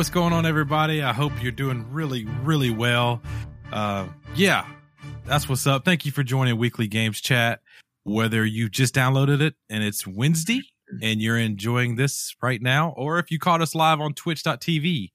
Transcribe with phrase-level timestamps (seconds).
[0.00, 1.02] what's going on, everybody?
[1.02, 3.20] I hope you're doing really, really well.
[3.70, 4.64] Uh, yeah,
[5.26, 5.84] that's what's up.
[5.84, 7.60] Thank you for joining Weekly Games Chat.
[8.04, 10.62] Whether you just downloaded it and it's Wednesday
[11.02, 15.10] and you're enjoying this right now, or if you caught us live on twitch.tv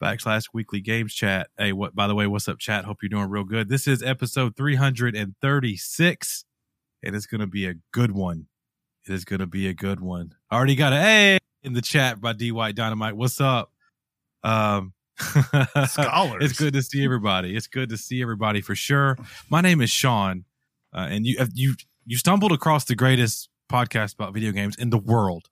[0.00, 1.48] backslash weekly games chat.
[1.58, 2.84] Hey, what, by the way, what's up, chat?
[2.84, 3.68] Hope you're doing real good.
[3.68, 6.44] This is episode 336
[7.02, 8.46] and it's to be a good one.
[9.08, 10.36] It is to be a good one.
[10.52, 13.16] I already got a hey in the chat by D White Dynamite.
[13.16, 13.72] What's up?
[14.44, 14.92] Um,
[15.86, 16.44] Scholars.
[16.44, 17.56] it's good to see everybody.
[17.56, 19.16] It's good to see everybody for sure.
[19.48, 20.44] My name is Sean,
[20.94, 21.74] uh, and you you
[22.06, 25.48] you stumbled across the greatest podcast about video games in the world.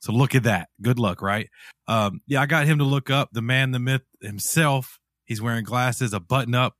[0.00, 0.68] So look at that.
[0.80, 1.48] Good luck, right?
[1.86, 4.98] Um, yeah, I got him to look up the man, the myth himself.
[5.24, 6.74] He's wearing glasses, a button up.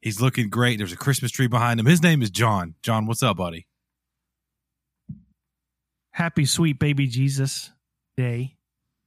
[0.00, 0.78] He's looking great.
[0.78, 1.86] There's a Christmas tree behind him.
[1.86, 2.74] His name is John.
[2.82, 3.66] John, what's up, buddy?
[6.12, 7.70] Happy sweet baby Jesus
[8.16, 8.56] day.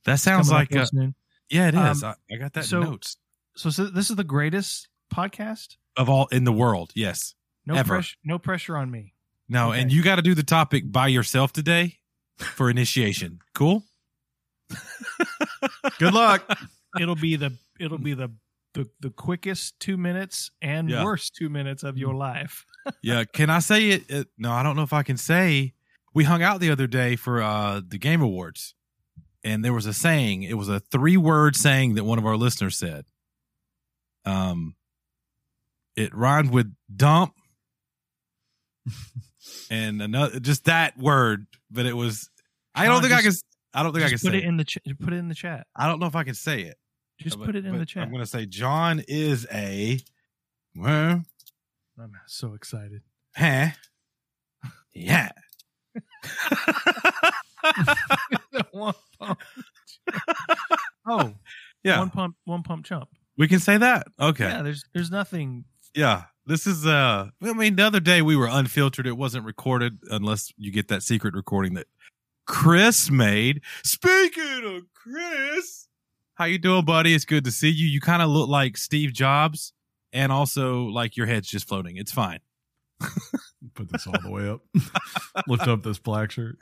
[0.06, 1.16] That sounds like real a, soon.
[1.52, 2.04] Yeah, it is.
[2.04, 3.18] Um, I, I got that so- notes
[3.56, 5.76] So, so this is the greatest podcast.
[5.98, 6.92] of all in the world.
[6.96, 7.36] Yes.
[7.66, 7.88] No Ever.
[7.96, 8.18] pressure.
[8.24, 9.14] No pressure on me.
[9.50, 11.98] No, and you got to do the topic by yourself today
[12.38, 13.40] for initiation.
[13.54, 13.84] Cool.
[16.00, 16.48] Good luck.
[17.00, 18.32] It'll be the it'll be the
[18.74, 21.04] the, the quickest two minutes and Yeah.
[21.04, 22.66] worst two minutes of your life.
[23.04, 25.72] yeah can i say it, it no i don't know if i can say
[26.16, 28.74] we hung out the other day for uh the game awards
[29.44, 32.38] and there was a saying it was a three word saying that one of our
[32.38, 33.06] listeners said
[34.26, 34.76] um
[35.96, 37.34] it rhymed with dump
[39.72, 42.30] and another just that word but it was
[42.76, 43.32] i don't think i can
[43.74, 45.28] i don't think i can put say it it, in the ch- put it in
[45.28, 45.66] the chat.
[45.76, 46.78] i don't know if i can say it
[47.20, 48.04] Just But- put it in the chat.
[48.04, 50.00] i'm gonna say john is a
[50.76, 51.24] well
[52.00, 53.02] I'm so excited.
[53.36, 53.68] huh
[54.94, 55.30] yeah
[59.22, 59.40] pump.
[61.08, 61.34] oh,
[61.84, 63.10] yeah one pump, one pump chump.
[63.38, 64.08] We can say that.
[64.20, 64.44] Okay.
[64.46, 64.62] Yeah, Yeah.
[64.64, 65.66] there's there's nothing.
[65.96, 66.24] Yeah.
[66.46, 69.08] This is uh I mean the other day we were unfiltered.
[69.08, 71.88] It wasn't recorded unless you get that secret recording that
[72.48, 73.62] Chris made.
[73.84, 75.88] Speaking of Chris,
[76.36, 77.14] how you doing, buddy?
[77.14, 77.88] It's good to see you.
[77.88, 79.74] You kind of look like Steve Jobs
[80.12, 81.98] and also like your head's just floating.
[81.98, 82.40] It's fine.
[83.76, 84.62] Put this all the way up.
[85.48, 86.58] Lift up this black shirt.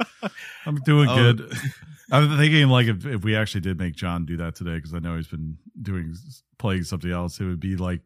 [0.66, 1.16] I'm doing Oh.
[1.32, 1.52] good.
[2.10, 4.98] I'm thinking like if, if we actually did make John do that today, because I
[4.98, 6.14] know he's been doing
[6.58, 8.00] playing something else, it would be like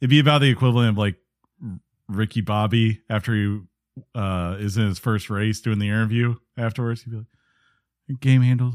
[0.00, 1.16] it'd be about the equivalent of like
[2.08, 3.60] Ricky Bobby after he
[4.14, 7.02] uh is in his first race doing the interview afterwards.
[7.02, 8.74] He'd be like, game handled,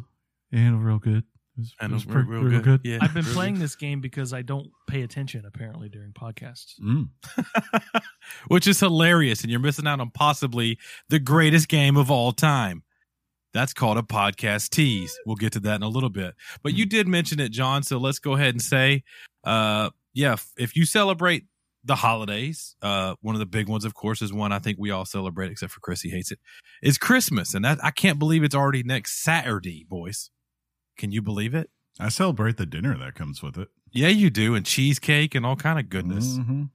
[0.51, 1.23] it handled real good.
[1.81, 2.81] It was, it was real, pre- real good.
[2.83, 2.99] Yeah.
[3.01, 3.63] I've been Real playing good.
[3.63, 6.79] this game because I don't pay attention apparently during podcasts.
[6.79, 7.09] Mm.
[8.47, 10.77] which is hilarious, and you're missing out on possibly
[11.09, 12.83] the greatest game of all time.
[13.53, 15.17] That's called a podcast tease.
[15.25, 16.35] We'll get to that in a little bit.
[16.63, 17.83] But you did mention it, John.
[17.83, 19.03] So let's go ahead and say,
[19.43, 21.45] uh, yeah, if, if you celebrate
[21.83, 24.91] the holidays, uh, one of the big ones, of course, is one I think we
[24.91, 26.39] all celebrate, except for Chris, he hates it.
[26.81, 30.29] Is Christmas, and that I can't believe it's already next Saturday, boys.
[31.01, 31.71] Can you believe it?
[31.99, 33.69] I celebrate the dinner that comes with it.
[33.91, 36.37] Yeah, you do, and cheesecake and all kind of goodness.
[36.37, 36.69] Mhm.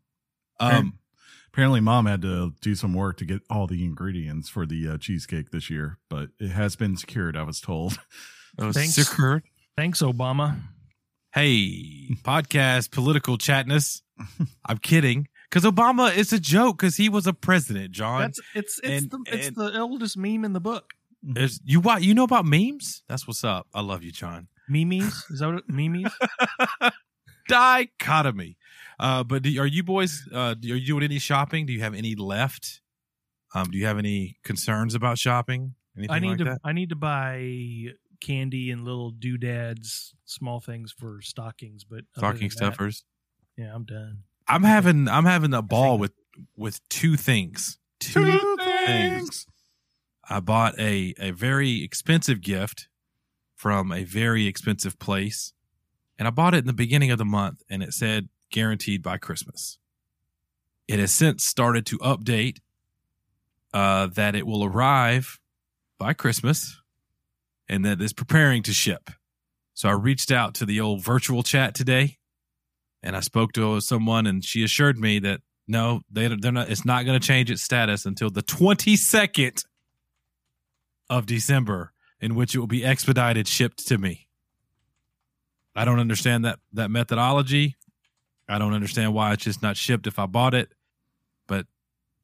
[0.59, 0.99] Um,
[1.53, 4.99] Apparently, mom had to do some work to get all the ingredients for the uh,
[4.99, 7.37] cheesecake this year, but it has been secured.
[7.37, 7.99] I was told.
[8.59, 8.95] was Thanks.
[8.95, 9.45] secured.
[9.77, 10.59] Thanks, Obama.
[11.33, 14.03] Hey, podcast political chatness.
[14.67, 15.29] I'm kidding.
[15.49, 18.22] Because Obama is a joke because he was a president, John.
[18.22, 20.93] That's it's it's and- the it's and- the oldest meme in the book.
[21.34, 23.03] There's- you what you know about memes?
[23.09, 23.67] That's what's up.
[23.75, 24.49] I love you, John.
[24.69, 26.11] Memes is that what it, memes?
[27.49, 28.57] Dichotomy.
[28.99, 30.27] Uh, but do, are you boys?
[30.33, 31.67] Uh, are you doing any shopping?
[31.67, 32.81] Do you have any left?
[33.55, 35.75] Um, do you have any concerns about shopping?
[35.97, 36.59] Anything I need like to that?
[36.65, 41.84] I need to buy candy and little doodads, small things for stockings.
[41.84, 43.05] But Stocking than that, stuffers.
[43.57, 44.25] yeah, I'm done.
[44.49, 46.13] I'm having I'm having a ball with
[46.57, 47.79] with two things.
[48.01, 49.47] Two things.
[50.28, 52.89] I bought a a very expensive gift
[53.55, 55.53] from a very expensive place,
[56.19, 59.19] and I bought it in the beginning of the month, and it said guaranteed by
[59.19, 59.78] Christmas.
[60.89, 62.59] It has since started to update
[63.73, 65.41] uh, that it will arrive
[65.99, 66.81] by Christmas,
[67.69, 69.11] and that it's preparing to ship.
[69.75, 72.19] So I reached out to the old virtual chat today,
[73.03, 76.71] and I spoke to someone, and she assured me that no, they they're not.
[76.71, 79.65] It's not going to change its status until the twenty second
[81.09, 84.29] of December, in which it will be expedited, shipped to me.
[85.75, 87.77] I don't understand that that methodology.
[88.49, 90.71] I don't understand why it's just not shipped if I bought it,
[91.47, 91.67] but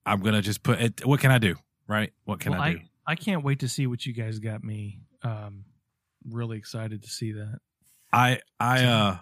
[0.06, 1.04] I'm gonna just put it.
[1.04, 1.56] What can I do?
[1.86, 2.12] Right?
[2.24, 2.80] What can well, I do?
[3.06, 5.00] I can't wait to see what you guys got me.
[5.22, 5.64] Um,
[6.28, 7.58] really excited to see that.
[8.12, 9.16] I I uh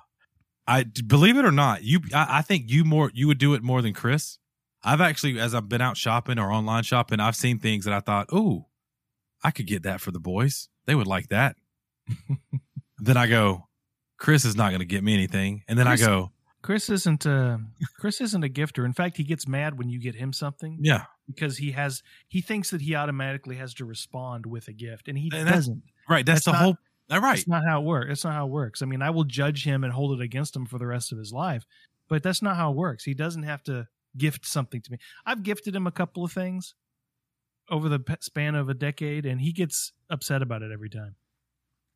[0.67, 3.63] I believe it or not, you I, I think you more you would do it
[3.63, 4.39] more than Chris.
[4.83, 8.01] I've actually, as I've been out shopping or online shopping, I've seen things that I
[8.01, 8.67] thought, oh,
[9.43, 10.69] I could get that for the boys.
[10.87, 11.57] They would like that.
[12.99, 13.69] then I go,
[14.19, 16.31] Chris is not going to get me anything, and then Chris- I go,
[16.63, 17.61] Chris isn't a
[17.99, 18.85] Chris isn't a gifter.
[18.85, 22.41] In fact, he gets mad when you get him something yeah, because he has he
[22.43, 25.83] thinks that he automatically has to respond with a gift, and he And doesn't.
[26.09, 26.25] right.
[26.27, 26.77] That's, That's the not- whole.
[27.11, 27.35] Right.
[27.35, 28.07] That's not how it works.
[28.09, 28.83] That's not how it works.
[28.83, 31.19] I mean, I will judge him and hold it against him for the rest of
[31.19, 31.65] his life,
[32.09, 33.03] but that's not how it works.
[33.03, 34.99] He doesn't have to gift something to me.
[35.27, 36.75] I've gifted him a couple of things
[37.71, 41.17] over the span of a decade, and he gets upset about it every time.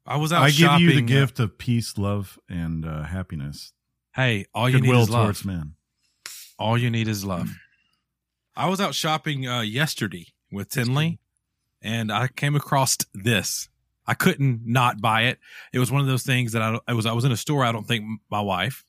[0.06, 0.42] I was out.
[0.42, 3.72] I give you the shopping, uh, gift of peace, love, and uh, happiness.
[4.14, 5.24] Hey, all you need is love.
[5.24, 5.74] towards men.
[6.58, 7.50] All you need is love.
[8.54, 11.18] I was out shopping uh, yesterday with Tinley,
[11.82, 13.68] and I came across this.
[14.06, 15.38] I couldn't not buy it.
[15.72, 17.06] It was one of those things that I, I was.
[17.06, 17.64] I was in a store.
[17.64, 18.84] I don't think my wife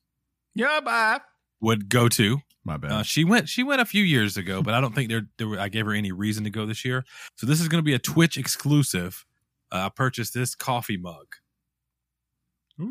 [0.54, 1.22] Yeah, bye.
[1.66, 2.40] Would go to.
[2.64, 2.92] My bad.
[2.92, 3.48] Uh, she went.
[3.50, 5.24] She went a few years ago, but I don't think there.
[5.38, 7.06] there were, I gave her any reason to go this year.
[7.36, 9.26] So this is going to be a Twitch exclusive.
[9.72, 11.26] Uh, I purchased this coffee mug.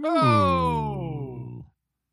[0.04, 1.64] Oh.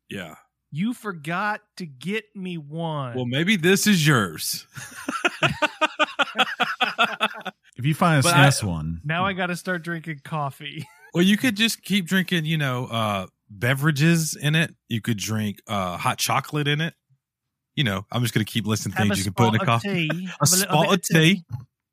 [0.08, 0.34] Yeah.
[0.70, 3.14] You forgot to get me one.
[3.14, 4.66] Well, maybe this is yours.
[7.76, 10.86] if you find a But I- SNES one, now I got to start drinking coffee.
[11.14, 13.26] Well, you could just keep drinking, you know, uh,
[13.58, 14.74] beverages in it.
[14.88, 16.94] You could drink uh, hot chocolate in it.
[17.74, 20.08] You know, I'm just going to keep listing things you can put in a coffee.
[20.08, 20.28] tea.
[20.40, 21.42] A spot of tea.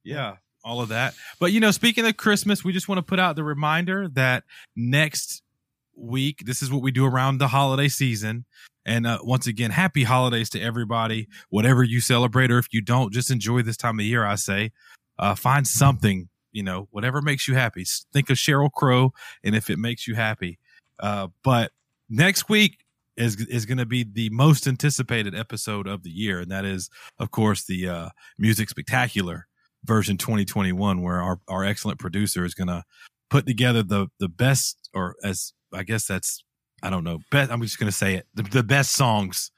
[0.04, 1.14] Yeah, all of that.
[1.40, 4.44] But, you know, speaking of Christmas, we just want to put out the reminder that
[4.76, 5.42] next
[5.96, 8.46] week, this is what we do around the holiday season.
[8.86, 11.28] And uh, once again, happy holidays to everybody.
[11.50, 14.72] Whatever you celebrate, or if you don't, just enjoy this time of year, I say.
[15.18, 17.86] Uh, find something, you know, whatever makes you happy.
[18.12, 19.14] Think of Sheryl Crow,
[19.44, 20.60] and if it makes you happy.
[21.00, 21.72] Uh, but
[22.10, 22.86] next week
[23.18, 26.90] is is going to be the most anticipated episode of the year, and that is,
[27.20, 29.48] of course, the uh, Music Spectacular
[29.84, 32.84] version 2021, where our our excellent producer is going to
[33.30, 36.44] put together the the best, or as I guess that's
[36.82, 37.52] I don't know, best.
[37.52, 39.52] I'm just going to say it, the, the best songs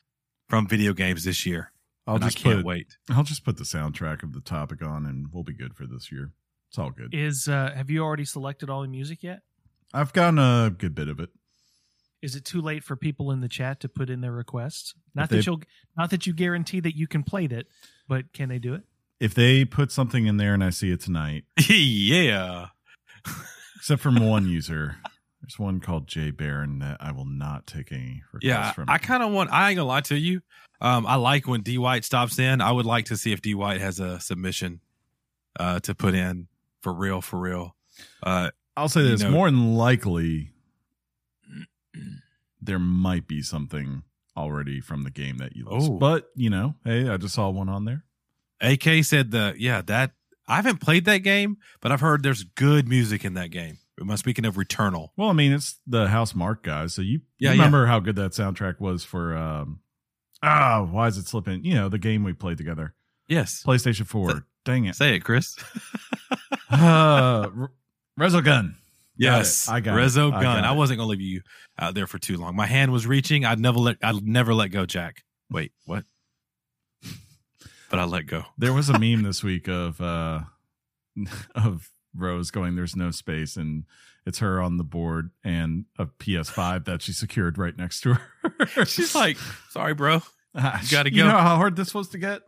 [0.50, 1.72] from video games this year.
[2.08, 2.98] I'll And just I can't put wait.
[3.10, 6.12] I'll just put the soundtrack of the topic on, and we'll be good for this
[6.12, 6.32] year.
[6.70, 7.14] It's all good.
[7.14, 9.42] Is uh, have you already selected all the music yet?
[9.94, 11.30] I've gotten a good bit of it.
[12.22, 14.94] Is it too late for people in the chat to put in their requests?
[15.16, 15.62] Not If that you'll
[15.98, 17.66] not that you guarantee that you can play that,
[18.08, 18.84] but can they do it?
[19.20, 22.68] If they put something in there and I see it tonight, yeah.
[23.76, 24.98] except from one user,
[25.42, 28.86] there's one called Jay Barron that I will not take any requests Yeah, from.
[28.88, 29.52] I kind of want.
[29.52, 30.42] I ain't gonna lie to you.
[30.80, 32.62] Um, I like when D White stops in.
[32.62, 34.82] I would like to see if D White has a submission
[35.60, 36.48] uh, to put in
[36.82, 37.76] for real, for real.
[38.24, 38.52] Uh,
[38.82, 40.52] I'll say you this: know- more than likely,
[42.62, 44.04] there might be something
[44.38, 45.90] already from the game that you list.
[45.92, 45.98] Oh.
[45.98, 48.04] But you know, hey, I just saw one on there.
[48.62, 50.12] AK said the yeah that
[50.48, 53.78] I haven't played that game, but I've heard there's good music in that game.
[54.00, 55.10] Am I speaking of Returnal?
[55.16, 58.32] Well, I mean, it's the Housemarque guys, so you, you Yeah, remember how good that
[58.32, 59.36] soundtrack was for.
[59.36, 59.80] um
[60.44, 61.64] Ah, why is it slipping?
[61.64, 62.96] You know, the game we played together,
[63.28, 63.64] Yes.
[63.66, 64.32] PlayStation Four.
[64.32, 65.56] Say- Dang it, Say it, Chris.
[66.70, 67.50] uh,
[68.22, 68.76] Resogun.
[69.18, 69.98] yes, I got.
[69.98, 70.62] Rezo I Gun.
[70.62, 71.42] got I, wasn't gonna leave you
[71.80, 72.56] out there for too long.
[72.56, 73.46] My hand was reaching.
[73.46, 73.98] I'd never let.
[74.04, 75.24] I'd never let go, Jack.
[75.50, 76.06] Wait, what?
[77.90, 78.44] but I let go.
[78.58, 80.42] There was a meme this week of uh
[81.56, 83.86] of Rose going, "There's no space," and
[84.26, 88.86] it's her on the board and a PS5 that she secured right next to her.
[88.86, 89.38] She's like,
[89.70, 90.22] "Sorry, bro."
[90.56, 92.42] Ah, gotta go." You know how hard this was to get.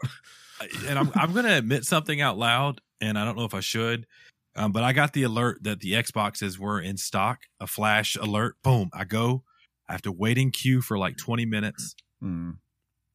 [0.88, 4.06] and I'm I'm gonna admit something out loud, and I don't know if I should,
[4.56, 7.42] um, but I got the alert that the Xboxes were in stock.
[7.60, 8.56] A flash alert.
[8.64, 8.90] Boom!
[8.94, 9.44] I go.
[9.88, 12.52] I have to wait in queue for like 20 minutes, Hmm.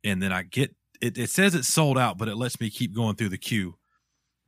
[0.04, 1.16] and then I get it.
[1.16, 3.78] It says it's sold out, but it lets me keep going through the queue,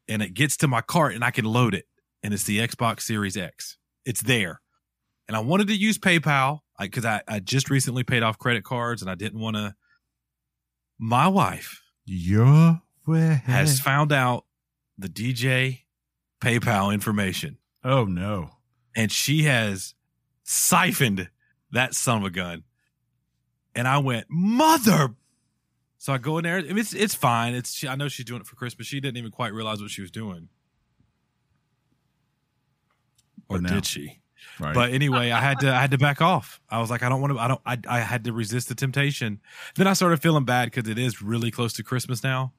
[0.08, 1.86] and it gets to my cart, and I can load it,
[2.22, 3.76] and it's the Xbox Series X.
[4.04, 4.60] It's there,
[5.28, 9.00] and I wanted to use PayPal because I, I just recently paid off credit cards,
[9.02, 9.74] and I didn't want to.
[10.98, 14.44] My wife Your way has found out
[14.98, 15.80] the DJ
[16.40, 18.50] PayPal information Oh no!
[18.96, 19.94] and she has
[20.42, 21.28] siphoned
[21.72, 22.64] that son of a gun.
[23.74, 25.14] And I went, mother.
[25.98, 26.56] So I go in there.
[26.58, 27.54] I mean, it's it's fine.
[27.54, 28.86] It's she, I know she's doing it for Christmas.
[28.86, 30.48] She didn't even quite realize what she was doing,
[33.48, 34.16] or now- did she?
[34.58, 34.74] Right.
[34.74, 36.60] But anyway, I had to I had to back off.
[36.68, 37.38] I was like, I don't want to.
[37.38, 37.60] I don't.
[37.64, 39.40] I I had to resist the temptation.
[39.76, 42.52] Then I started feeling bad because it is really close to Christmas now,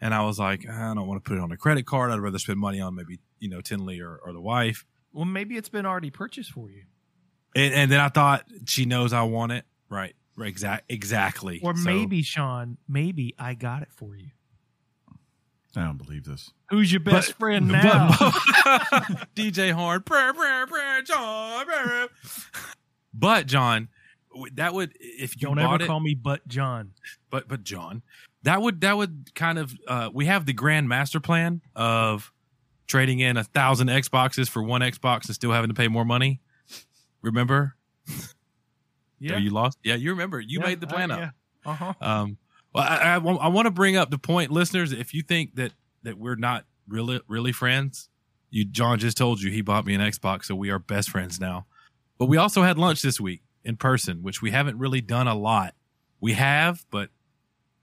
[0.00, 2.10] and I was like, I don't want to put it on a credit card.
[2.10, 4.84] I'd rather spend money on maybe you know Tinley or or the wife.
[5.12, 6.82] Well, maybe it's been already purchased for you.
[7.54, 9.64] And, and then I thought she knows I want it.
[9.88, 10.14] Right.
[10.36, 10.48] Right.
[10.48, 10.84] Exact.
[10.90, 11.60] Exactly.
[11.62, 14.28] Or So- maybe, Sean, maybe I got it for you.
[15.74, 16.50] I don't believe this.
[16.70, 18.08] Who's your best But- friend now?
[19.34, 20.02] DJ Horn.
[20.04, 21.66] Brr, brr, brr, John.
[21.66, 22.08] brr, brr.
[23.14, 23.88] But John,
[24.54, 26.92] that would if you Don't bought ever it, call me but John.
[27.30, 28.02] but but John,
[28.46, 32.32] that would that would kind of uh, we have the grand master plan of
[32.86, 36.40] trading in a thousand Xboxes for one Xbox and still having to pay more money.
[37.22, 37.76] Remember?
[39.18, 39.36] Yeah.
[39.36, 39.78] Are you lost?
[39.82, 40.40] Yeah, you remember.
[40.40, 41.20] You Yeah, made the plan I- up.
[41.20, 41.70] yeah.
[41.70, 41.94] Uh-huh.
[42.02, 42.36] Um,
[42.74, 44.92] well, I, I, want to bring up the point, listeners.
[44.92, 45.72] If you think that
[46.02, 48.10] that we're not really really friends,
[48.50, 51.40] you John just told you he bought me an Xbox, so we are best friends
[51.40, 51.64] now.
[52.18, 55.34] But we also had lunch this week in person, which we haven't really done a
[55.34, 55.74] lot.
[56.20, 57.08] We have, but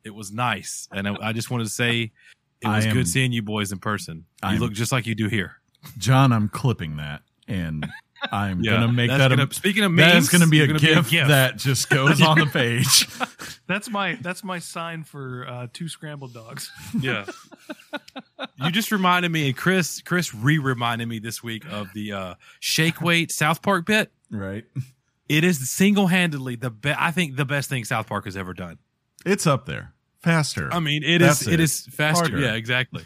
[0.03, 2.11] it was nice, and I, I just wanted to say
[2.61, 4.25] it was am- good seeing you boys in person.
[4.43, 5.57] You I'm- look just like you do here.
[5.97, 7.85] John, I'm clipping that and
[8.31, 10.13] I'm gonna make That's that gonna, a speaking of memes.
[10.13, 11.27] that is gonna be a, it's gift, gift.
[11.27, 13.07] that just goes on the page.
[13.67, 16.69] That's my that's my sign for uh, two scrambled dogs.
[16.99, 17.25] Yeah.
[18.57, 22.33] you just reminded me, and Chris, Chris re reminded me this week of the uh,
[22.59, 24.11] shake weight South Park bit.
[24.31, 24.65] right.
[25.29, 26.99] It is single handedly the best.
[27.01, 28.77] I think the best thing South Park has ever done.
[29.25, 29.93] It's up there.
[30.21, 30.69] Faster.
[30.73, 31.47] I mean, it That's is.
[31.47, 31.53] it.
[31.55, 32.23] It is faster.
[32.29, 32.39] Harder.
[32.39, 33.03] Yeah, exactly.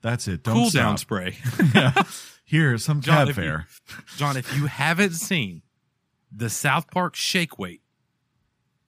[0.00, 0.42] That's it.
[0.42, 0.80] Don't cool stop.
[0.82, 1.36] down spray,
[1.74, 2.02] yeah.
[2.44, 3.66] Here, some John, cab if you- fare.
[4.16, 4.36] John.
[4.36, 5.62] If you haven't seen
[6.30, 7.80] the South Park shake weight,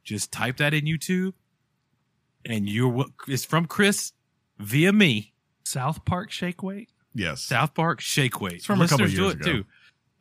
[0.05, 1.33] just type that in YouTube,
[2.45, 3.07] and you're.
[3.29, 4.13] It's from Chris
[4.59, 5.33] via me.
[5.65, 6.91] South Park shake weight.
[7.15, 7.41] Yes.
[7.43, 8.53] South Park Shake Weight.
[8.57, 9.59] It's from a couple Listeners years do it ago.
[9.63, 9.67] too.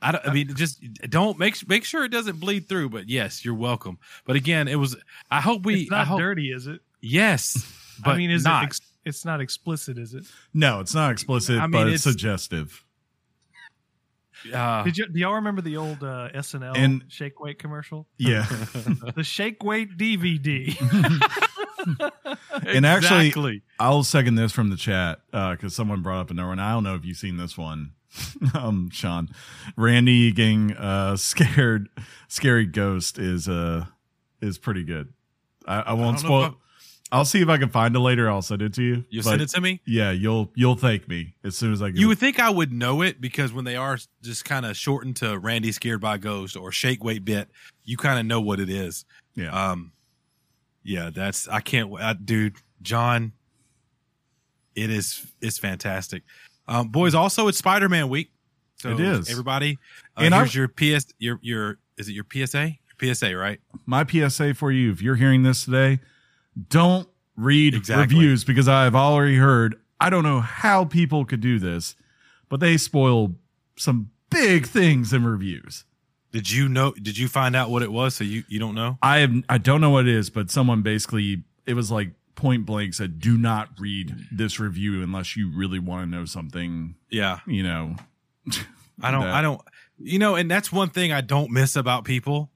[0.08, 2.90] I, don't, I mean, just don't make make sure it doesn't bleed through.
[2.90, 3.98] But yes, you're welcome.
[4.26, 4.96] But again, it was.
[5.32, 5.82] I hope we.
[5.82, 6.82] It's not hope, dirty, is it?
[7.02, 7.56] Yes,
[8.04, 8.64] but I mean, is not.
[8.64, 8.68] it?
[8.68, 10.26] Ex- it's not explicit, is it?
[10.54, 12.84] No, it's not explicit, I mean, but it's, it's- suggestive.
[14.54, 15.08] uh, Did you?
[15.08, 18.08] Do y'all remember the old uh, SNL And- shake weight commercial?
[18.18, 18.46] Yeah.
[19.16, 20.76] The shake weight DVD.
[22.66, 23.62] And actually- exactly.
[23.80, 26.60] I'll second this from the chat because someone brought up another one.
[26.60, 27.92] I don't know if you've seen this one,
[28.54, 29.30] um, Sean.
[29.76, 31.90] Randy getting uh, scared,
[32.28, 33.86] scary ghost is uh
[34.42, 35.14] is pretty good.
[35.68, 36.56] I, I won't if spoil.
[37.12, 38.30] I'll see if I can find it later.
[38.30, 39.06] I'll send it to you.
[39.10, 39.80] you send it to me.
[39.86, 42.00] Yeah, you'll you'll thank me as soon as I get.
[42.00, 42.10] You it.
[42.10, 45.38] would think I would know it because when they are just kind of shortened to
[45.38, 47.50] Randy scared by ghost or Shake Weight bit,
[47.84, 49.06] you kind of know what it is.
[49.36, 49.50] yeah.
[49.50, 49.92] Um,
[50.84, 53.34] yeah, that's I can't, I, dude, John.
[54.76, 56.24] It is it's fantastic,
[56.68, 57.14] um, boys.
[57.16, 58.32] Also, it's Spider Man week.
[58.78, 59.30] So It is.
[59.30, 59.80] everybody.
[60.18, 61.08] Uh, And here's I- your PS.
[61.20, 62.78] Your your is it your PSA?
[63.00, 63.60] Your PSA, right?
[63.86, 66.00] my PSA for you, if you're hearing this today,
[66.70, 68.16] don't read Exactly.
[68.18, 69.76] reviews because I've already heard.
[70.00, 71.96] I don't know how people could do this,
[72.50, 73.36] but they spoil
[73.78, 75.86] some big things in reviews.
[76.32, 76.92] Did you know?
[76.94, 78.16] Did you find out what it was?
[78.16, 78.98] So you you don't know?
[79.02, 82.66] I have I don't know what it is, but someone basically it was like point
[82.66, 87.40] blank said, "Do not read this review unless you really want to know something." Yeah,
[87.48, 87.96] You know,
[89.02, 89.22] I don't.
[89.22, 89.62] That- I don't.
[89.98, 92.52] You know, and that's one thing I don't miss about people.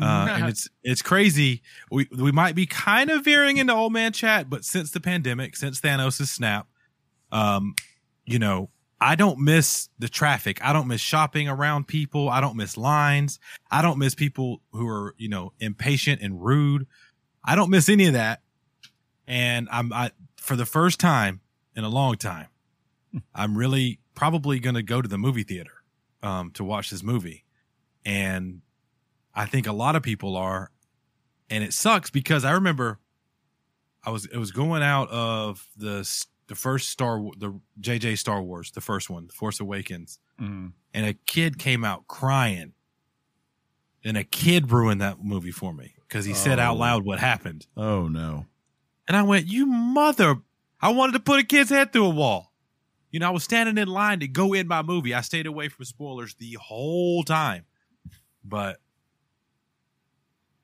[0.00, 1.62] Uh, and it's it's crazy.
[1.90, 5.56] We we might be kind of veering into old man chat, but since the pandemic,
[5.56, 6.68] since Thanos' snap,
[7.32, 7.74] um,
[8.24, 10.62] you know, I don't miss the traffic.
[10.64, 12.28] I don't miss shopping around people.
[12.28, 13.40] I don't miss lines.
[13.70, 16.86] I don't miss people who are you know impatient and rude.
[17.42, 18.42] I don't miss any of that.
[19.30, 21.40] And I'm I for the first time
[21.76, 22.48] in a long time,
[23.32, 25.84] I'm really probably going to go to the movie theater
[26.20, 27.44] um, to watch this movie,
[28.04, 28.62] and
[29.32, 30.72] I think a lot of people are,
[31.48, 32.98] and it sucks because I remember
[34.04, 36.02] I was it was going out of the
[36.48, 40.72] the first Star the JJ Star Wars the first one, The Force Awakens, Mm.
[40.92, 42.72] and a kid came out crying,
[44.02, 46.80] and a kid ruined that movie for me because he said out Oh.
[46.80, 48.46] loud what happened, oh no,
[49.10, 50.36] and I went, "You mother!"
[50.80, 52.52] I wanted to put a kid's head through a wall.
[53.10, 55.12] You know, I was standing in line to go in my movie.
[55.14, 57.64] I stayed away from spoilers the whole time,
[58.44, 58.78] but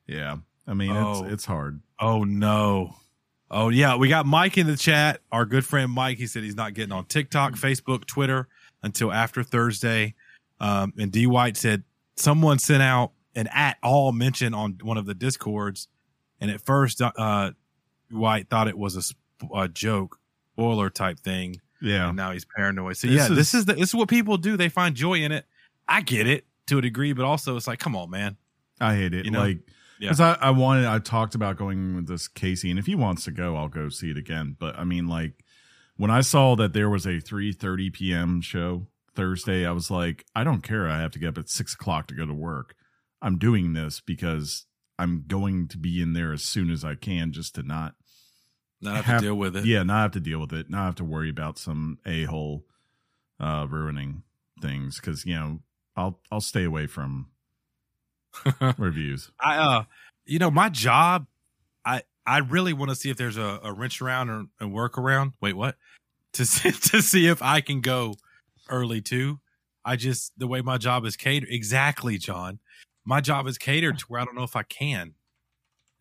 [0.07, 0.37] yeah.
[0.65, 1.23] I mean, Oh.
[1.25, 1.81] it's it's hard.
[1.99, 2.95] Oh no.
[3.51, 5.19] Oh yeah, we got Mike in the chat.
[5.29, 6.17] Our good friend Mike.
[6.17, 8.47] He said he's not getting on TikTok, Facebook, Twitter
[8.81, 10.15] until after Thursday.
[10.61, 11.83] Um, and D White said
[12.15, 15.89] someone sent out an at all mention on one of the discords,
[16.39, 17.51] and at first, uh,
[18.11, 18.95] White thought it was
[19.43, 20.17] a, a joke,
[20.53, 21.61] spoiler type thing.
[21.81, 22.97] Yeah, And now he's paranoid.
[22.97, 24.57] So This yeah, this is- is the, this is what people do.
[24.57, 25.45] They find joy in it.
[25.87, 28.37] I get it to a degree, but also it's like, come on, man.
[28.79, 29.25] I hate it.
[29.25, 29.39] You know?
[29.39, 29.59] like,
[29.99, 30.09] Yeah.
[30.09, 33.25] because I, I wanted, I talked about going with this Casey, and if he wants
[33.25, 34.55] to go, I'll go see it again.
[34.59, 35.43] But I mean, like,
[35.97, 38.41] when I saw that there was a 3:30 p.m.
[38.41, 40.87] show Thursday, I was like, I don't care.
[40.87, 42.75] I have to get up at six o'clock to go to work.
[43.21, 44.65] I'm doing this because
[44.99, 47.95] I'm going to be in there as soon as I can just to not
[48.81, 49.65] Not have, Have- to deal with it.
[49.65, 52.65] yeah, not have to deal with it, not have to worry about some a hole
[53.39, 54.23] uh ruining
[54.61, 55.59] things because you know
[55.95, 57.27] I'll I'll stay away from
[58.77, 59.31] reviews.
[59.39, 59.83] I uh
[60.25, 61.27] you know, my job,
[61.85, 65.33] I I really want to see if there's a, a wrench around or a workaround.
[65.41, 65.75] Wait, what?
[66.33, 68.15] To see, to see if I can go
[68.69, 69.39] early too.
[69.85, 72.59] I just the way my job is catered exactly, John.
[73.05, 75.13] My job is catered to where I don't know if I can.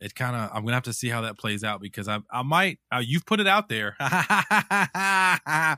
[0.00, 2.43] It kind of I'm gonna have to see how that plays out because I I
[2.43, 3.97] might uh, you've put it out there.
[4.00, 5.76] I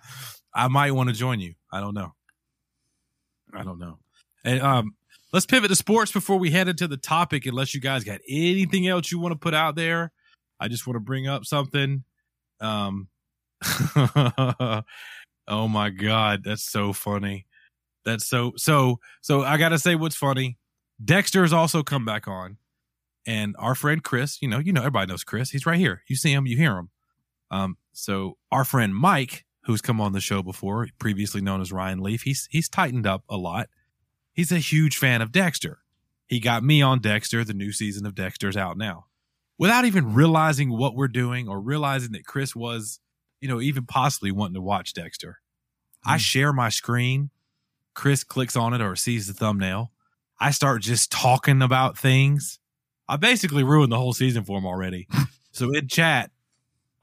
[0.69, 1.55] might want to join you.
[1.73, 2.15] I don't know.
[3.55, 3.99] I don't know.
[4.45, 4.95] And um,
[5.33, 7.47] let's pivot to sports before we head into the topic.
[7.47, 10.13] Unless you guys got anything else you want to put out there,
[10.59, 12.05] I just want to bring up something.
[12.61, 13.09] Um,
[15.47, 17.47] oh my god, that's so funny.
[18.05, 19.43] That's so so so.
[19.43, 20.57] I gotta say, what's funny?
[21.05, 22.57] Dexter has also come back on,
[23.29, 24.41] and our friend Chris.
[24.43, 25.51] You know, you know, everybody knows Chris.
[25.51, 26.03] He's right here.
[26.09, 26.91] You see him, you hear him.
[27.51, 32.01] Um, so our friend Mike, who's come on the show before, previously known as Ryan
[32.01, 33.69] Leaf, he's he's tightened up a lot
[34.33, 35.81] he's a huge fan of Dexter.
[36.29, 37.43] He got me on Dexter.
[37.43, 39.07] The new season of Dexter's out now.
[39.59, 43.01] Without even realizing what we're doing or realizing that Chris was,
[43.41, 45.41] you know, even possibly wanting to watch Dexter.
[46.07, 46.19] I Hmm.
[46.19, 47.31] share my screen.
[47.95, 49.91] Chris clicks on it or sees the thumbnail.
[50.39, 52.61] I start just talking about things.
[53.09, 55.09] I basically ruined the whole season for him already.
[55.53, 56.31] so in chat,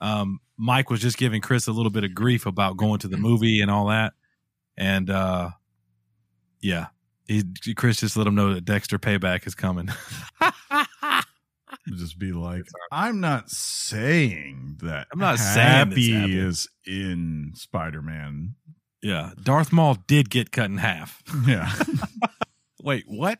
[0.02, 3.18] um, Mike was just giving Chris a little bit of grief about going to the
[3.18, 4.14] movie and all that.
[4.78, 5.52] And uh
[6.62, 6.88] yeah,
[7.28, 7.44] he
[7.76, 9.90] Chris just let him know that Dexter payback is coming.
[11.88, 15.08] Just be like, I'm not saying that.
[15.12, 18.56] I'm not saying this Happy is in Spider Man.
[19.04, 21.22] yeah, Darth Maul did get cut in half.
[21.46, 21.72] Yeah,
[22.82, 23.40] Wait, what?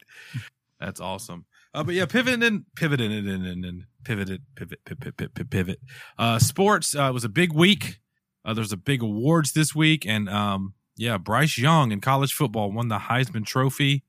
[0.80, 1.46] That's awesome.
[1.76, 5.80] Uh, but yeah, pivoting and pivoting and and and, pivoted, pivot, pivot, pivot, pivot, pivot.
[6.18, 8.00] Uh, sports uh, was a big week.
[8.46, 12.72] Uh, there's a big awards this week, and um, yeah, Bryce Young in college football
[12.72, 14.04] won the Heisman Trophy.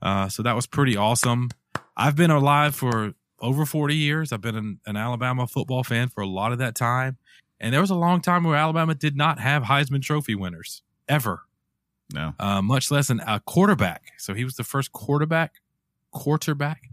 [0.00, 1.50] Uh, so that was pretty awesome.
[1.96, 4.32] I've been alive for over 40 years.
[4.32, 7.16] I've been an, an Alabama football fan for a lot of that time,
[7.58, 11.42] and there was a long time where Alabama did not have Heisman Trophy winners ever
[12.12, 14.12] no, uh, much less an, a quarterback.
[14.18, 15.54] So he was the first quarterback,
[16.10, 16.91] quarterback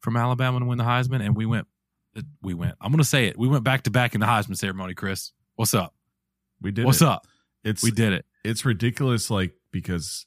[0.00, 1.66] from Alabama to win the Heisman, and we went,
[2.42, 2.76] we went.
[2.80, 3.38] I'm going to say it.
[3.38, 4.94] We went back to back in the Heisman ceremony.
[4.94, 5.94] Chris, what's up?
[6.60, 6.84] we did.
[6.84, 7.08] what's it.
[7.08, 7.26] up?
[7.64, 8.24] It's We did it.
[8.44, 10.26] it's ridiculous like because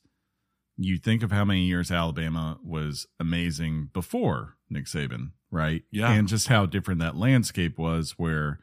[0.77, 5.83] you think of how many years Alabama was amazing before Nick Saban, right?
[5.91, 6.11] Yeah.
[6.11, 8.59] And just how different that landscape was where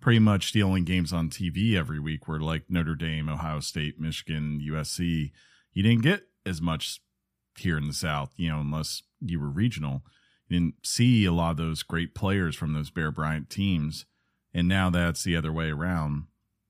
[0.00, 3.98] pretty much the only games on TV every week were like Notre Dame, Ohio State,
[3.98, 5.32] Michigan, USC.
[5.72, 7.00] You didn't get as much
[7.56, 10.02] here in the South, you know, unless you were regional.
[10.48, 14.06] You didn't see a lot of those great players from those Bear Bryant teams.
[14.54, 16.24] And now that's the other way around.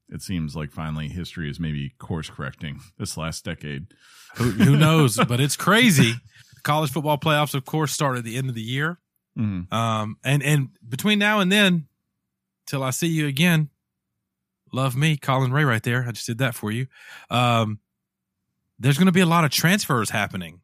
[0.09, 3.89] It seems like finally history is maybe course correcting this last decade.
[4.37, 5.17] Who, who knows?
[5.17, 6.13] but it's crazy.
[6.13, 8.99] The college football playoffs, of course, start at the end of the year.
[9.39, 9.71] Mhm.
[9.73, 11.89] Um, and and between now and then,
[12.67, 13.69] till I see you again,
[14.73, 16.07] love me, Collin Raye, right there.
[16.09, 16.87] I just did that for you.
[17.31, 17.81] Um,
[18.79, 20.61] there's going to be a lot of transfers happening.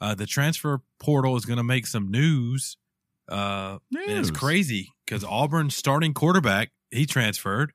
[0.00, 2.76] Uh, the transfer portal is going to make some news.
[3.28, 7.72] Uh, and it's crazy because Auburn's starting quarterback he transferred.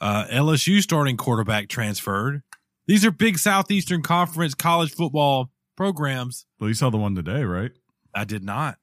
[0.00, 2.42] Uh, LSU starting quarterback transferred.
[2.86, 6.46] These are big Southeastern Conference college football programs.
[6.58, 7.72] Well, you saw the one today, right?
[8.14, 8.78] I did not.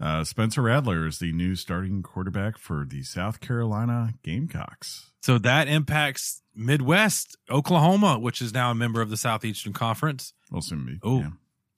[0.00, 5.12] Uh, Spencer Rattler is the new starting quarterback for the South Carolina Gamecocks.
[5.22, 10.60] So that impacts Midwest, Oklahoma, which is now a member of the Southeastern Conference, Will
[10.60, 10.98] soon be.
[11.02, 11.20] Oh.
[11.20, 11.30] yeah.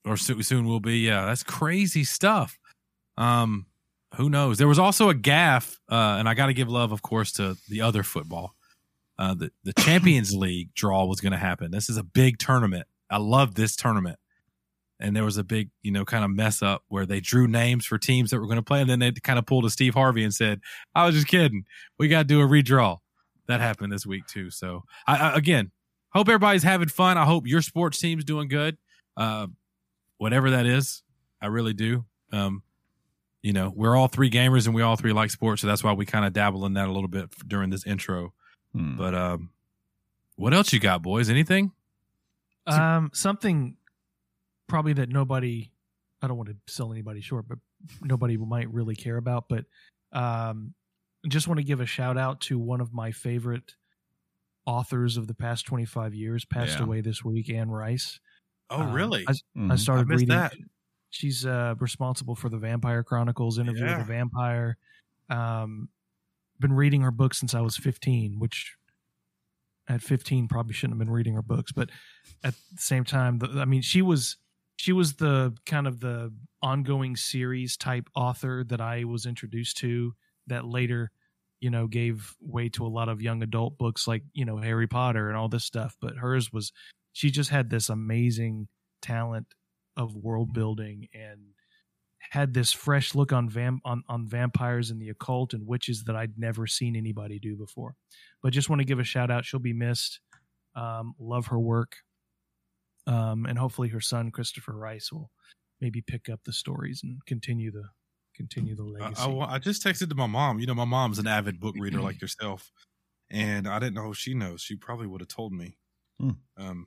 [0.07, 0.99] Or so- soon will be.
[1.01, 2.59] Yeah, that's crazy stuff.
[3.19, 3.67] Um,
[4.15, 4.59] who knows?
[4.59, 7.57] There was also a gaff, uh, and I got to give love, of course, to
[7.69, 8.55] the other football.
[9.19, 11.71] Uh, the the Champions League draw was going to happen.
[11.71, 12.87] This is a big tournament.
[13.11, 14.19] I love this tournament.
[14.99, 17.85] And there was a big, you know, kind of mess up where they drew names
[17.85, 19.93] for teams that were going to play, and then they kind of pulled a Steve
[19.93, 20.61] Harvey and said,
[20.95, 21.65] "I was just kidding.
[21.99, 22.99] We got to do a redraw."
[23.47, 24.51] That happened this week too.
[24.51, 25.71] So, I, I again
[26.15, 27.19] hope everybody's having fun.
[27.19, 28.79] I hope your sports team's doing good,
[29.19, 29.49] uh,
[30.19, 31.03] whatever that is.
[31.41, 32.05] I really do.
[32.33, 32.63] Um,
[33.43, 35.93] you know, we're all three gamers and we all three like sports, so that's why
[35.93, 38.33] we kind of dabble in that a little bit during this intro.
[38.73, 38.97] Hmm.
[38.97, 39.51] But um,
[40.37, 41.31] what else you got, boys?
[41.31, 41.73] Anything?
[42.67, 43.77] Um, something
[44.67, 45.71] probably that nobody,
[46.21, 47.59] I don't want to sell anybody short, but
[48.03, 49.45] nobody might really care about.
[49.49, 49.67] But
[50.13, 50.75] um,
[51.29, 53.75] just want to give a shout out to one of my favorite
[54.65, 56.85] authors of the past 25 years passed Yeah.
[56.85, 57.49] away this week.
[57.51, 58.19] Anne Rice.
[58.71, 59.27] Oh, Um, really?
[59.27, 59.35] I,
[59.69, 59.77] I Mhm.
[59.77, 60.29] started I reading.
[60.29, 60.55] that.
[61.11, 63.97] She's uh, responsible for the Vampire Chronicles, Interview Yeah.
[63.97, 64.77] with a Vampire.
[65.29, 65.89] Um,
[66.61, 68.77] been reading her books since I was 15, which
[69.89, 71.91] at 15 probably shouldn't have been reading her books, but
[72.43, 74.37] at the same time, the, I mean, she was
[74.79, 80.15] she was the kind of the ongoing series type author that I was introduced to
[80.49, 81.13] that later,
[81.61, 84.87] you know, gave way to a lot of young adult books like, you know, Harry
[84.87, 85.97] Potter and all this stuff.
[86.01, 86.73] But hers was,
[87.17, 88.69] she just had this amazing
[89.01, 89.47] talent
[89.97, 91.41] of world building and
[92.31, 96.15] had this fresh look on vam- on, on vampires and the occult and witches that
[96.15, 97.95] I'd never seen anybody do before.
[98.43, 99.47] But just want to give a shout out.
[99.47, 100.21] She'll be missed.
[100.75, 101.97] Um, love her work.
[103.07, 105.31] Um, and hopefully her son Christopher Rice will
[105.81, 107.85] maybe pick up the stories and continue the
[108.35, 109.23] continue the I, legacy.
[109.23, 110.59] I wa- I just texted to my mom.
[110.59, 112.71] You know, my mom's an avid book reader like yourself,
[113.31, 114.61] and I didn't know if she knows.
[114.61, 115.79] She probably would have told me,
[116.21, 116.31] Hmm.
[116.59, 116.87] um,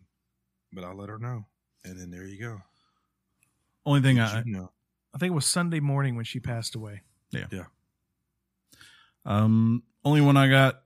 [0.71, 1.45] but I'll let her know,
[1.83, 2.61] and then there you go.
[3.85, 4.71] Only thing Did I, you know?
[5.13, 7.01] I think it was Sunday morning when she passed away.
[7.31, 7.45] Yeah.
[7.51, 7.65] Yeah.
[9.25, 10.83] Um, only one I got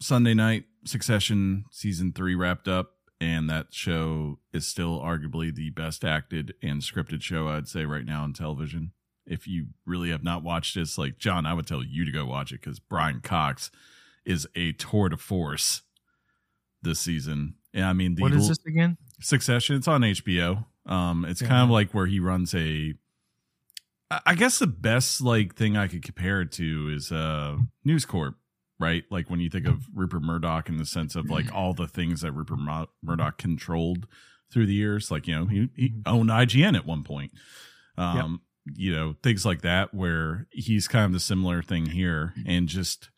[0.00, 0.64] Sunday night.
[0.84, 6.80] Succession season three wrapped up, and that show is still arguably the best acted and
[6.80, 8.92] scripted show I'd say right now on television.
[9.26, 12.24] If you really have not watched this, like John, I would tell you to go
[12.24, 13.70] watch it because Brian Cox
[14.24, 15.82] is a tour de force
[16.80, 17.56] this season.
[17.86, 18.96] I mean, the what is this again?
[19.20, 19.76] Succession.
[19.76, 20.64] It's on HBO.
[20.86, 21.48] Um, it's Yeah.
[21.48, 22.94] kind of like where he runs a.
[24.24, 28.36] I guess the best like thing I could compare it to is uh News Corp,
[28.80, 29.04] right?
[29.10, 32.22] Like when you think of Rupert Murdoch in the sense of like all the things
[32.22, 34.06] that Rupert Mur- Murdoch controlled
[34.50, 35.10] through the years.
[35.10, 37.32] Like you know he, he owned IGN at one point.
[37.98, 38.40] Um,
[38.74, 43.10] you know things like that where he's kind of the similar thing here, and just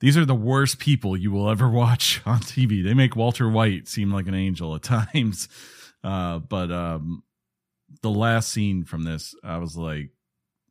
[0.00, 2.84] these are the worst people you will ever watch on TV.
[2.84, 5.48] They make Walter White seem like an angel at times.
[6.04, 7.22] Uh, but um,
[8.02, 10.10] the last scene from this, I was like,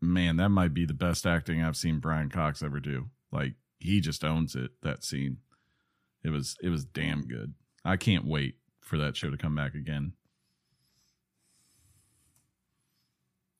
[0.02, 3.08] man, that might be the best acting I've seen Brian Cox ever do.
[3.32, 4.72] Like he just owns it.
[4.84, 5.38] That scene,
[6.24, 7.54] it was it was damn good.
[7.84, 10.14] I can't wait for that show to come back again.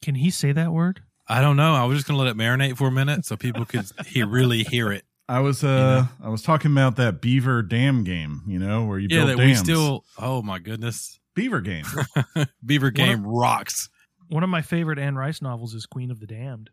[0.02, 1.02] Can he say that word?
[1.28, 1.74] I don't know.
[1.74, 4.64] I was just gonna let it marinate for a minute so people could he really
[4.64, 5.04] hear it.
[5.30, 9.08] I was uh I was talking about that Beaver Dam game, you know, where you
[9.10, 10.06] Yeah, build that we still.
[10.18, 11.86] Oh my goodness, Beaver game.
[12.66, 13.90] Beaver game rocks.
[14.30, 16.70] One of my favorite Anne Rice novels is Queen of the Damned.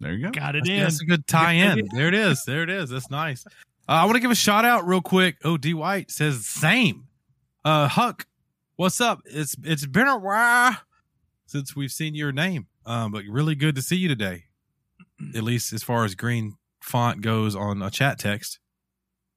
[0.00, 0.30] There you go.
[0.30, 0.80] Got it That's, in.
[0.80, 1.88] that's a good tie-in.
[1.94, 2.44] There it is.
[2.44, 2.90] There it is.
[2.90, 3.46] That's nice.
[3.46, 5.36] Uh, I want to give a shout out real quick.
[5.44, 7.04] Oh, D White says same.
[7.64, 8.26] Uh, Huck,
[8.76, 9.20] what's up?
[9.24, 10.76] It's it's been a while
[11.46, 12.66] since we've seen your name.
[12.86, 14.44] Um, but really good to see you today.
[15.34, 18.58] At least as far as green font goes on a chat text,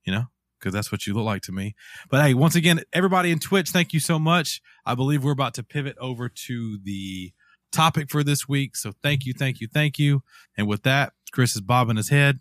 [0.06, 0.26] you know,
[0.60, 1.76] because that's what you look like to me.
[2.10, 4.62] But hey, once again, everybody in Twitch, thank you so much.
[4.86, 7.32] I believe we're about to pivot over to the
[7.72, 8.76] topic for this week.
[8.76, 10.24] So thank you, thank you, thank you.
[10.58, 12.40] And with that, Chris is bobbing his head.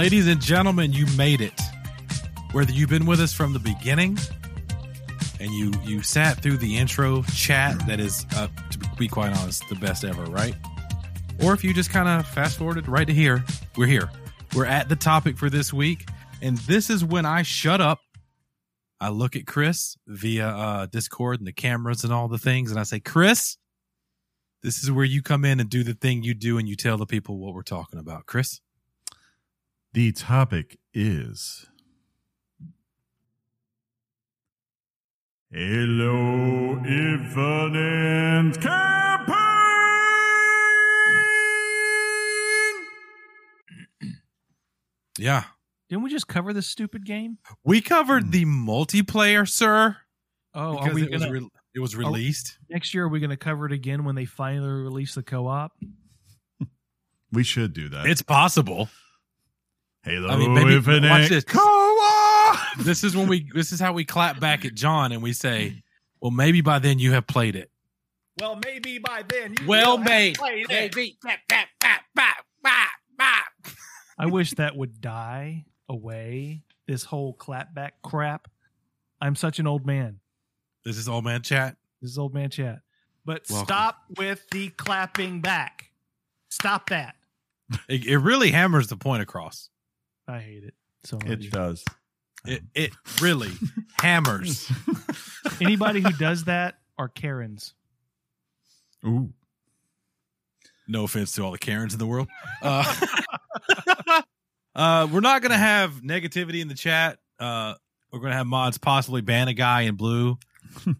[0.00, 1.60] Ladies and gentlemen, you made it.
[2.52, 4.16] Whether you've been with us from the beginning
[5.38, 9.68] and you you sat through the intro chat that is uh, to be quite honest
[9.68, 10.54] the best ever right?
[11.44, 13.44] Or if you just kind of fast forwarded right to here
[13.76, 14.08] we're here.
[14.56, 16.08] We're at the topic for this week
[16.40, 18.00] and this is when i shut up.
[19.02, 22.80] I look at chris via uh, discord and the cameras and all the things and
[22.80, 23.58] i say chris
[24.62, 26.96] this is where you come in and do the thing you do and you tell
[26.96, 28.26] the people what we're talking about.
[28.26, 28.60] Chris
[29.92, 31.66] The topic is
[35.50, 39.36] Halo, Infinite Campaign.
[45.18, 45.44] yeah
[45.88, 47.38] Didn't we just cover this stupid game?
[47.64, 49.96] we covered the multiplayer sir
[50.54, 53.04] Oh, are we it gonna, re- it was released next year?
[53.04, 55.72] Are we going to cover it again when they finally release the co-op?
[57.32, 58.06] We should do that.
[58.06, 58.88] it's possible
[60.02, 61.44] Halo I mean, maybe- Infinite watch this.
[61.44, 62.58] Co-op.
[62.78, 65.82] this is when we this is how we clap back at John and we say,
[66.20, 67.70] "Well, maybe by then you have played it."
[68.40, 69.54] Well, maybe by then.
[69.60, 70.38] You Well made.
[70.68, 71.18] Maybe.
[71.22, 73.74] Bap, bap, bap, bap, bap, bap.
[74.18, 76.62] I wish that would die away.
[76.86, 78.48] This whole clapback crap.
[79.20, 80.20] I'm such an old man.
[80.84, 81.76] This is old man chat.
[82.00, 82.80] This is old man chat.
[83.26, 83.66] But Welcome.
[83.66, 85.90] stop with the clapping back.
[86.48, 87.16] Stop that.
[87.88, 89.69] It, it really hammers the point across.
[90.30, 91.28] I hate it so much.
[91.28, 91.84] It does.
[92.44, 93.50] It it really
[93.98, 94.70] hammers.
[95.60, 97.74] Anybody who does that are Karens.
[99.04, 99.30] Ooh.
[100.88, 102.28] No offense to all the Karens in the world.
[102.62, 104.22] Uh,
[104.74, 107.18] uh, we're not going to have negativity in the chat.
[107.38, 107.74] Uh,
[108.12, 110.38] we're going to have mods possibly ban a guy in blue.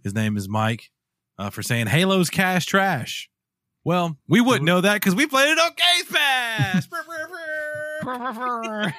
[0.02, 0.90] His name is Mike
[1.38, 3.30] uh, for saying Halo's cash trash.
[3.84, 6.86] Well, we wouldn't know that because we played it on Games Pass.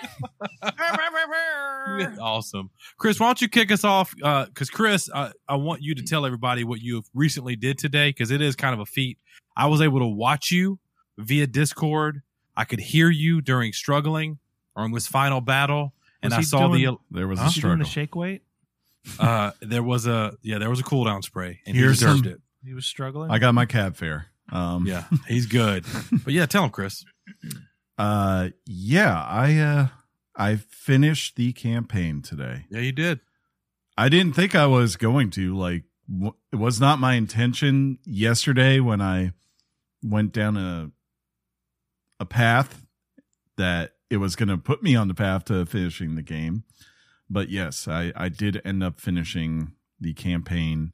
[2.19, 3.19] awesome, Chris.
[3.19, 4.13] Why don't you kick us off?
[4.15, 8.31] Because Chris, uh, I want you to tell everybody what you recently did today because
[8.31, 9.17] it is kind of a feat.
[9.55, 10.79] I was able to watch you
[11.17, 12.21] via Discord.
[12.55, 14.39] I could hear you during struggling
[14.75, 17.45] or in this final battle, and I saw doing- There was Huh?
[17.45, 17.85] a Is doing struggle.
[17.85, 18.43] the shake weight?
[19.19, 22.41] uh, there was a yeah there was a cooldown spray, and he deserved some- it.
[22.63, 23.31] He was struggling.
[23.31, 24.27] I got my cab fare.
[24.51, 25.83] Um, Yeah, he's good.
[26.23, 27.03] but yeah, tell him, Chris.
[28.01, 29.87] Uh, yeah, I uh,
[30.35, 32.65] I finished the campaign today.
[32.71, 33.19] Yeah, you did.
[33.95, 35.55] I didn't think I was going to.
[35.55, 39.33] Like, w- it was not my intention yesterday when I
[40.03, 40.89] went down a
[42.19, 42.87] a path
[43.57, 46.63] that it was going to put me on the path to finishing the game.
[47.29, 50.93] But yes, I I did end up finishing the campaign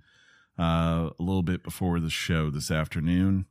[0.59, 3.45] uh, a little bit before the show this afternoon,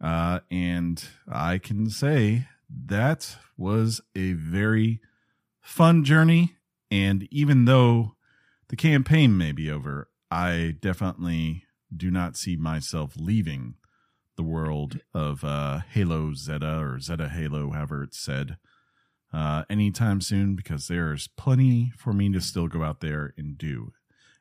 [0.00, 2.48] uh, and I can say
[2.86, 5.00] that was a very
[5.60, 6.56] fun journey.
[6.90, 8.16] And even though
[8.68, 13.74] the campaign may be over, I definitely do not see myself leaving
[14.36, 18.56] the world of uh, Halo Zeta or Zeta Halo, however it's said,
[19.32, 23.92] uh, anytime soon because there's plenty for me to still go out there and do.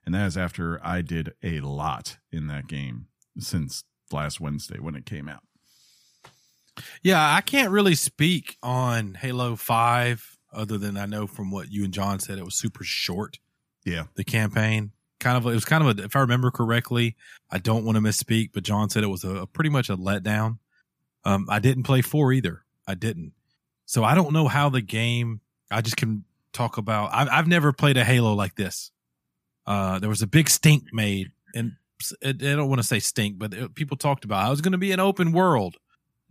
[0.05, 4.95] And that is after I did a lot in that game since last Wednesday when
[4.95, 5.43] it came out.
[7.03, 11.83] Yeah, I can't really speak on Halo 5 other than I know from what you
[11.83, 13.39] and John said it was super short.
[13.85, 14.05] Yeah.
[14.15, 17.15] The campaign kind of it was kind of a if I remember correctly,
[17.51, 19.97] I don't want to misspeak, but John said it was a, a pretty much a
[19.97, 20.59] letdown.
[21.25, 22.63] Um I didn't play 4 either.
[22.87, 23.33] I didn't.
[23.85, 27.71] So I don't know how the game I just can talk about I've I've never
[27.73, 28.91] played a Halo like this.
[29.65, 31.73] Uh there was a big stink made and
[32.23, 34.71] I don't want to say stink, but it, people talked about how it was going
[34.71, 35.75] to be an open world.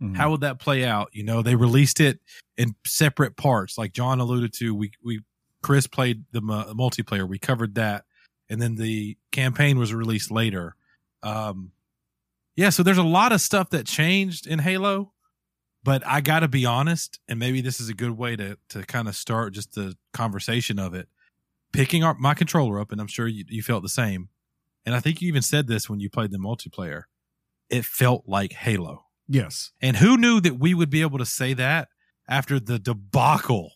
[0.01, 0.15] Mhm.
[0.15, 1.09] How would that play out?
[1.13, 2.19] You know, they released it
[2.57, 4.73] in separate parts, like John alluded to.
[4.73, 5.21] We we
[5.61, 7.27] Chris played the mu- multiplayer.
[7.27, 8.05] We covered that,
[8.49, 10.75] and then the campaign was released later.
[11.21, 11.71] Um,
[12.55, 15.11] yeah, so there's a lot of stuff that changed in Halo,
[15.83, 18.83] but I got to be honest, and maybe this is a good way to to
[18.85, 21.09] kind of start just the conversation of it.
[21.73, 24.29] Picking up my controller up, and I'm sure you, you felt the same.
[24.85, 27.03] And I think you even said this when you played the multiplayer.
[27.69, 29.05] It felt like Halo.
[29.29, 29.71] Yes.
[29.81, 31.87] And who knew that we would be able to say that
[32.27, 33.71] after the debacle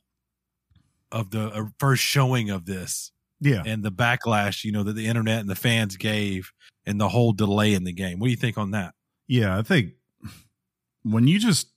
[1.12, 3.64] of the uh, first showing of this Yeah.
[3.66, 6.52] and the backlash, you know, that the internet and the fans gave
[6.86, 8.20] and the whole delay in the game?
[8.20, 8.94] What do you think on that?
[9.28, 9.94] Yeah, I think
[11.04, 11.68] when you just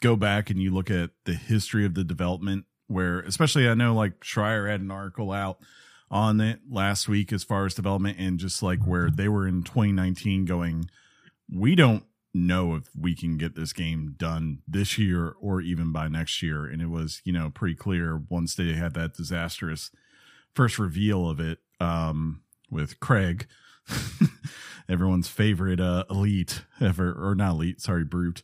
[0.00, 3.94] go back and you look at the history of the development, where especially I know
[3.94, 5.58] like Schreier had an article out
[6.10, 9.62] on it last week as far as development and just like where they were in
[9.62, 10.88] 2019 going,
[11.50, 16.08] we don't know if we can get this game done this year or even by
[16.08, 16.66] next year.
[16.66, 19.90] And it was, you know, pretty clear once they had that disastrous
[20.52, 23.46] first reveal of it um, with Craig,
[24.88, 28.42] everyone's favorite uh, elite ever, or not elite, sorry, brute,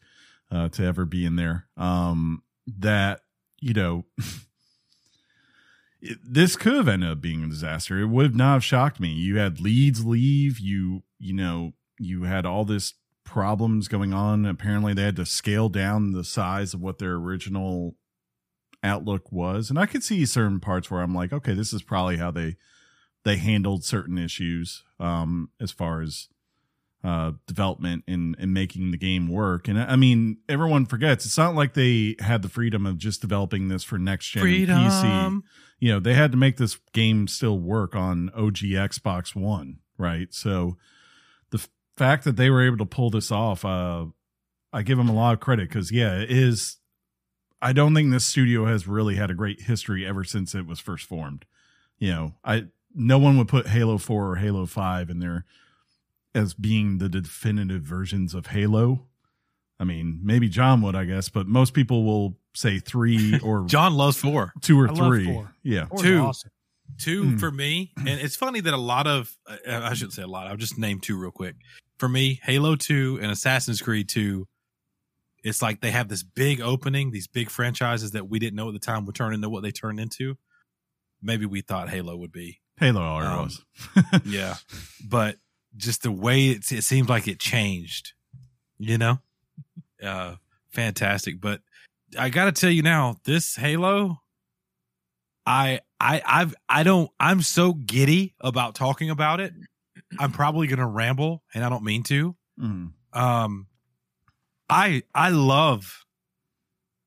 [0.50, 1.66] uh, to ever be in there.
[1.76, 3.22] Um, that,
[3.61, 4.05] you know,
[6.00, 7.98] it, this could have ended up being a disaster.
[7.98, 9.09] It would not have shocked me.
[9.09, 10.61] You had leads leave.
[10.61, 12.94] You, you know, you had all this
[13.31, 14.45] problems going on.
[14.45, 17.95] Apparently, they had to scale down the size of what their original
[18.83, 22.16] outlook was, and I could see certain parts where I'm like, okay, this is probably
[22.16, 22.57] how they
[23.25, 26.29] they handled certain issues um, as far as
[27.05, 29.69] uh, development and and making the game work.
[29.69, 33.69] And I mean, everyone forgets it's not like they had the freedom of just developing
[33.69, 35.43] this for next gen PC
[35.79, 40.35] you know they had to make this game still work on OG Xbox One, right?
[40.35, 40.77] So
[42.05, 44.07] fact that they were able to pull this off, uh,
[44.73, 46.79] I give them a lot of credit because yeah, it is.
[47.63, 50.81] I don't think this studio has really had a great history ever since it was
[50.81, 51.45] first formed.
[51.99, 55.45] You know, I no one would put Halo Four or Halo Five in there
[56.35, 59.07] as being the definitive versions of Halo.
[59.79, 63.95] I mean, maybe John would, I guess, but most people will say three or John
[63.95, 64.53] loves four.
[64.63, 65.25] two or I love three.
[65.27, 65.53] four.
[65.63, 65.87] Yeah.
[65.87, 66.19] Four's Two.
[66.21, 66.51] awesome.
[66.99, 67.41] Two Mm.
[67.41, 67.93] for me.
[67.97, 70.77] And it's funny that a lot of, uh, I shouldn't say a lot, I'll just
[70.79, 71.55] name two real quick.
[72.01, 74.47] For me, Halo 2 and Assassin's Creed 2
[75.43, 78.73] it's like they have this big opening, these big franchises that we didn't know at
[78.75, 80.37] the time would turn into what they turned into.
[81.23, 82.61] Maybe we thought Halo would be.
[82.79, 84.23] Halo already Um, was.
[84.27, 84.57] Yeah.
[85.09, 85.37] but
[85.77, 88.13] just the way it, it seemed like it changed,
[88.79, 89.19] you know?
[90.03, 90.37] Uh,
[90.71, 91.39] fantastic.
[91.43, 91.61] But
[92.19, 94.23] I got to tell you now, this Halo,
[95.45, 99.53] I, I, I've, I don't, I'm so giddy about talking about it.
[100.18, 102.37] I'm probably going to ramble and I don't mean to.
[102.61, 102.92] Mm.
[103.12, 103.66] Um,
[104.68, 106.05] I, I love,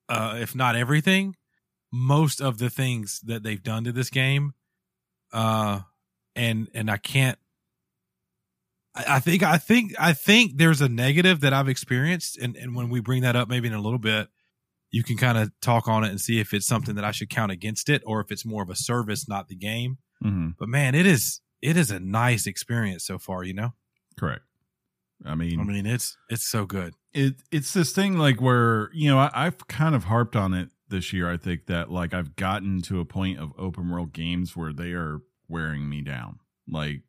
[0.10, 1.36] uh, if not everything,
[1.92, 4.54] most of the things that they've done to this game.
[5.32, 5.82] Uh,
[6.36, 7.38] and, and I can't,
[8.96, 12.76] I I think I think I think there's a negative that I've experienced, and and
[12.76, 14.28] when we bring that up, maybe in a little bit,
[14.92, 17.30] you can kind of talk on it and see if it's something that I should
[17.30, 19.98] count against it, or if it's more of a service, not the game.
[20.24, 20.56] Mhm.
[20.60, 23.44] But man, it is it is a nice experience so far.
[23.44, 23.74] You know,
[24.20, 24.44] Correct.
[25.26, 26.94] I mean, I mean, it's it's so good.
[27.14, 30.70] it it's this thing like where you know I, I've kind of harped on it
[30.90, 31.32] this year.
[31.32, 34.92] I think that like I've gotten to a point of open world games where they
[34.92, 36.40] are wearing me down.
[36.68, 37.04] Like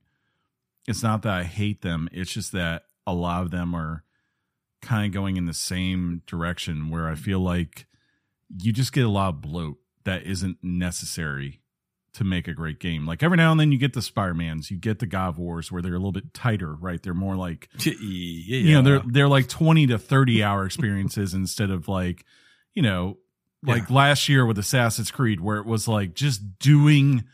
[0.86, 4.04] it's not that I hate them; it's just that a lot of them are
[4.80, 7.86] kind of going in the same direction where I feel like
[8.62, 11.62] you just get a lot of bloat that isn't necessary
[12.14, 13.06] to make a great game.
[13.06, 15.82] Like every now and then you get the Spider-Mans, you get the God Wars where
[15.82, 17.02] they're a little bit tighter, right?
[17.02, 21.70] They're more like Yeah, you know they're they're like 20 to 30 hour experiences instead
[21.70, 22.24] of like
[22.72, 23.18] you know
[23.62, 27.24] like last year with assassin's creed where it was like just doing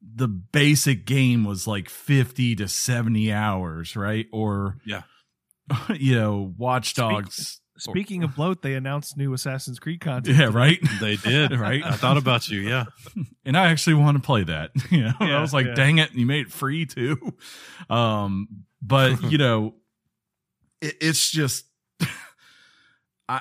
[0.00, 5.02] the basic game was like 50 to 70 hours right or Yeah.
[5.94, 10.36] you know watch dogs Speaking of bloat, they announced new Assassin's Creed content.
[10.36, 11.82] yeah right they did Right.
[11.84, 12.60] I thought about you.
[12.60, 12.84] Yeah,
[13.44, 15.74] and i actually want to play that you know Yeah, i was like yeah.
[15.74, 17.34] dang it you made it free too
[17.88, 18.48] um
[18.82, 19.74] but you know
[20.80, 21.64] it, it's just
[23.28, 23.40] i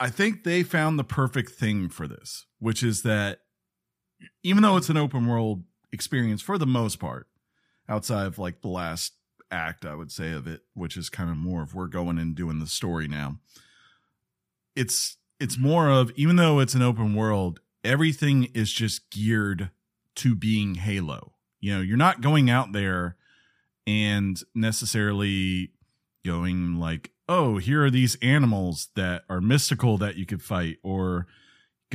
[0.00, 3.40] i think they found the perfect thing for this which is that
[4.42, 7.26] even though it's an open world experience for the most part
[7.88, 9.12] outside of like the last
[9.54, 12.34] act i would say of it which is kind of more of we're going and
[12.34, 13.38] doing the story now.
[14.76, 19.70] It's it's more of even though it's an open world everything is just geared
[20.16, 21.34] to being halo.
[21.60, 23.16] You know you're not going out there
[23.86, 25.70] and necessarily
[26.24, 31.26] going like oh here are these animals that are mystical that you could fight or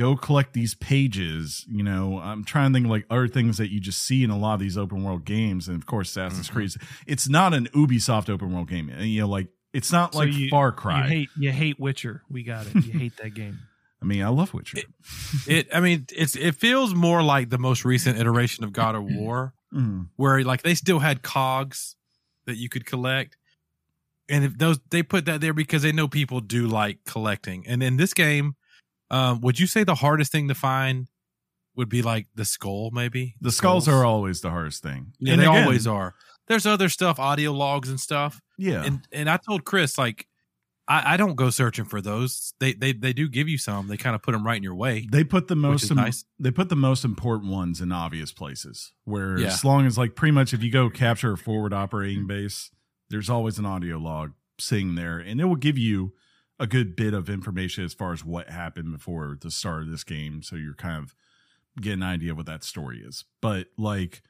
[0.00, 3.70] go collect these pages you know i'm trying to think of like other things that
[3.70, 6.48] you just see in a lot of these open world games and of course assassin's
[6.48, 6.52] Mhm.
[6.52, 6.70] creed
[7.06, 10.32] it's not an ubisoft open world game And, you know like it's not So like
[10.32, 12.22] you- far cry You hate you hate Witcher.
[12.28, 12.74] We got it.
[12.86, 13.58] You hate that game.
[14.02, 14.78] i mean i love witcher
[15.46, 15.68] it.
[15.74, 19.52] I mean, it's it feels more like the most recent iteration of God of War.
[19.74, 20.08] Mhm.
[20.16, 21.94] where like they still had cogs
[22.46, 23.36] that you could collect
[24.28, 27.82] and if those they put that there because they know people do like collecting and
[27.82, 28.54] in this game
[29.10, 31.08] um would you say the hardest thing to find
[31.76, 35.42] would be like the skull maybe the skulls are always the hardest thing yeah And
[35.42, 36.14] they again, always are
[36.48, 40.26] there's other stuff audio logs and stuff yeah and and i told chris like
[40.88, 42.52] I, I don't go searching for those.
[42.58, 43.86] They they they do give you some.
[43.86, 45.06] They kind of put them right in your way.
[45.08, 46.24] they put the most im- nice.
[46.40, 49.48] they put the most important ones in obvious places where Yeah.
[49.48, 52.72] as long as like pretty much if you go capture a forward operating base
[53.08, 56.12] there's always an audio log sitting there and it will give you
[56.60, 60.04] a good bit of information as far as what happened before the start of this
[60.04, 61.14] game so you're kind of
[61.80, 64.22] getting an idea of what that story is but like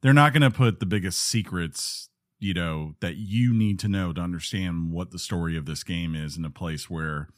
[0.00, 2.08] they're not going to put the biggest secrets
[2.40, 6.14] you know that you need to know to understand what the story of this game
[6.14, 7.28] is in a place where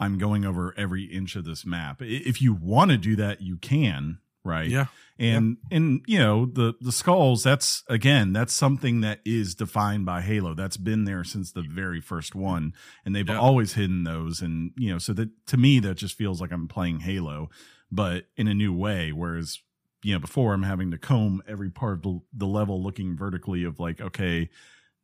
[0.00, 2.00] I'm going over every inch of this map.
[2.00, 4.68] If you want to do that, you can, right?
[4.68, 4.86] Yeah.
[5.18, 10.22] And and you know, the the skulls, that's again, that's something that is defined by
[10.22, 10.54] Halo.
[10.54, 12.72] That's been there since the very first one.
[13.04, 13.38] And they've Yeah.
[13.38, 14.40] always hidden those.
[14.40, 17.50] And you know, so that to me that just feels like I'm playing Halo,
[17.92, 19.12] but in a new way.
[19.12, 19.58] Whereas
[20.02, 23.64] you know, before I'm having to comb every part of the, the level looking vertically
[23.64, 24.48] of like, okay,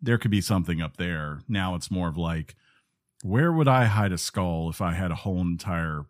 [0.00, 1.40] there could be something up there.
[1.46, 2.54] Now it's more of like,
[3.22, 6.06] where would I hide a skull if I had a whole entire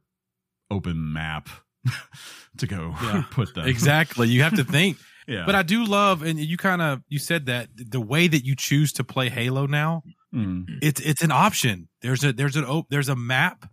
[0.70, 1.48] open map
[2.58, 3.24] to go Yeah.
[3.30, 3.66] put them?
[3.66, 4.28] Exactly.
[4.28, 4.98] You have to think.
[5.26, 5.44] Yeah.
[5.44, 8.54] But I do love, and you kind of you said that the way that you
[8.54, 10.02] choose to play Halo now,
[10.34, 10.66] Mm.
[10.82, 11.88] it's it's an option.
[12.02, 13.64] There's a there's an op- there's a map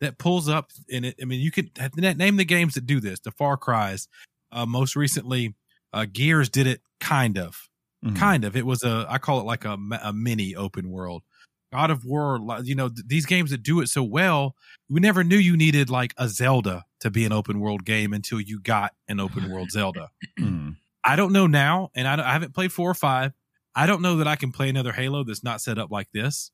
[0.00, 1.14] that pulls up in it.
[1.22, 3.20] I mean, you could name the games that do this.
[3.20, 4.08] The Far Cries,
[4.50, 5.54] uh, most recently,
[5.92, 7.68] uh, Gears did it kind of,
[8.04, 8.16] Mhm.
[8.16, 8.56] kind of.
[8.56, 11.22] It was a I call it like a, a mini open world.
[11.72, 14.54] God of War, you know, th- these games that do it so well,
[14.90, 18.40] we never knew you needed like a Zelda to be an open world game until
[18.40, 20.10] you got an open world Zelda.
[20.38, 20.76] Mm.
[21.04, 23.32] I don't know now, and I, don't- I haven't played four or five.
[23.74, 26.50] I don't know that I can play another Halo that's not set up like this,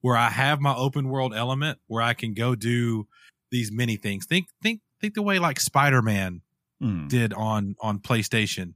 [0.00, 3.06] where I have my open world element where I can go do
[3.50, 4.24] these many things.
[4.26, 6.40] Think think think the way like Spider Man
[6.82, 7.08] Mm.
[7.08, 8.74] did on on PlayStation.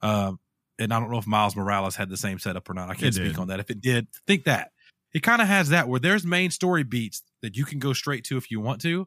[0.00, 0.32] Uh,
[0.78, 2.88] and I don't know if Miles Morales had the same setup or not.
[2.88, 3.38] I can't It speak did.
[3.38, 3.60] on that.
[3.60, 4.71] If it did, think that
[5.14, 8.24] it kind of has that where there's main story beats that you can go straight
[8.24, 9.06] to if you want to.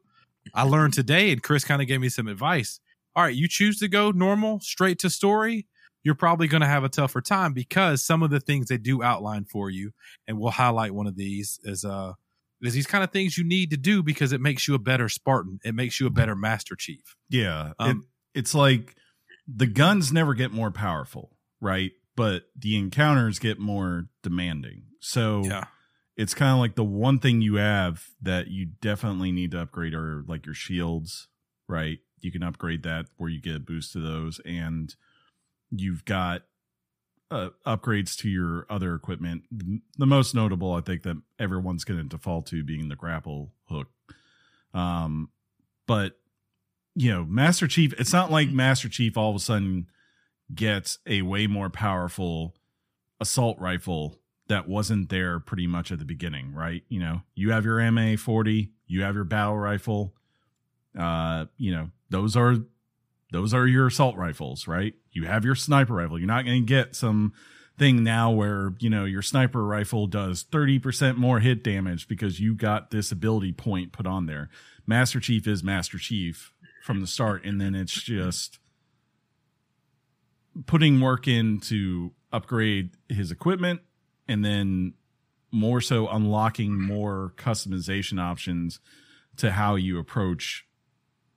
[0.54, 2.80] I learned today, and Chris kind of gave me some advice.
[3.16, 5.66] All right, you choose to go normal, straight to story.
[6.04, 9.02] You're probably going to have a tougher time because some of the things they do
[9.02, 9.90] outline for you,
[10.28, 12.12] and we'll highlight one of these is uh
[12.62, 15.08] is these kind of things you need to do because it makes you a better
[15.08, 15.58] Spartan.
[15.64, 17.16] It makes you a better Master Chief.
[17.28, 17.72] Yeah.
[17.78, 18.04] Um,
[18.34, 18.94] it, it's like
[19.46, 21.92] the guns never get more powerful, right?
[22.14, 24.84] But the encounters get more demanding.
[25.00, 25.64] So Yeah.
[26.16, 29.94] It's kind of like the one thing you have that you definitely need to upgrade
[29.94, 31.28] are like your shields,
[31.68, 31.98] right?
[32.20, 34.94] You can upgrade that where you get a boost to those, and
[35.70, 36.42] you've got
[37.30, 39.42] uh, upgrades to your other equipment.
[39.50, 43.88] The, most notable, I think, that everyone's going to default to being the grapple hook.
[44.72, 45.30] Um,
[45.86, 46.18] but
[46.94, 47.92] you know, Master Chief.
[47.98, 49.88] It's not like Master Chief all of a sudden
[50.54, 52.54] gets a way more powerful
[53.20, 54.18] assault rifle
[54.48, 56.82] that wasn't there pretty much at the beginning, right?
[56.88, 60.14] You know, you have your MA 40, you have your battle rifle.
[60.98, 62.56] Uh, you know, those are
[63.32, 64.94] those are your assault rifles, right?
[65.12, 66.18] You have your sniper rifle.
[66.18, 67.32] You're not going to get some
[67.76, 72.54] thing now where, you know, your sniper rifle does 30% more hit damage because you
[72.54, 74.48] got this ability point put on there.
[74.86, 76.52] Master Chief is Master Chief
[76.84, 78.60] from the start and then it's just
[80.66, 83.80] putting work in to upgrade his equipment
[84.28, 84.94] and then
[85.52, 88.80] more so unlocking more customization options
[89.36, 90.66] to how you approach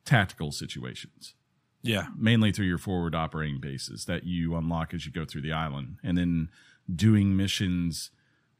[0.06, 1.36] tactical situations
[1.84, 2.08] Yeah.
[2.18, 5.98] mainly through your forward operating bases that you unlock as you go through the island
[6.04, 6.50] and then
[6.94, 8.10] doing missions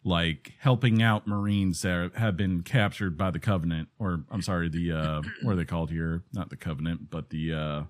[0.04, 4.92] like helping out marines that have been captured by the covenant or i'm sorry the
[4.92, 7.84] uh what are they called here not the covenant but the uh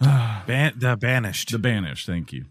[0.46, 1.52] Ban- the banished.
[1.52, 2.46] the banished thank you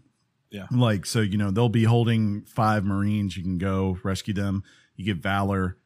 [0.54, 0.66] Yeah.
[0.70, 3.36] like so you know they'll be holding five marines.
[3.36, 4.62] You can go rescue them.
[4.96, 5.76] You get valor.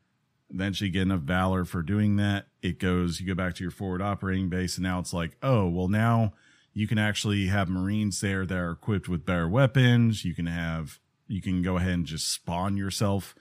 [0.51, 2.47] Eventually get enough valor for doing that.
[2.63, 5.67] It goes you go back to your forward operating base and now it's like oh
[5.69, 6.35] well now
[6.75, 10.25] you can actually have marines there that are equipped with better weapons.
[10.25, 13.35] You can have you can go ahead and just spawn yourself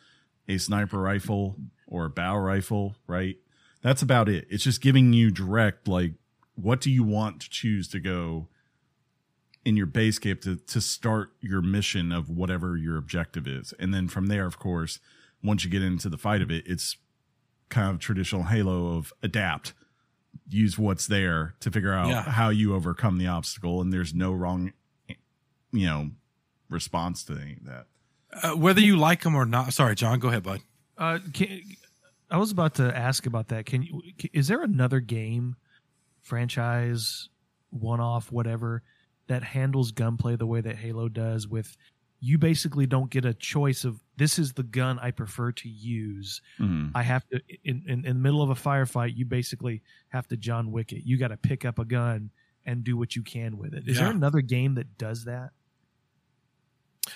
[0.48, 1.58] a sniper rifle
[1.88, 3.36] or a bow rifle right?
[3.82, 4.48] That's about it.
[4.50, 6.14] It's just giving you direct like
[6.56, 8.48] what do you want to choose to go
[9.68, 13.74] in your base game to, to start your mission of whatever your objective is.
[13.80, 15.00] And then from there, of course,
[15.44, 16.96] once you get into the fight of it, it's
[17.70, 19.74] kind of traditional Halo of adapt,
[20.48, 22.22] use what's there to figure out Yeah.
[22.24, 23.82] how you overcome the obstacle.
[23.82, 24.72] And there's no wrong,
[25.74, 26.12] you know,
[26.70, 27.86] response to any of that.
[28.44, 29.74] uh, whether you like them or not.
[29.74, 30.20] Sorry, John.
[30.20, 30.62] Go ahead, bud.
[30.98, 31.62] Uh, can,
[32.32, 33.66] I was about to ask about that.
[33.66, 34.02] Can you?
[34.34, 35.56] Is there another game,
[36.22, 37.30] franchise,
[37.70, 38.84] one off, whatever,
[39.28, 41.48] that handles gunplay the way that Halo does?
[41.48, 41.76] With
[42.20, 46.42] you basically don't get a choice of this is the gun I prefer to use.
[46.60, 46.92] Mhm.
[46.96, 49.16] I have to in, in in the middle of a firefight.
[49.16, 51.06] You basically have to John Wick it.
[51.06, 52.32] You got to pick up a gun
[52.66, 53.88] and do what you can with it.
[53.88, 55.52] Is there another game that does that?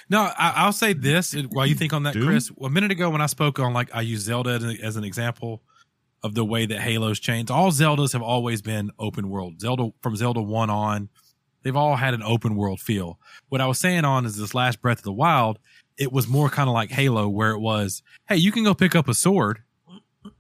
[0.10, 2.28] No, I, I'll say this while you think on that, Doom?
[2.28, 2.52] Chris.
[2.62, 5.62] A minute ago, when I spoke on like I use Zelda as, as an example
[6.24, 7.52] of the way that Halo's changed.
[7.52, 9.60] All Zeldas have always been open world.
[9.60, 11.10] Zelda from Zelda one on,
[11.64, 13.20] they've all had an open world feel.
[13.50, 15.60] What I was saying on is this last Breath of the Wild.
[15.98, 18.96] It was more kind of like Halo, where it was, hey, you can go pick
[18.96, 19.60] up a sword,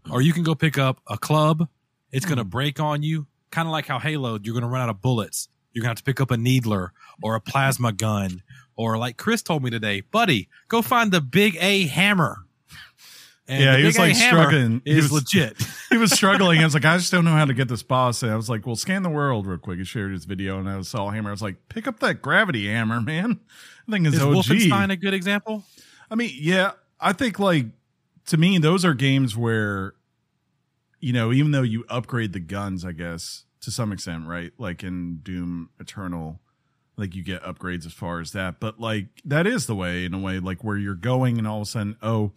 [0.09, 1.67] or you can go pick up a club.
[2.11, 2.49] It's going to hmm.
[2.49, 4.39] break on you, kind of like how Halo.
[4.41, 5.49] You're going to run out of bullets.
[5.74, 6.91] You're going to have to pick up a needler
[7.22, 8.41] or a plasma gun
[8.76, 12.39] or like Chris told me today, buddy, go find the big A hammer.
[13.48, 14.82] And Yeah, he was, like, struggling.
[14.86, 15.58] He was- legit.
[15.89, 16.60] he was struggling.
[16.62, 18.24] I was like, I just don't know how to get this boss.
[18.24, 19.80] And I was like, well, scan the world real quick.
[19.80, 21.30] He shared his video and I saw a hammer.
[21.30, 23.39] I was like, pick up that gravity hammer, man.
[23.88, 24.34] I think it's Is OG.
[24.36, 25.64] Wolfenstein a good example?
[26.10, 27.66] I mean, yeah, I think like
[28.28, 29.96] to me, those are games where,
[31.00, 34.52] you know, even though you upgrade the guns, I guess to some extent, right?
[34.58, 36.39] Like in Doom Eternal,
[36.96, 38.60] like you get upgrades as far as that.
[38.60, 41.58] But like that is the way, in a way, like where you're going and all
[41.58, 42.32] of a sudden, oh,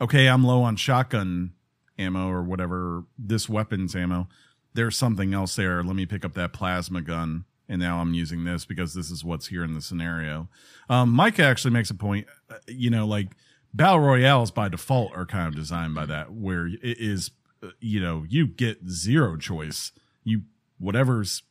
[0.00, 1.52] okay, I'm low on shotgun
[1.98, 4.28] ammo or whatever, this weapons ammo.
[4.74, 5.82] There's something else there.
[5.82, 7.44] Let me pick up that plasma gun.
[7.68, 10.48] And now I'm using this because this is what's here in the scenario.
[10.88, 13.28] Um, Mike actually makes a point, uh, you know, like
[13.74, 17.30] battle royales by default are kind of designed by that, where it is,
[17.62, 19.92] uh, you know, you get zero choice.
[20.24, 20.42] You
[20.78, 21.42] whatever's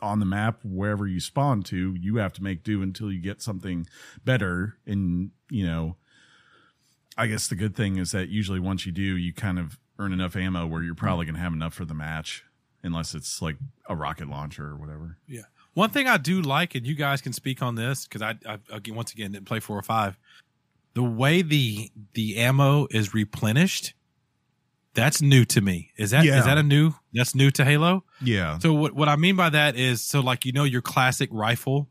[0.00, 3.42] on the map, wherever you spawn to, you have to make do until you get
[3.42, 3.86] something
[4.24, 4.78] better.
[4.86, 5.96] And you know,
[7.16, 10.12] I guess the good thing is that usually once you do, you kind of earn
[10.12, 12.44] enough ammo where you're probably going to have enough for the match,
[12.82, 13.56] unless it's like
[13.88, 15.16] a rocket launcher or whatever.
[15.26, 15.42] Yeah.
[15.74, 18.58] One thing I do like, and you guys can speak on this because I, I
[18.70, 20.18] again, once again didn't play four or five.
[20.94, 23.92] The way the the ammo is replenished,
[24.94, 25.90] that's new to me.
[25.98, 26.40] Is that is Yeah.
[26.42, 26.92] that a new?
[27.12, 28.04] That's new to Halo.
[28.22, 28.58] Yeah.
[28.58, 31.88] So what what I mean by that is so like you know your classic rifle,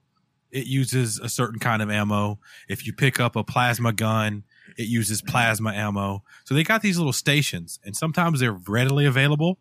[0.51, 2.39] it uses a certain kind of ammo.
[2.67, 4.43] If you pick up a plasma gun,
[4.77, 5.31] it uses mm-hmm.
[5.31, 6.23] plasma ammo.
[6.43, 9.57] So they got these little stations, and sometimes they're readily available,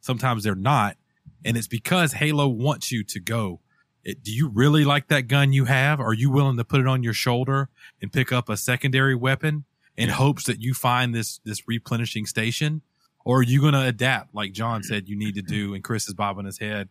[0.00, 0.96] sometimes they're not,
[1.44, 3.60] and it's because Halo wants you to go.
[4.04, 6.00] It, do you really like that gun you have?
[6.00, 7.68] Are you willing to put it on your shoulder
[8.00, 9.64] and pick up a secondary weapon
[9.96, 12.82] in hopes that you find this this replenishing station?
[13.24, 14.92] Or are you going to adapt, like John mm-hmm.
[14.92, 15.74] said you need to do, mm-hmm.
[15.76, 16.88] and Chris is bobbing his head?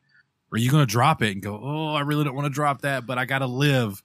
[0.52, 2.54] Or are you going to drop it and go, oh, I really don't want to
[2.54, 4.02] drop that, but I got to live?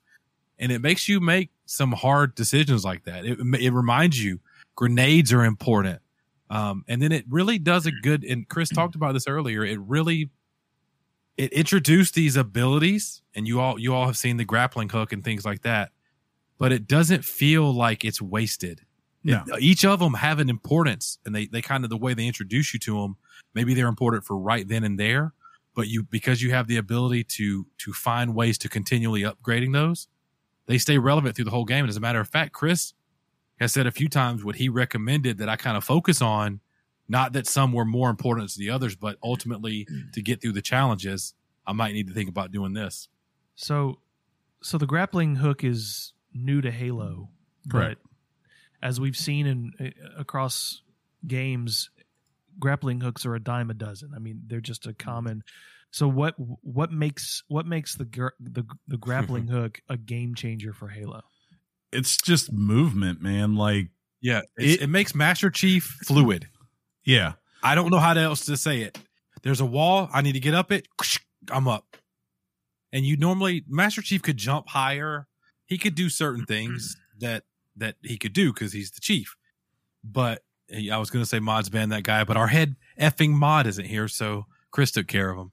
[0.59, 3.25] And it makes you make some hard decisions like that.
[3.25, 4.41] It, it reminds you
[4.75, 6.01] grenades are important.
[6.49, 9.65] Um, and then it really does a good, and Chris talked about this earlier.
[9.65, 10.31] It really,
[11.37, 15.25] it introduced these abilities and you all, you all have seen the grappling hook and
[15.25, 15.91] things like that,
[16.59, 18.81] but it doesn't feel like it's wasted
[19.25, 19.45] No.
[19.59, 22.73] each of them have an importance and they, they kind of the way they introduce
[22.73, 23.17] you to them
[23.55, 25.35] maybe they're important for right then and there
[25.75, 30.09] but you because you have the ability to to find ways to continually upgrading those
[30.67, 32.93] they stay relevant through the whole game and as a matter of fact chris
[33.61, 36.61] has said a few times what he recommended that i kind of focus on
[37.09, 40.63] not that some were more important than the others but ultimately to get through the
[40.63, 41.35] challenges
[41.67, 43.09] i might need to think about doing this
[43.55, 44.01] So,
[44.63, 47.29] so the grappling hook is new to Halo,
[47.71, 48.01] Correct.
[48.03, 50.83] but as we've seen in uh, across
[51.27, 51.89] games,
[52.59, 54.13] grappling hooks are a dime a dozen.
[54.15, 55.43] I mean, they're just a common.
[55.91, 58.05] So what what makes what makes the
[58.41, 61.23] the the grappling hook a game changer for Halo?
[61.93, 63.55] It's just movement, man.
[63.55, 63.89] Like,
[64.21, 66.49] yeah It- it makes master chief fluid
[67.05, 67.35] yeah.
[67.63, 68.99] I don't know how else to say it.
[69.43, 70.11] There's a wall.
[70.13, 70.89] I need to get up it.
[71.51, 71.97] I'm up.
[72.93, 75.29] And you normally Master Chief could jump higher.
[75.67, 77.45] He could do certain things that
[77.77, 79.37] that he could do because he's the chief.
[80.03, 80.43] But
[80.93, 83.85] I was going to say mods ban that guy, but our head effing mod isn't
[83.87, 85.53] here, so Chris took care of him.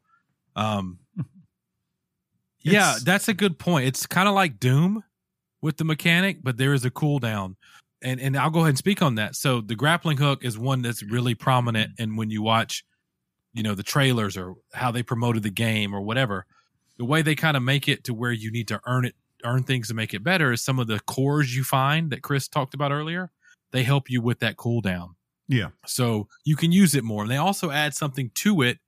[0.56, 1.00] Um,
[2.62, 3.88] yeah, that's a good point.
[3.88, 5.04] It's kind of like Doom
[5.62, 7.56] with the mechanic, but there is a cooldown.
[8.02, 9.36] And and I'll go ahead and speak on that.
[9.36, 12.84] So the grappling hook is one that's really prominent and when you watch,
[13.54, 16.46] you know, the trailers or how they promoted the game or whatever,
[16.98, 19.64] the way they kind of make it to where you need to earn it earn
[19.64, 22.74] things to make it better is some of the cores you find that Chris talked
[22.74, 23.32] about earlier.
[23.72, 25.16] They help you with that cooldown.
[25.48, 25.70] Yeah.
[25.86, 27.24] So you can use it more.
[27.24, 28.80] And they also add something to it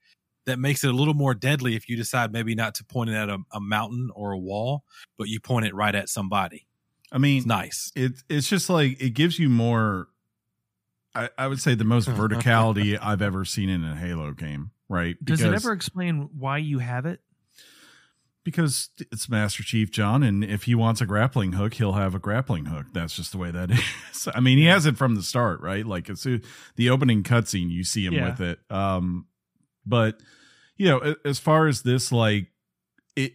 [0.45, 3.13] that makes it a little more deadly if you decide maybe not to point it
[3.15, 4.83] at a, a mountain or a wall,
[5.17, 6.67] but you point it right at somebody.
[7.11, 7.91] I mean, It's nice.
[7.95, 10.07] it it's just like it gives you more
[11.13, 15.15] I, I would say the most verticality I've ever seen in a Halo game, right?
[15.23, 17.21] Does it ever explain why you have it?
[18.43, 22.19] because it's Master Chief John, and if he wants a grappling hook, he'll have a
[22.19, 22.85] grappling hook.
[22.93, 23.71] That's just the way that
[24.11, 24.27] is.
[24.35, 25.83] I mean, he has it from the start, right?
[25.85, 26.27] Like it's
[26.75, 28.29] the opening cutscene, you see him Yeah.
[28.29, 28.59] with it.
[28.69, 29.25] Um,
[29.83, 30.19] but
[30.77, 32.47] you know, as far as this, like
[33.15, 33.33] it,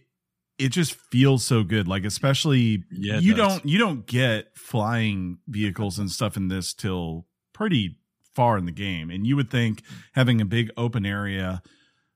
[0.57, 1.87] it just feels so good.
[1.87, 3.53] Like especially Yeah, you does.
[3.53, 7.97] don't you don't get flying vehicles and stuff in this till pretty
[8.35, 9.83] far in the game, and you would think
[10.13, 11.61] having a big open area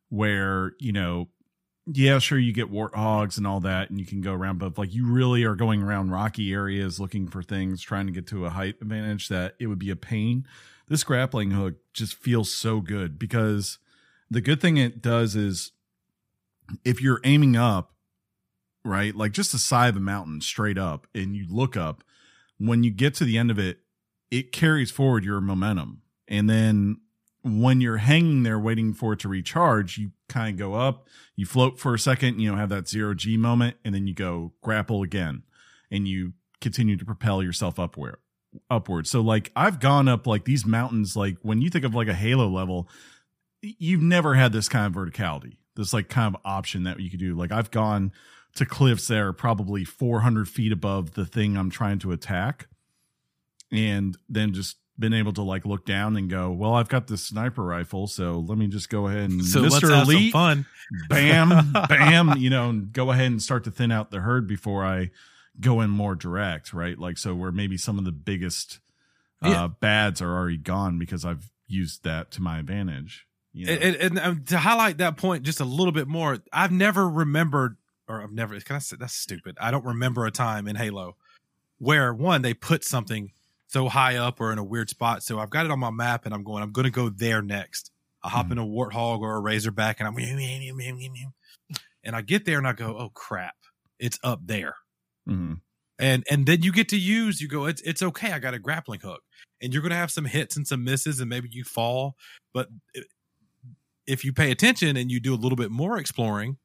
[0.09, 1.29] where you know
[1.87, 4.91] yeah, sure, you get warthogs and all that, and you can go around, but like
[4.93, 8.49] you really are going around rocky areas looking for things, trying to get to a
[8.49, 10.47] height advantage that it would be a pain.
[10.87, 13.77] This grappling hook just feels so good because
[14.35, 15.71] the good thing it does is
[16.83, 17.93] if you're aiming up,
[18.83, 22.03] right, like just the side of a mountain straight up, and you look up,
[22.57, 23.77] when you get to the end of it,
[24.29, 26.01] it carries forward your momentum.
[26.27, 26.97] And then
[27.43, 31.07] when you're hanging there waiting for it to recharge, you kind of go up,
[31.37, 34.13] you float for a second, you know, have that zero G moment, and then you
[34.13, 35.43] go grapple again
[35.89, 38.17] and you continue to propel yourself upward
[38.69, 39.07] upward.
[39.07, 42.13] So like I've gone up like these mountains, like when you think of like a
[42.13, 42.89] Halo level,
[43.79, 47.19] you've never had this kind of verticality, this like kind of option that you could
[47.19, 47.35] do.
[47.35, 48.11] Like I've gone
[48.55, 52.67] to cliffs that are probably 400 feet above the thing I'm trying to attack
[53.71, 57.21] and then just been able to like look down and go, well, I've got this
[57.23, 59.63] sniper rifle, so let me just go ahead and So Mr.
[59.63, 60.65] let's have some Elite, fun.
[61.09, 64.85] bam, bam, you know, and go ahead and start to thin out the herd before
[64.85, 65.11] I
[65.59, 66.97] go in more direct, right?
[66.97, 68.79] Like so where maybe some of the biggest
[69.41, 73.25] uh bads are already gone because I've used that to my advantage.
[73.55, 73.71] You know?
[73.71, 77.77] And, and, and to highlight that point just a little bit more, I've never remembered,
[78.07, 79.55] or I've never, can I say that's stupid?
[79.61, 81.15] I don't remember a time in Halo
[81.77, 83.31] where one, they put something
[83.67, 85.23] so high up or in a weird spot.
[85.23, 87.41] So I've got it on my map and I'm going, I'm going to go there
[87.41, 87.91] next.
[88.23, 88.51] I hop Mhm.
[88.51, 90.15] in a warthog or a razorback and I'm,
[92.03, 93.55] and I get there and I go, oh crap,
[93.99, 94.75] it's up there.
[95.29, 95.61] Mhm.
[95.97, 98.33] And, and then you get to use, you go, it's, it's okay.
[98.33, 99.21] I got a grappling hook
[99.61, 102.15] and you're going to have some hits and some misses and maybe you fall.
[102.53, 102.67] But
[104.07, 106.57] if you pay attention and you do a little bit more exploring,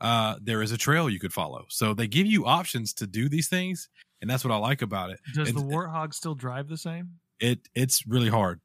[0.00, 1.64] uh, there is a trail you could follow.
[1.68, 3.88] So they give you options to do these things.
[4.20, 5.20] And that's what I like about it.
[5.34, 7.18] Does And- the warthog still drive the same?
[7.40, 8.60] It, it's really hard.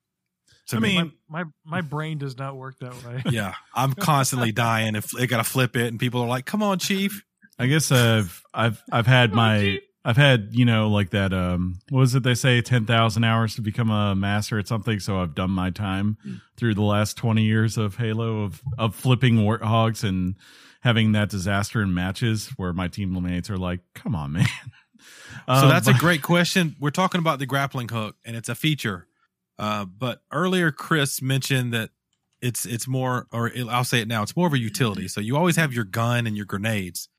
[0.65, 3.23] So I mean, my, my my brain does not work that way.
[3.31, 4.95] yeah, I'm constantly dying.
[4.95, 7.23] If they got to flip it, and people are like, "Come on, Chief."
[7.57, 11.99] I guess I've I've I've had my I've had you know like that um what
[11.99, 15.35] was it they say ten thousand hours to become a master at something so I've
[15.35, 16.17] done my time
[16.55, 20.35] through the last twenty years of Halo of of flipping warthogs and
[20.81, 24.47] having that disaster in matches where my teammates are like come on man
[25.47, 26.75] So Um, that's a great question.
[26.79, 29.07] We're talking about the grappling hook, and it's a feature.
[29.59, 31.89] Uh, but earlier, Chris mentioned that
[32.41, 35.07] it's it's more, or it, I'll say it now, it's more of a utility.
[35.07, 37.09] So you always have your gun and your grenades,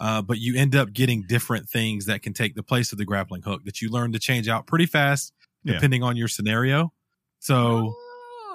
[0.00, 3.04] uh, but you end up getting different things that can take the place of the
[3.04, 5.32] grappling hook that you learn to change out pretty fast,
[5.62, 5.74] Yeah.
[5.74, 6.92] depending on your scenario.
[7.40, 7.94] So,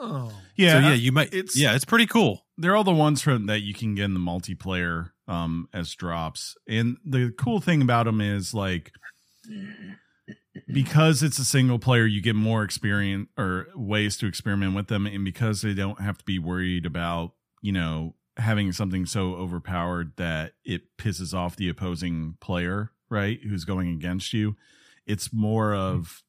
[0.01, 0.31] Oh.
[0.55, 2.45] yeah so yeah, you might, it's- yeah, it's pretty cool.
[2.57, 6.55] they're all the ones from that you can get in the multiplayer um as drops
[6.67, 8.91] and the cool thing about them is like
[10.73, 15.05] because it's a single player you get more experience or ways to experiment with them
[15.05, 20.13] and because they don't have to be worried about you know having something so overpowered
[20.17, 24.55] that it pisses off the opposing player right who's going against you
[25.05, 25.79] it's more hmm.
[25.79, 26.23] of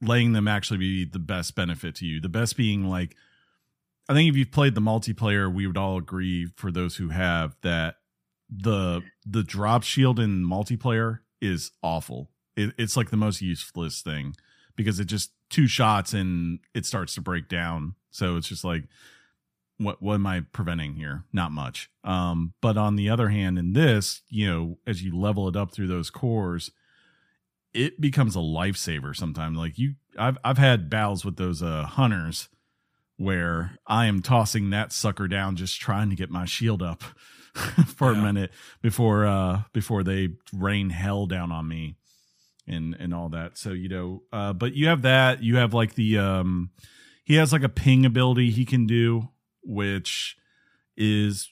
[0.00, 3.14] letting them actually be the best benefit to you the best being like
[4.08, 7.56] I think if you've played the multiplayer, we would all agree for those who have
[7.62, 7.96] that
[8.50, 12.30] the the drop shield in multiplayer is awful.
[12.56, 14.34] It, it's like the most useless thing
[14.76, 17.94] because it just two shots and it starts to break down.
[18.10, 18.84] So it's just like,
[19.78, 21.24] what what am I preventing here?
[21.32, 21.90] Not much.
[22.04, 25.72] Um, but on the other hand, in this, you know, as you level it up
[25.72, 26.70] through those cores,
[27.74, 29.56] it becomes a lifesaver sometimes.
[29.58, 32.48] Like you, I've I've had battles with those uh hunters
[33.16, 37.02] where I am tossing that sucker down, just trying to get my shield up
[37.86, 38.18] for Yeah.
[38.18, 38.50] a minute
[38.82, 41.96] before uh before they rain hell down on me
[42.66, 43.58] and and all that.
[43.58, 45.42] So you know, uh, but you have that.
[45.42, 46.70] You have like the um,
[47.24, 49.28] he has like a ping ability he can do,
[49.62, 50.36] which
[50.96, 51.50] is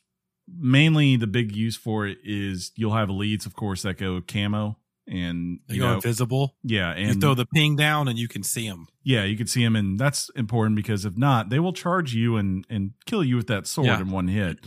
[0.49, 4.77] mainly the big use for it is you'll have elites, of course, that go camo
[5.07, 6.57] and You you go know, invisible.
[6.63, 8.87] yeah, and you throw the ping down, and you can see them.
[9.03, 12.37] yeah, you can see them, and that's important because if not, they will charge you
[12.37, 14.01] and and kill you with that sword Yeah.
[14.01, 14.59] in one hit.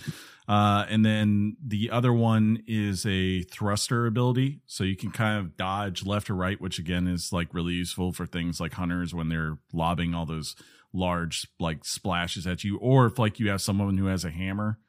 [0.46, 5.56] Uh, and then the other one is a thruster ability, so you can kind of
[5.56, 9.30] dodge left or right, which again is like really useful for things like hunters when
[9.30, 10.54] they're lobbing all those
[10.94, 14.80] large like splashes at you, or if like you have someone who has a hammer,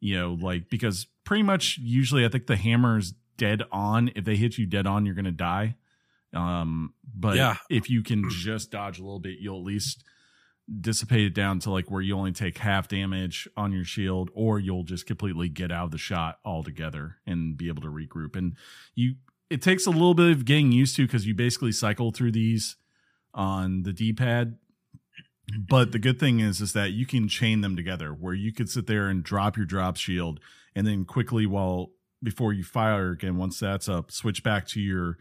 [0.00, 4.10] you know, like because pretty much usually I think the hammer's dead on.
[4.16, 5.76] If they hit you dead on, you're gonna die.
[6.32, 7.56] Um, but Yeah.
[7.70, 10.02] if you can just dodge a little bit, you'll at least
[10.80, 14.58] dissipate it down to like where you only take half damage on your shield, or
[14.58, 18.34] you'll just completely get out of the shot altogether and be able to regroup.
[18.34, 18.56] And
[18.94, 19.14] you,
[19.50, 22.76] it takes a little bit of getting used to because you basically cycle through these
[23.34, 24.56] on the D pad.
[25.58, 28.68] But the good thing is, is that you can chain them together where you could
[28.70, 30.40] sit there and drop your drop shield
[30.74, 31.90] and then quickly while
[32.22, 35.18] before you fire again, once that's up, switch back to your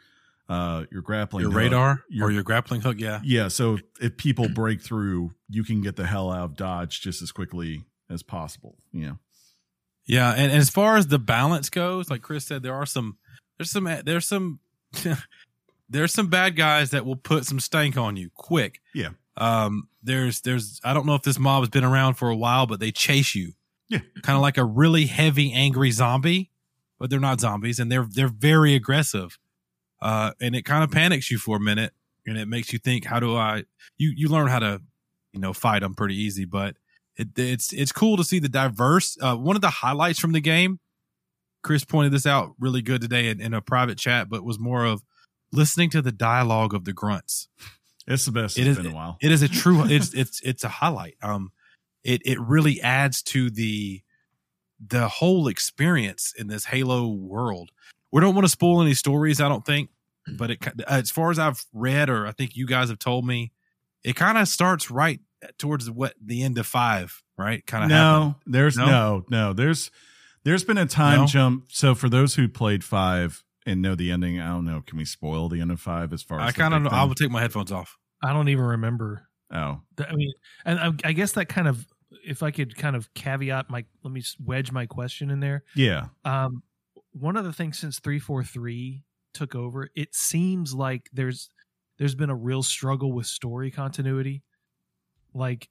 [0.50, 1.58] uh your grappling Your hook.
[1.60, 2.98] radar your- or your grappling hook.
[3.00, 3.20] Yeah.
[3.24, 7.22] Yeah, so if people break through, you can get the hell out of Dodge just
[7.22, 8.78] as quickly as possible.
[8.92, 9.20] You know.
[10.06, 13.18] Yeah, and, and as far as the balance goes, like Chris said, there are some,
[13.58, 14.60] there's some, there's some,
[15.90, 18.82] there's some bad guys that will put some stank on you quick.
[18.94, 19.10] Yeah.
[19.38, 19.88] Um.
[20.04, 22.80] There's, there's, I don't know if this mob has been around for a while, but
[22.80, 23.54] they chase you.
[23.90, 24.00] Yeah.
[24.22, 26.52] Kind of like a really heavy, angry zombie,
[27.00, 29.38] but they're not zombies, and they're they're very aggressive.
[30.02, 31.94] Uh, and it kind of panics you for a minute,
[32.26, 33.66] and it makes you think, how do I?
[33.98, 34.82] You you learn how to,
[35.32, 36.78] you know, fight them pretty easy, but
[37.18, 39.18] it, it's it's cool to see the diverse.
[39.22, 40.80] Uh, one of the highlights from the game,
[41.62, 44.86] Chris pointed this out really good today in, in a private chat, but was more
[44.86, 45.04] of
[45.52, 47.48] listening to the dialogue of the grunts.
[48.08, 49.18] It's the best It it's is- been a while.
[49.22, 49.84] It is a true.
[49.90, 51.16] it's it's it's a highlight.
[51.22, 51.52] Um,
[52.04, 54.02] it it really adds to the
[54.86, 57.72] the whole experience in this Halo world.
[58.12, 59.90] We don't want to spoil any stories, I don't think,
[60.38, 63.52] but it as far as I've read or I think you guys have told me,
[64.04, 65.20] it kind of starts right
[65.58, 67.66] towards what the end of five, right?
[67.66, 68.86] Kind of no, there's No?
[68.86, 69.26] no?
[69.30, 69.90] no, There's
[70.44, 71.26] there's been a time No?
[71.28, 71.72] jump.
[71.72, 74.40] So for those who played five, and know the ending.
[74.40, 74.82] I don't know.
[74.86, 77.00] Can we spoil the end of five as far as I kind of big I
[77.00, 77.08] thing?
[77.08, 77.98] will take my headphones off.
[78.22, 79.28] I don't even remember.
[79.52, 80.34] Oh, Th- I mean,
[80.66, 81.86] and I, I guess that kind of,
[82.26, 85.64] if I could kind of caveat my, let me wedge my question in there.
[85.76, 86.08] yeah.
[86.26, 86.64] Um,
[87.12, 89.04] one of the things since three four three
[89.34, 91.50] took over, it seems like there's
[92.00, 94.42] there's been a real struggle with story continuity.
[95.34, 95.70] Like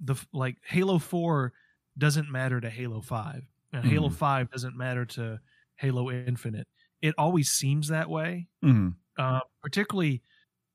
[0.00, 1.52] the like Halo four
[1.98, 4.14] doesn't matter to Halo five, and Halo Mhm.
[4.14, 5.38] five doesn't matter to
[5.76, 6.66] Halo Infinite.
[7.02, 8.94] It always seems that way Mhm.
[9.18, 10.22] uh, particularly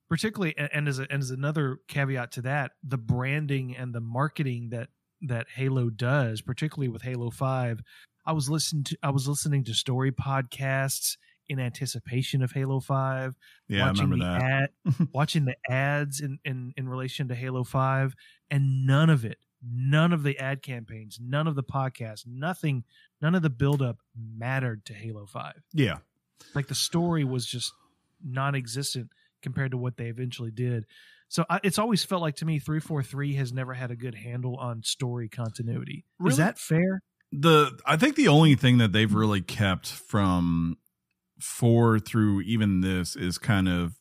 [0.09, 4.69] particularly and, as a, and as another caveat to that the branding and the marketing
[4.69, 4.89] that
[5.21, 7.81] that halo does particularly with halo 5
[8.25, 11.17] i was listening to i was listening to story podcasts
[11.49, 13.35] in anticipation of halo 5
[13.67, 14.71] Yeah, I watching remember the that.
[14.85, 18.15] ad, watching the ads in, in in relation to halo 5
[18.51, 22.83] and none of it none of the ad campaigns none of the podcasts nothing
[23.21, 25.97] none of the buildup mattered to halo 5 Yeah.
[26.55, 27.71] Like the story was just
[28.23, 29.09] non-existent
[29.41, 30.85] compared to what they eventually did
[31.29, 34.55] so I, it's always felt like to me 343 has never had a good handle
[34.57, 36.31] on story continuity Really?
[36.31, 40.77] is that fair the I think the only thing that they've really kept from
[41.39, 43.93] four through even this is kind of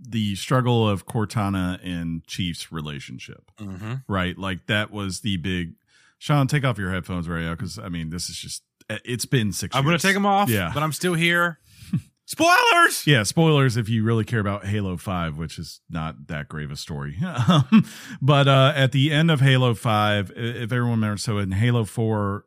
[0.00, 3.94] the struggle of Cortana and Chief's relationship, Mm-hmm.
[4.08, 4.36] right?
[4.38, 5.72] Like that was the big.
[6.18, 9.52] Sean, take off your headphones right now because I mean this is just it's been
[9.52, 10.48] 6 I'm gonna take them off.
[10.48, 10.70] Yeah.
[10.72, 11.58] but I'm still here.
[12.26, 13.06] Spoilers.
[13.06, 16.76] Yeah, spoilers if you really care about Halo 5, which is not that grave a
[16.76, 17.16] story.
[17.48, 17.84] Um,
[18.20, 22.44] but uh, at the end of Halo 5, if everyone remembers, so in Halo 4,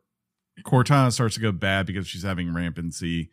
[0.65, 3.29] Cortana starts to go bad because she's having rampancy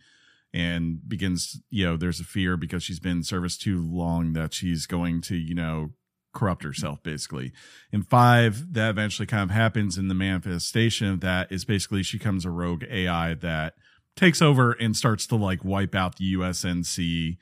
[0.55, 4.55] and begins, you know, there's a fear because she's been in service too long that
[4.55, 5.91] she's going to, you know,
[6.37, 7.53] corrupt herself basically.
[7.91, 12.19] In 5, that eventually kind of happens and the manifestation of that is basically she
[12.19, 13.75] becomes a rogue AI that
[14.15, 17.39] takes over and starts to like wipe out the USNC,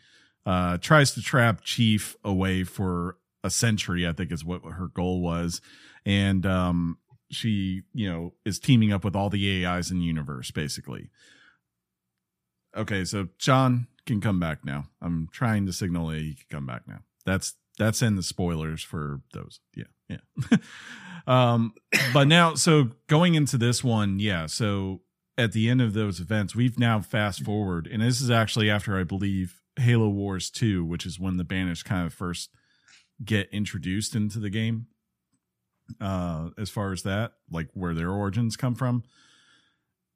[0.46, 5.20] uh, tries to trap Chief away for a century, I think is what her goal
[5.20, 5.60] was.
[6.06, 6.98] And um,
[7.30, 11.10] she, you know, is teaming up with all the AIs in the universe, basically.
[12.76, 14.86] Okay, so John can come back now.
[15.02, 17.00] I'm trying to signal that he can come back now.
[17.24, 19.60] That's that's in the spoilers for those.
[19.74, 20.58] Yeah, yeah.
[21.26, 21.74] um,
[22.12, 24.46] but now, so going into this one, yeah.
[24.46, 25.02] So
[25.36, 28.98] at the end of those events, we've now fast forward, and this is actually after
[28.98, 32.50] I believe Halo Wars 2, which is when the Banished kind of first
[33.24, 34.86] get introduced into the game.
[36.00, 39.02] Uh, as far as that, like where their origins come from.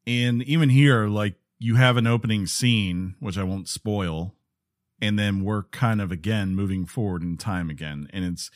[0.07, 4.35] And even here, like you have an opening scene, which I won't spoil,
[5.01, 8.09] and then we're kind of again moving forward in time again.
[8.13, 8.51] And it's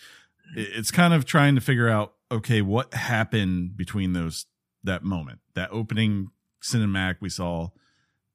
[0.56, 4.46] it's kind of trying to figure out, okay, what happened between those
[4.84, 6.30] that moment, that opening
[6.62, 7.68] cinematic we saw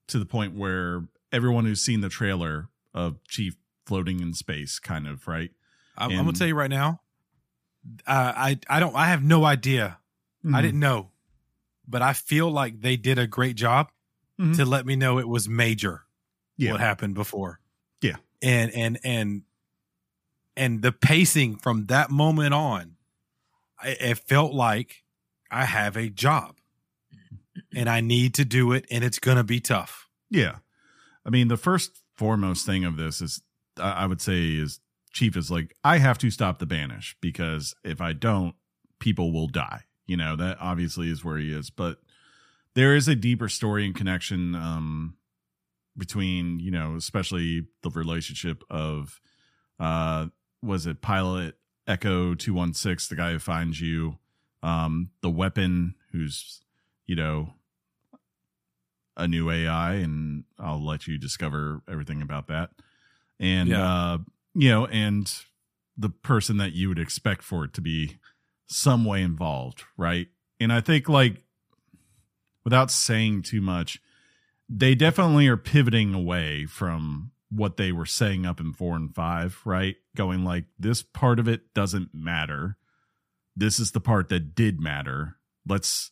[0.08, 3.54] to the point where everyone who's seen the trailer of Chief
[3.86, 5.50] floating in space, kind of right.
[5.96, 7.00] I'm, I'm gonna tell you right now.
[8.06, 9.98] Uh, I I don't I have no idea.
[10.44, 10.54] Mm-hmm.
[10.54, 11.10] I didn't know,
[11.86, 13.90] but I feel like they did a great job
[14.40, 14.54] Mhm.
[14.56, 16.02] to let me know it was major
[16.56, 16.70] Yeah.
[16.72, 17.58] what happened before.
[18.40, 19.42] And and and
[20.56, 22.96] and the pacing from that moment on,
[23.84, 25.02] it felt like
[25.50, 26.56] I have a job,
[27.74, 30.08] and I need to do it, and it's gonna be tough.
[30.30, 30.56] Yeah.
[31.26, 33.42] I mean, the first foremost thing of this is,
[33.78, 34.80] I would say, is
[35.12, 38.54] Chief is like, I have to stop the banish because if I don't,
[38.98, 39.82] people will die.
[40.06, 41.70] You know, that obviously is where he is.
[41.70, 41.98] But
[42.74, 45.17] there is a deeper story and connection um,
[45.98, 49.20] between, you know, especially the relationship of,
[49.80, 50.28] uh,
[50.62, 54.18] was it Pilot Echo 216, the guy who finds you,
[54.62, 56.60] um, the weapon who's,
[57.06, 57.52] you know,
[59.16, 62.70] a new AI, and I'll let you discover everything about that.
[63.40, 64.12] And Yeah.
[64.12, 64.18] uh,
[64.54, 65.32] you know, and
[65.96, 68.18] the person that you would expect for it to be
[68.66, 70.28] some way involved, right?
[70.60, 71.42] And I think like
[72.64, 74.00] without saying too much,
[74.68, 79.60] they definitely are pivoting away from what they were saying up in four and five,
[79.64, 79.96] right?
[80.16, 82.76] Going like this part of it doesn't matter.
[83.56, 85.36] This is the part that did matter.
[85.66, 86.10] Let's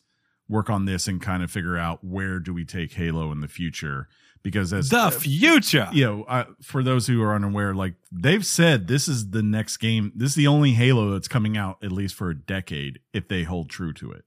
[0.49, 3.47] work on this and kind of figure out where do we take Halo in the
[3.47, 4.07] future
[4.43, 5.89] because as The future.
[5.91, 9.77] you know, uh, for those who are unaware, like they've said, this is the next
[9.77, 10.11] game.
[10.15, 13.43] This is the only Halo that's coming out at least for a decade if they
[13.43, 14.23] hold true to it.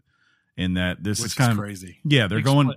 [0.57, 1.99] And that this which is is kind of crazy.
[2.05, 2.75] yeah, they're going.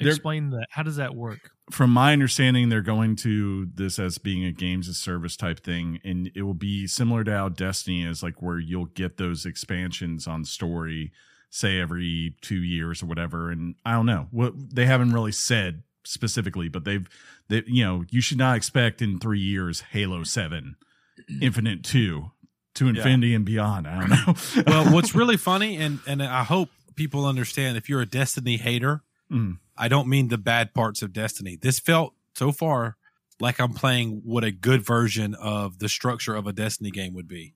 [0.00, 4.44] Explain that how does that work From my understanding, they're going to this as being
[4.44, 8.22] a games of service type thing, and it will be similar to how Destiny is,
[8.22, 11.10] like where you'll get those expansions on story,
[11.50, 13.50] say every two years or whatever.
[13.50, 17.08] And I don't know what they haven't really said specifically, but they've
[17.48, 20.76] they you know you should not expect in three years Halo Seven,
[21.40, 22.32] Infinite Two,
[22.74, 23.86] to Infinity and beyond.
[23.88, 24.34] I don't know.
[24.66, 29.02] well, what's really funny, and and I hope people understand, if you're a Destiny hater,
[29.32, 29.58] Mm.
[29.76, 31.56] I don't mean the bad parts of Destiny.
[31.60, 32.96] This felt so far
[33.40, 37.26] like I'm playing what a good version of the structure of a Destiny game would
[37.28, 37.54] be.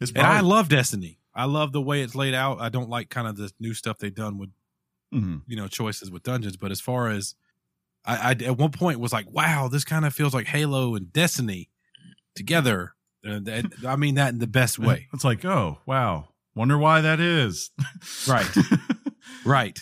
[0.00, 1.18] It's And I love Destiny.
[1.34, 2.60] I love the way it's laid out.
[2.60, 4.50] I don't like kind of the new stuff they've done with
[5.14, 5.42] Mhm.
[5.46, 6.56] you know choices with dungeons.
[6.56, 7.34] But as far as
[8.04, 11.12] I, I at one point was like, wow, this kind of feels like Halo and
[11.12, 11.68] Destiny
[12.34, 12.94] together.
[13.22, 15.08] And and I mean that in the best way.
[15.12, 17.70] It's like, oh wow, wonder why that is.
[18.26, 18.48] Right.
[19.44, 19.78] Right.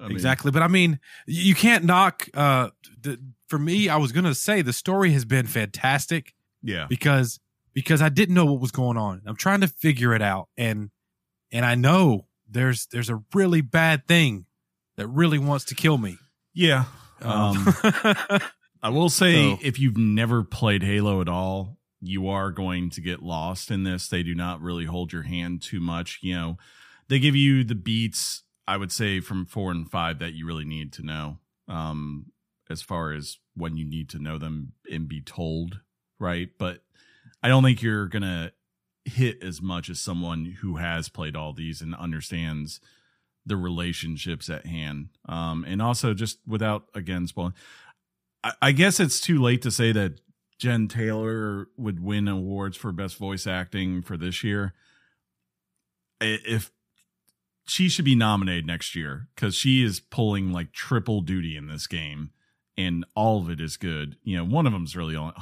[0.00, 0.50] I mean, exactly.
[0.50, 2.28] But I mean, you can't knock.
[2.34, 2.70] Uh,
[3.02, 3.18] the,
[3.48, 6.86] for me, I was gonna say the story has been fantastic Yeah.
[6.88, 7.40] because
[7.72, 9.22] because I didn't know what was going on.
[9.26, 10.90] I'm trying to figure it out, and
[11.52, 14.46] and I know there's there's a really bad thing
[14.96, 16.16] that really wants to kill me.
[16.54, 16.84] Yeah.
[17.22, 17.66] Um,
[18.82, 23.00] I will say, So- if you've never played Halo at all, you are going to
[23.00, 24.08] get lost in this.
[24.08, 26.18] They do not really hold your hand too much.
[26.22, 26.58] You know,
[27.08, 30.64] they give you the beats, I would say, from four and five that you really
[30.64, 31.38] need to know,
[31.68, 32.26] um,
[32.68, 35.80] as far as when you need to know them and be told,
[36.18, 36.48] right?
[36.58, 36.82] But
[37.42, 38.52] I don't think you're going to
[39.04, 42.80] hit as much as someone who has played all these and understands
[43.46, 45.08] the relationships at hand.
[45.26, 47.54] Um, and also just without again spoiling,
[48.44, 50.20] I, I guess it's too late to say that
[50.58, 54.74] Jen Taylor would win awards for best voice acting for this year.
[56.20, 56.70] If
[57.70, 61.86] she should be nominated next year because she is pulling like triple duty in this
[61.86, 62.30] game,
[62.76, 64.16] and all of it is good.
[64.24, 65.32] You know, one of them's really on.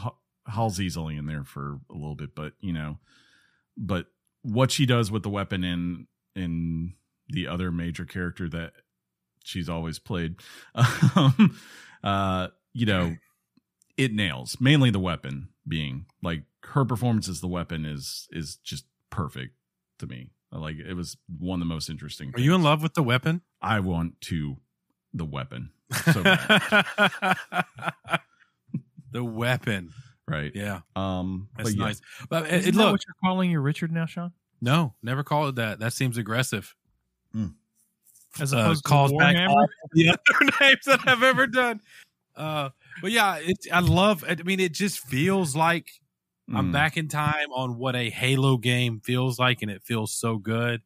[0.46, 2.98] Halsey's only in there for a little bit, but you know,
[3.78, 4.08] but
[4.42, 6.06] what she does with the weapon in
[6.36, 6.92] in
[7.30, 8.72] the other major character that
[9.42, 10.36] she's always played,
[11.16, 11.56] um,
[12.04, 13.16] uh, you know,
[13.96, 18.84] it nails mainly the weapon being like her performance as the weapon is is just
[19.08, 19.54] perfect
[19.98, 20.28] to me.
[20.52, 22.32] Like it was one of the most interesting.
[22.34, 23.42] Are you in love with the weapon?
[23.60, 24.56] I want to
[25.12, 25.70] the weapon.
[26.12, 26.84] So bad,
[29.10, 29.92] the weapon.
[30.26, 30.52] right?
[30.54, 31.84] Yeah, Um, that's but yeah.
[31.84, 32.00] nice.
[32.28, 34.32] But it, Isn't it, that look, what you're calling your Richard now, Sean?
[34.60, 35.78] no, never call it that.
[35.80, 36.74] That seems aggressive.
[38.40, 39.48] As Uh, opposed calls back Warhammer?
[39.48, 41.80] all the other names that I've ever done.
[42.36, 42.70] Uh,
[43.00, 44.24] but yeah, it, I love.
[44.28, 45.88] I mean, it just feels like
[46.54, 46.72] I'm Mm.
[46.72, 50.82] back in time on what a Halo game feels like, and it feels so good.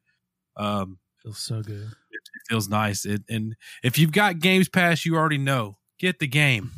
[0.57, 1.83] Um, Feels so good.
[2.11, 3.05] it, it feels nice.
[3.07, 6.73] It, and if you've got Games Pass, you already know get the game.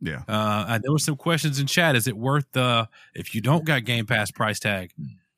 [0.00, 0.22] Yeah.
[0.26, 1.94] Uh, and there were some questions in chat.
[1.96, 4.92] Is it worth the if you don't got Game Pass price tag?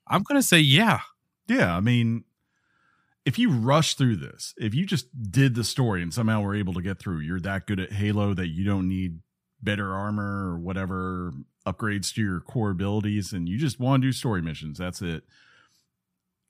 [0.06, 1.00] I'm gonna say yeah.
[1.48, 2.22] Yeah, I mean,
[3.24, 6.72] if you rush through this, if you just did the story and somehow were able
[6.74, 9.18] to get through, you're that good at Halo that you don't need
[9.60, 11.32] better armor or whatever
[11.66, 14.78] upgrades to your core abilities, and you just want to do story missions.
[14.78, 15.24] That's it.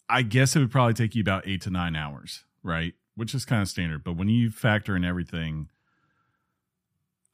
[0.08, 2.94] I guess it would probably take you about eight to nine hours, right?
[3.14, 4.04] Which is kind of standard.
[4.04, 5.68] But when you factor in everything,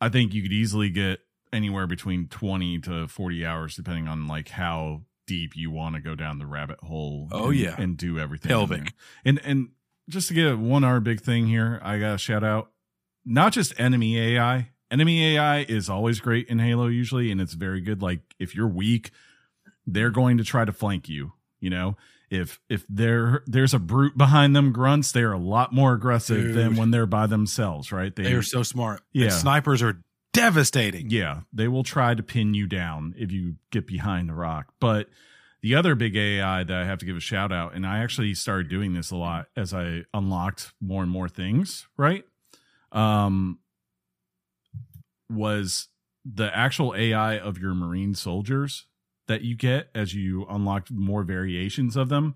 [0.01, 1.21] I think you could easily get
[1.53, 6.15] anywhere between 20 to 40 hours, depending on like how deep you want to go
[6.15, 7.29] down the rabbit hole.
[7.33, 7.75] Oh, and, yeah.
[7.79, 8.49] and do everything.
[8.49, 8.93] Pelvic.
[9.25, 9.69] And and
[10.09, 12.71] just to get one other big thing here, I got to shout out
[13.25, 14.71] not just enemy AI.
[14.91, 18.03] Enemy AI is always great in Halo usually, and it's very good.
[18.03, 19.11] Like if you're weak,
[19.87, 21.33] they're going to try to flank you.
[21.61, 21.97] You know,
[22.31, 26.77] if if there there's a brute behind them grunts, they're a lot more aggressive than
[26.77, 28.15] when they're by themselves, right?
[28.15, 29.03] They are so smart.
[29.13, 29.25] Yeah.
[29.25, 31.11] And snipers are devastating.
[31.11, 34.73] Yeah, they will try to pin you down if you get behind the rock.
[34.81, 35.09] But
[35.63, 38.35] the other big AI that I have to give a shout out, and I actually
[38.35, 42.25] started doing this a lot as I unlocked more and more things, right?
[42.93, 43.59] Um,
[45.31, 45.89] was
[46.25, 48.87] the actual AI of your Marine soldiers
[49.27, 52.35] that you get as you unlock more variations of them.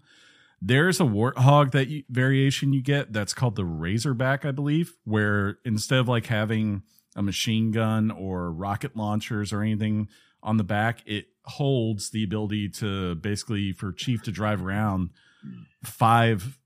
[0.61, 5.59] There's a warthog that you, variation you get that's called the Razorback, I believe, where
[5.64, 6.82] instead of like having
[7.16, 10.09] a machine gun or rocket launchers or anything
[10.43, 15.11] on the back, it holds the ability to basically for Chief to drive around
[15.82, 16.59] five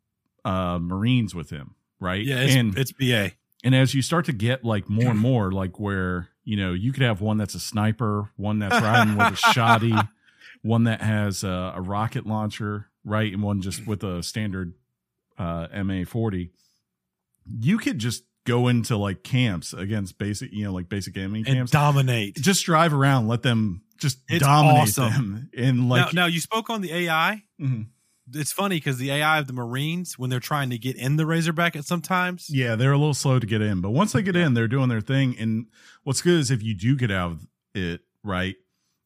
[0.44, 2.24] uh Marines with him, right?
[2.24, 3.32] Yeah, it's, and it's BA.
[3.66, 6.92] And as you start to get like more and more, like where you know you
[6.92, 9.94] could have one that's a sniper, one that's riding with a shoddy,
[10.62, 14.72] one that has a, a rocket launcher, right, and one just with a standard
[15.38, 16.50] uh, MA forty.
[17.60, 21.56] You could just go into like camps against basic, you know, like basic enemy And
[21.56, 21.72] camps.
[21.72, 22.36] dominate.
[22.36, 25.10] just drive around, let them just It's dominate awesome.
[25.12, 27.42] them, and like now, now, you spoke on the AI.
[27.60, 27.86] Mhm.
[28.34, 31.26] It's funny because the AI of the Marines, when they're trying to get in the
[31.26, 34.36] Razorback, at sometimes Yeah, they're a little slow to get in, but once they get
[34.36, 35.36] in, they're doing their thing.
[35.38, 35.66] And
[36.02, 38.56] what's good is if you do get out of it, right,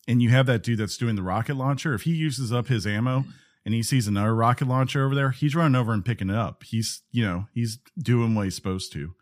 [0.09, 2.87] and you have that dude that's doing the rocket launcher, if he uses up his
[2.87, 3.25] ammo
[3.65, 6.65] and he sees another rocket launcher over there, he's running over and picking it up.
[6.65, 9.15] He's, you know, he's doing what he's supposed to.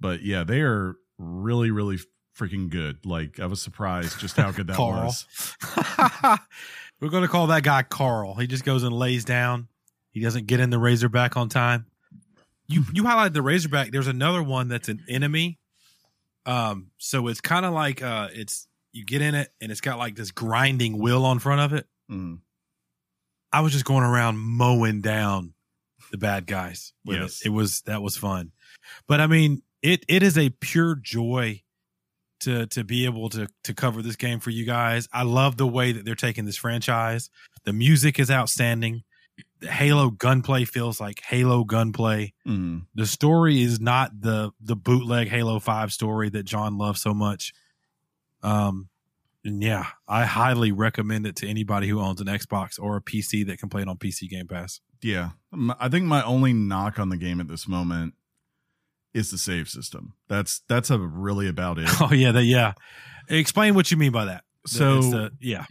[0.00, 1.98] But yeah, they are really, really
[2.36, 3.06] freaking good.
[3.06, 5.26] Like I was surprised just how good that was.
[7.00, 8.34] We're going to call that guy Carl.
[8.34, 9.68] He just goes and lays down.
[10.10, 11.86] He doesn't get in the Razorback on time.
[12.68, 13.92] You you highlighted the Razorback.
[13.92, 15.58] There's another one that's an enemy.
[16.46, 19.98] Um, so it's kind of like uh, it's you get in it and it's got
[19.98, 21.86] like this grinding wheel on front of it.
[22.10, 22.38] Mm.
[23.52, 25.54] I was just going around mowing down
[26.10, 26.92] the bad guys.
[27.04, 27.40] with Yes.
[27.42, 27.46] it.
[27.46, 28.52] it was that was fun.
[29.06, 31.62] But I mean, it it is a pure joy
[32.46, 35.08] to to be able to to cover this game for you guys.
[35.12, 37.28] I love the way that they're taking this franchise.
[37.64, 39.02] The music is outstanding.
[39.60, 42.32] The Halo gunplay feels like Halo gunplay.
[42.46, 42.86] Mm.
[42.94, 47.52] The story is not the the bootleg Halo 5 story that John loves so much.
[48.42, 48.88] Um
[49.44, 53.46] and yeah, I highly recommend it to anybody who owns an Xbox or a PC
[53.46, 54.80] that can play it on PC Game Pass.
[55.02, 55.30] Yeah.
[55.78, 58.14] I think my only knock on the game at this moment
[59.16, 60.12] is the save system.
[60.28, 61.88] That's that's a really about it.
[62.00, 62.74] Oh yeah, that yeah.
[63.28, 64.44] Explain what you mean by that.
[64.66, 65.64] So- it's the- yeah,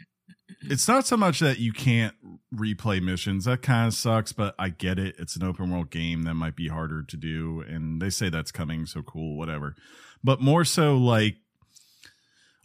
[0.62, 2.16] it's not so much that you can't
[2.54, 3.46] replay missions.
[3.46, 5.16] That kind of sucks, but I get it.
[5.20, 8.52] It's an open world game that might be harder to do, and they say that's
[8.52, 9.76] coming, so cool, whatever.
[10.24, 11.36] But more so, like,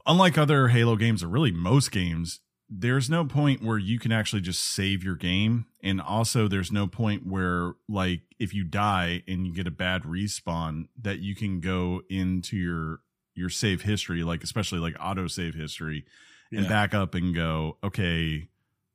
[0.06, 2.40] unlike other Halo games, or really most games,
[2.70, 6.86] there's no point where you can actually just save your game, and also there's no
[6.86, 11.60] point where, like, if you die and you get a bad respawn, that you can
[11.60, 13.00] go into your
[13.34, 16.04] your save history, like especially like auto save history
[16.52, 16.68] and Yeah.
[16.68, 18.48] back up and go, okay,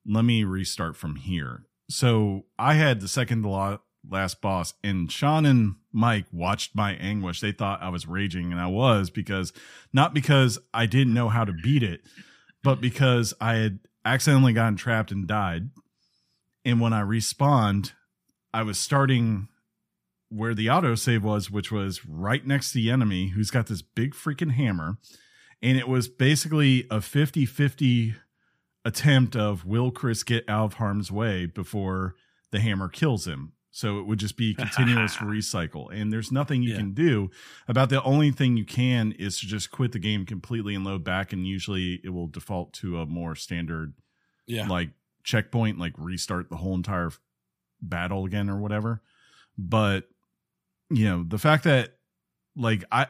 [0.05, 1.65] let me restart from here.
[1.89, 7.39] So I had the second to last boss, and Sean and Mike watched my anguish.
[7.41, 9.51] They thought I was raging, and I was because
[9.91, 12.01] not because I didn't know how to beat it,
[12.65, 15.69] but because I had accidentally gotten trapped and died.
[16.65, 17.93] And when I respawned,
[18.53, 19.47] I was starting
[20.29, 24.13] where the autosave was, which was right next to the enemy who's got this big
[24.13, 24.97] freaking hammer
[25.61, 28.15] and it was basically a 50-50
[28.83, 32.15] attempt of will chris get out of harm's way before
[32.51, 36.71] the hammer kills him so it would just be continuous recycle and there's nothing you
[36.71, 36.77] Yeah.
[36.77, 37.29] can do
[37.67, 41.03] about the only thing you can is to just quit the game completely and load
[41.03, 43.93] back and usually it will default to a more standard
[44.47, 44.65] yeah.
[44.67, 44.91] like
[45.23, 47.11] checkpoint like restart the whole entire
[47.81, 49.01] battle again or whatever
[49.57, 50.05] but
[50.89, 51.97] you know the fact that
[52.55, 53.07] like i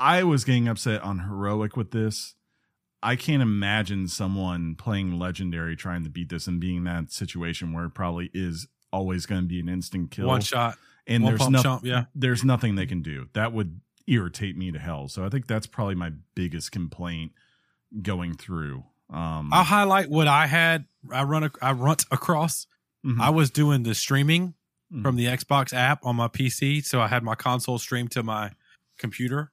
[0.00, 2.34] i was getting upset on heroic with this
[3.04, 7.72] i can't imagine someone playing legendary trying to beat this and being in that situation
[7.72, 11.32] where it probably is always going to be an instant kill One shot, and one
[11.32, 11.84] there's pump nothing chomp.
[11.84, 15.46] Yeah, there's nothing they can do that would irritate me to hell so i think
[15.46, 17.30] that's probably my biggest complaint
[18.00, 20.84] going through um I'll highlight what I had.
[21.10, 21.44] I run.
[21.44, 22.66] ac- I runt across.
[23.04, 24.54] mhm, I was doing the streaming
[24.92, 25.02] mhm.
[25.02, 28.52] from the Xbox app on my PC, so I had my console stream to my
[28.98, 29.52] computer.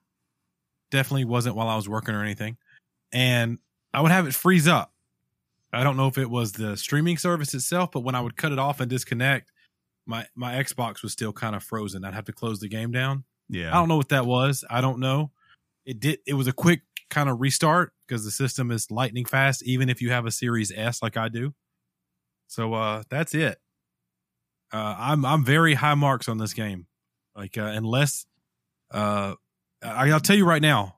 [0.92, 2.58] Definitely wasn't while I was working or anything,
[3.14, 3.60] and
[3.94, 4.92] I would have it freeze up.
[5.76, 8.52] I don't know if it was the streaming service itself, but when I would cut
[8.52, 9.52] it off and disconnect,
[10.06, 12.06] my my Xbox was still kind of frozen.
[12.06, 13.24] I'd have to close the game down.
[13.50, 14.64] yeah I don't know what that was.
[14.70, 15.32] I don't know.
[15.86, 16.20] It did.
[16.26, 20.02] It was a quick kind of restart because the system is lightning fast, even if
[20.02, 21.54] you have a Series S like I do.
[22.48, 23.58] So uh, that's it.
[24.74, 26.88] Uh, I'm I'm very high marks on this game.
[27.36, 28.26] Like uh, unless
[28.92, 29.36] uh,
[29.84, 30.98] I, I'll tell you right now,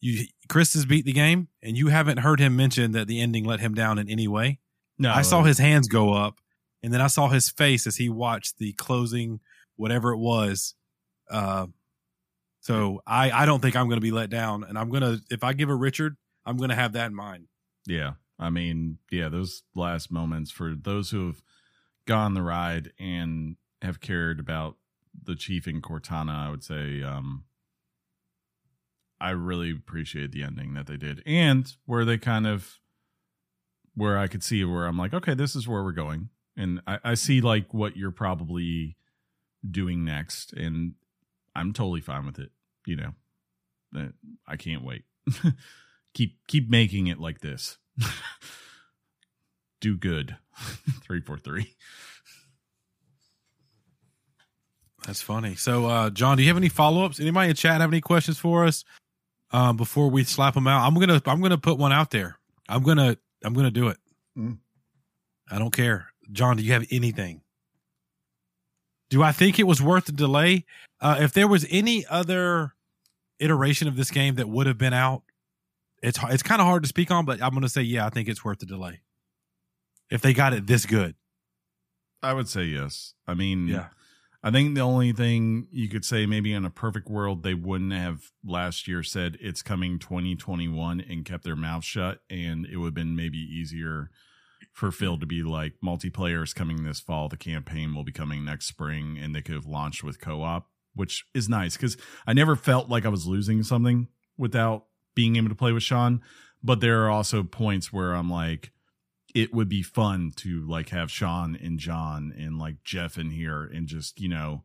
[0.00, 3.44] you Chris has beat the game, and you haven't heard him mention that the ending
[3.44, 4.58] let him down in any way.
[4.98, 6.38] no I saw his hands go up,
[6.82, 9.40] and then I saw his face as he watched the closing,
[9.76, 10.74] whatever it was.
[11.30, 11.66] Uh,
[12.60, 15.42] so I I don't think I'm going to be let down, and I'm gonna if
[15.44, 17.46] I give a Richard, I'm going to have that in mind.
[17.86, 18.12] Yeah.
[18.38, 21.42] I mean, yeah, those last moments for those who have
[22.06, 24.76] gone the ride and have cared about
[25.24, 27.44] the chief in Cortana, I would say um
[29.20, 31.22] I really appreciate the ending that they did.
[31.26, 32.78] And where they kind of
[33.94, 36.28] where I could see where I'm like, okay, this is where we're going.
[36.56, 38.96] And I, I see like what you're probably
[39.68, 40.94] doing next, and
[41.54, 42.50] I'm totally fine with it.
[42.86, 43.14] You know.
[43.96, 44.08] Uh,
[44.46, 45.04] I can't wait.
[46.14, 47.78] keep keep making it like this.
[49.80, 50.36] Do good.
[51.02, 51.74] three four three.
[55.06, 55.54] That's funny.
[55.54, 57.18] So, uh, John, do you have any follow ups?
[57.18, 58.84] Anybody in chat have any questions for us
[59.50, 60.86] um, before we slap them out?
[60.86, 62.38] I'm gonna I'm gonna put one out there.
[62.68, 63.98] I'm gonna I'm gonna do it.
[64.36, 64.58] Mm.
[65.50, 66.56] I don't care, John.
[66.56, 67.42] Do you have anything?
[69.10, 70.66] Do I think it was worth the delay?
[71.00, 72.74] Uh, if there was any other
[73.38, 75.22] iteration of this game that would have been out,
[76.02, 78.10] it's it's kind of hard to speak on, but I'm going to say yeah, I
[78.10, 79.00] think it's worth the delay.
[80.10, 81.14] If they got it this good,
[82.22, 83.14] I would say yes.
[83.26, 83.88] I mean, yeah,
[84.48, 87.92] I think the only thing you could say maybe in a perfect world they wouldn't
[87.92, 92.86] have last year said it's coming 2021 and kept their mouth shut and it would
[92.86, 94.10] have been maybe easier
[94.72, 98.42] for Phil to be like multiplayer is coming this fall, the campaign will be coming
[98.42, 102.56] next spring and they could have launched with co-op, which is nice cuz I never
[102.56, 106.22] felt like I was losing something without being able to play with Sean,
[106.62, 108.72] but there are also points where I'm like
[109.34, 113.64] it would be fun to like have Sean and John and like Jeff in here
[113.64, 114.64] and just, you know,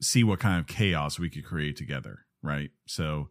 [0.00, 2.20] see what kind of chaos we could create together.
[2.42, 2.70] Right.
[2.86, 3.28] So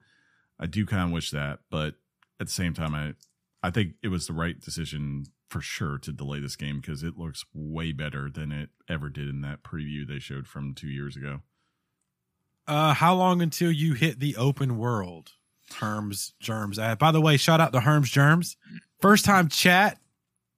[0.59, 1.95] I do kind of wish that, but
[2.39, 3.13] at the same time, I,
[3.61, 7.17] I think it was the right decision for sure to delay this game because it
[7.17, 11.15] looks way better than it ever did in that preview they showed from two years
[11.15, 11.41] ago.
[12.67, 15.33] Uh, how long until you hit the open world?
[15.73, 16.79] Herms Germs.
[16.79, 18.57] Uh, by the way, shout out to Herms Germs.
[18.99, 19.99] First time chat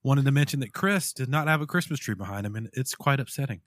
[0.06, 2.94] wanted to mention that Chris did not have a Christmas tree behind him, and it's
[2.94, 3.60] quite upsetting.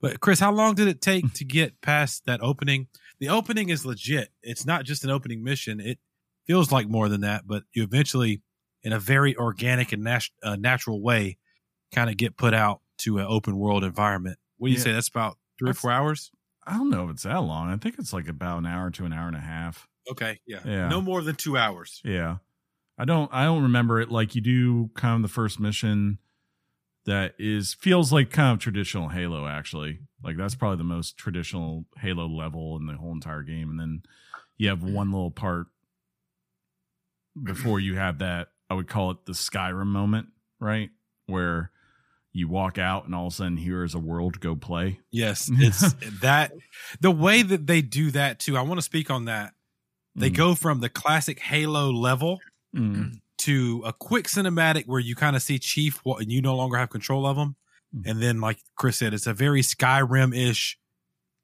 [0.00, 2.88] But Chris, how long did it take to get past that opening?
[3.20, 4.30] The opening is legit.
[4.42, 5.80] It's not just an opening mission.
[5.80, 5.98] It
[6.46, 8.42] feels like more than that, but you eventually,
[8.82, 11.38] in a very organic and nat- uh, natural way,
[11.92, 14.38] kind of get put out to an open world environment.
[14.58, 14.84] What do you Yeah.
[14.84, 14.92] say?
[14.92, 16.30] That's about three or four hours.
[16.66, 17.68] I don't know if it's that long.
[17.70, 19.86] I think it's like about an hour to an hour and a half.
[20.10, 20.88] Okay, yeah, Yeah.
[20.88, 22.02] no more than two hours.
[22.04, 22.38] Yeah.
[22.98, 26.18] I don't I don't remember it like you do kind of the first mission
[27.06, 29.98] that is feels like kind of traditional Halo actually.
[30.22, 34.02] Like that's probably the most traditional Halo level in the whole entire game and then
[34.56, 35.66] you have one little part
[37.42, 40.28] before you have that I would call it the Skyrim moment,
[40.60, 40.90] right?
[41.26, 41.70] Where
[42.32, 45.00] you walk out and all of a sudden here is a world go play.
[45.10, 46.52] Yes, it's that
[47.00, 48.56] the way that they do that too.
[48.56, 49.54] I want to speak on that.
[50.16, 50.36] They Mm.
[50.36, 52.40] go from the classic Halo level
[52.74, 53.20] Mm.
[53.38, 56.76] to a quick cinematic where you kind of see Chief what and you no longer
[56.76, 57.56] have control of him.
[57.94, 58.10] Mhm.
[58.10, 60.78] And then, like Chris said, it's a very Skyrim ish.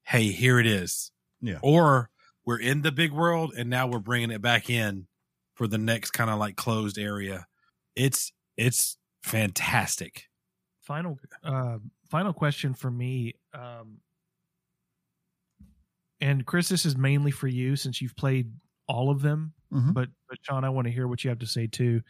[0.05, 1.13] Hey, here it is.
[1.41, 1.59] Yeah.
[1.63, 2.11] Or
[2.45, 5.07] we're in the big world and now we're bringing it back in
[5.55, 7.47] for the next kind of like closed area.
[7.95, 10.25] It's it's fantastic.
[10.81, 11.79] final uh
[12.11, 13.99] final question for me um
[16.21, 18.53] and chris this is mainly for you since you've played
[18.89, 19.95] all of them Mhm.
[19.95, 22.03] but but sean i want to hear what you have to say too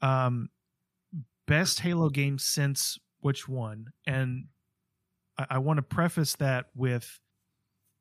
[0.00, 0.48] um
[1.46, 4.46] best halo game since which one and
[5.38, 7.18] i, I want to preface that with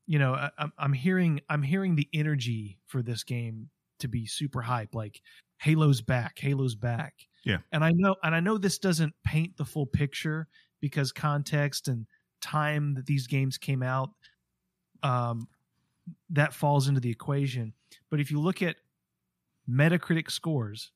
[0.08, 3.70] you know I, I'm- i'm hearing i'm hearing the energy for this game
[4.00, 5.22] to be super hype like
[5.58, 7.14] halo's back halo's back
[7.46, 7.60] Yeah.
[7.72, 10.48] and I know and I know this doesn't paint the full picture
[10.80, 12.08] because context and
[12.42, 14.10] time that these games came out
[15.04, 15.48] um
[16.30, 17.74] that falls into the equation.
[18.10, 18.76] But if you look at
[19.70, 20.92] Metacritic scores,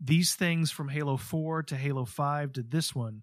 [0.00, 3.22] these things from Halo 4 to Halo 5 to this one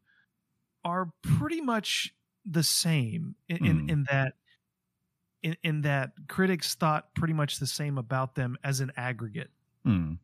[0.84, 2.14] are pretty much
[2.46, 3.90] the same in, in, Hmm.
[3.90, 4.34] in that
[5.42, 9.52] in, in that critics thought pretty much the same about them as an aggregate
[9.86, 10.18] Mm.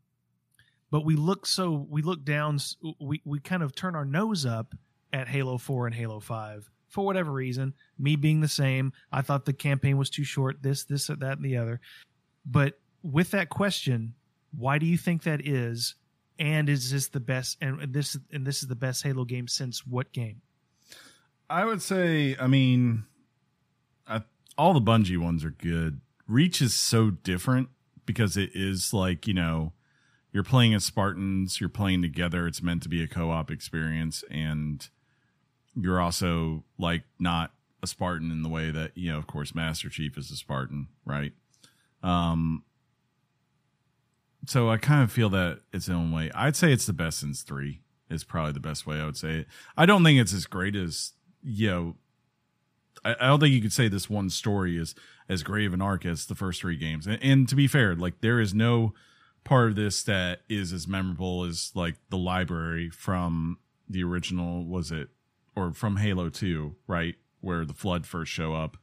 [0.90, 2.58] but we look so we look down
[3.00, 4.74] we we kind of turn our nose up
[5.14, 9.46] at Halo 4 and Halo 5 for whatever reason me being the same I thought
[9.46, 11.82] the campaign was too short this this that and the other
[12.46, 14.14] but with that question
[14.56, 15.96] why do you think that is
[16.38, 19.86] and is this the best and this and this is the best Halo game since
[19.86, 20.42] what game
[21.52, 23.04] I would say, I mean,
[24.08, 24.22] I,
[24.58, 26.00] all the Bungie ones are good.
[26.26, 27.68] Reach is so different
[28.06, 29.74] because it is like, you know,
[30.32, 32.48] you're playing as Spartans, you're playing together.
[32.48, 34.24] It's meant to be a co op experience.
[34.32, 34.88] And
[35.76, 37.52] you're also like not
[37.84, 40.88] a Spartan in the way that, you know, of course, Master Chief is a Spartan,
[41.06, 41.34] right?
[42.04, 42.64] Um,
[44.48, 46.32] so I kind of feel that it's own way.
[46.34, 49.40] I'd say it's the best since three is probably the best way I would say
[49.40, 49.48] it.
[49.78, 51.96] I don't think it's as great as you know.
[53.04, 54.96] I, I don't think you could say this one story is
[55.30, 57.08] as great of an arc as the first three games.
[57.08, 58.94] And, and to be fair, like there is no
[59.44, 63.58] part of this that is as memorable as like the library from
[63.90, 64.66] the original.
[64.66, 65.10] Was it
[65.56, 67.16] or from Halo Two, right?
[67.42, 68.78] Where the Flood first show up,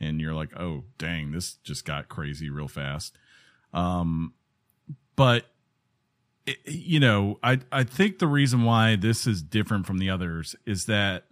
[0.00, 3.16] and you're like, oh dang, this just got crazy real fast.
[3.72, 4.34] Um,
[5.16, 5.46] but
[6.46, 10.56] it, you know, I I think the reason why this is different from the others
[10.64, 11.24] is that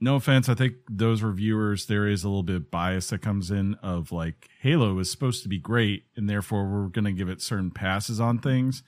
[0.00, 3.50] no offense, I think those reviewers there is a little bit of bias that comes
[3.50, 7.28] in of like Halo is supposed to be great and therefore we're going to give
[7.28, 8.82] it certain passes on things.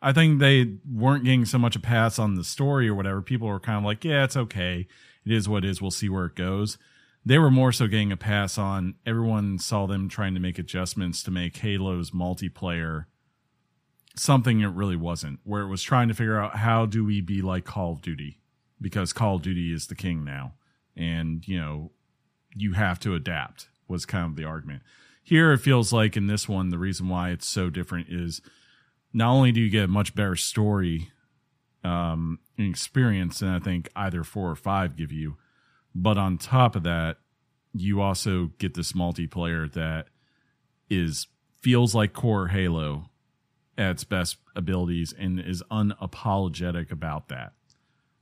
[0.00, 3.20] I think they weren't getting so much a pass on the story or whatever.
[3.20, 4.86] People were kind of like, yeah, it's okay.
[5.24, 5.82] it is what it is.
[5.82, 6.78] We'll see where it goes.
[7.24, 8.94] They were more so getting a pass on.
[9.04, 13.06] Everyone saw them trying to make adjustments to make Halo's multiplayer
[14.16, 17.42] something it really wasn't, where it was trying to figure out how do we be
[17.42, 18.40] like Call of Duty
[18.80, 20.54] because Call of Duty is the king now.
[20.96, 21.92] And, you know,
[22.54, 24.82] you have to adapt was kind of the argument.
[25.22, 28.40] Here it feels like in this one, the reason why it's so different is
[29.12, 31.10] not only do you get a much better story
[31.84, 35.36] um, and experience than I think either four or five give you,
[35.94, 37.16] but on top of that,
[37.72, 40.06] you also get this multiplayer that
[40.90, 41.26] is
[41.60, 43.10] feels like core Halo
[43.76, 47.52] at its best abilities and is unapologetic about that.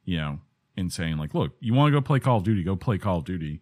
[0.05, 0.39] You know,
[0.77, 3.19] and saying like, look, you want to go play Call of Duty, go play Call
[3.19, 3.61] of Duty.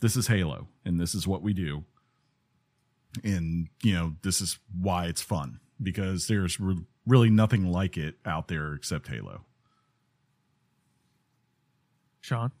[0.00, 1.84] This is Halo, and this is what we do.
[3.22, 8.16] And you know, this is why it's fun because there's re- really nothing like it
[8.24, 9.44] out there except Halo.
[12.20, 12.52] Sean.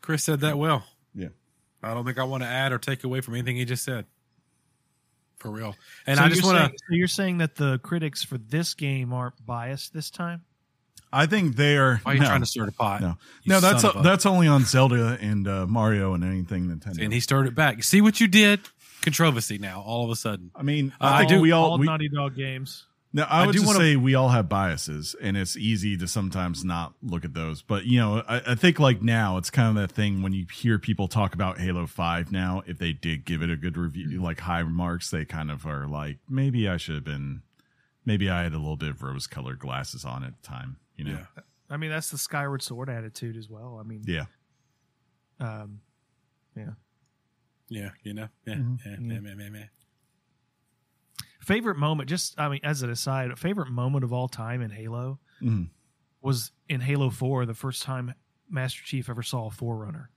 [0.00, 0.84] Chris said that well.
[1.14, 1.28] Yeah.
[1.82, 4.06] I don't think I want to add or take away from anything he just said.
[5.38, 5.76] For real.
[6.06, 6.78] And So I just want to.
[6.78, 10.42] So you're saying that the critics for this game aren't biased this time?
[11.12, 12.00] I think they are.
[12.02, 13.00] Why are you no, trying to start a pot?
[13.00, 16.24] No, You no, that's son of a- that's only on Zelda and uh, Mario and
[16.24, 17.02] anything Nintendo.
[17.02, 17.82] And he started back.
[17.84, 18.60] See what you did?
[19.02, 20.50] Controversy now, all of a sudden.
[20.54, 21.72] I mean, Uh, I I do- we all.
[21.72, 22.84] all we, Naughty Dog games.
[23.10, 25.96] No, I I would do just wanna- say we all have biases, and it's easy
[25.96, 27.62] to sometimes not look at those.
[27.62, 30.46] But you know, I, I think like now it's kind of that thing when you
[30.52, 32.62] hear people talk about Halo Five now.
[32.66, 35.86] If they did give it a good review, like high marks, they kind of are
[35.86, 37.40] like, maybe I should have been,
[38.04, 40.76] maybe I had a little bit of rose-colored glasses on at the time.
[40.96, 41.42] You know, Yeah.
[41.70, 43.78] I mean, that's the Skyward Sword attitude as well.
[43.80, 44.26] I mean, yeah.
[45.40, 45.80] um,
[46.56, 46.72] Yeah,
[47.68, 48.28] you know?
[48.46, 48.78] Yeah, Mhm.
[48.84, 48.98] yeah, Yeah.
[48.98, 49.64] yeah, yeah, yeah, yeah.
[51.40, 55.18] favorite moment, just, I mean, as an aside, favorite moment of all time in Halo
[55.40, 55.70] Mhm.
[56.20, 58.12] was in Halo 4, the first time
[58.50, 60.10] Master Chief ever saw a Forerunner.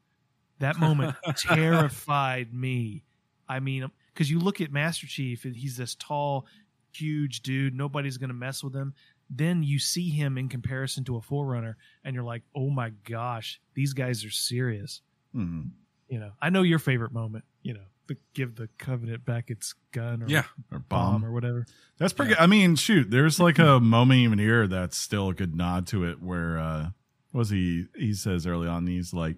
[0.60, 3.04] That moment terrified me.
[3.48, 6.48] I mean, because you look at Master Chief and he's this tall,
[6.94, 7.76] huge dude.
[7.76, 8.94] Nobody's going to mess with him.
[9.30, 13.62] Then you see him in comparison to a Forerunner, and you're like, oh my gosh,
[13.74, 15.02] these guys are serious.
[15.34, 15.72] Mhm.
[16.12, 19.74] You know, I know your favorite moment, you know, the, give the Covenant back its
[19.94, 20.44] gun or Yeah.
[20.72, 21.26] Or bomb bomb.
[21.26, 21.66] or whatever.
[21.98, 22.30] That's pretty.
[22.34, 22.40] good.
[22.40, 26.04] I mean, shoot, there's like a moment even here that's still a good nod to
[26.04, 26.22] it.
[26.22, 26.90] Where uh
[27.34, 27.86] was he?
[27.96, 29.38] He says early on, he's like,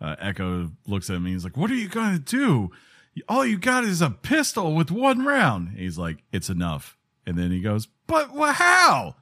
[0.00, 1.32] uh, Echo looks at me.
[1.32, 2.70] He's like, "What are you gonna do?
[3.28, 6.96] All you got is a pistol with one round." He's like, "It's enough."
[7.26, 9.16] And then he goes, "But wha- how?"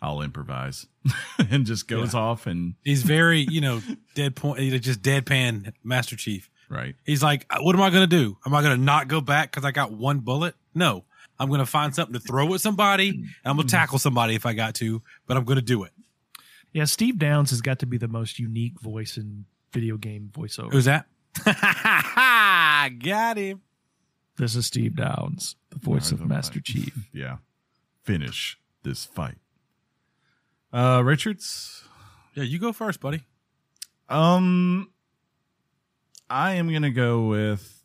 [0.00, 0.86] I'll improvise,
[1.50, 3.80] and just goes off and He's very, you know,
[4.14, 6.48] dead point, just deadpan Master Chief.
[6.68, 6.94] right.
[7.04, 8.36] He's like, "Uh, what am I going to do?
[8.46, 10.54] Am I going to not go back because I got one bullet?
[10.74, 11.04] No,
[11.40, 14.34] I'm going to find something to throw at somebody and I'm going to tackle somebody
[14.36, 15.92] if I got to, but I'm going to do it.
[16.72, 20.70] Yeah, Steve Downs has got to be the most unique voice in video game voiceover.
[20.72, 21.06] Who's that?
[23.04, 23.62] got him.
[24.36, 26.64] This is Steve Downs, the voice Right, of Master right.
[26.64, 27.08] Chief.
[27.12, 27.38] Yeah,
[28.04, 29.38] finish this fight.
[30.72, 31.84] Uh, Richards.
[32.34, 33.22] Yeah, you go first, buddy.
[34.08, 34.90] Um,
[36.28, 37.82] I am gonna go with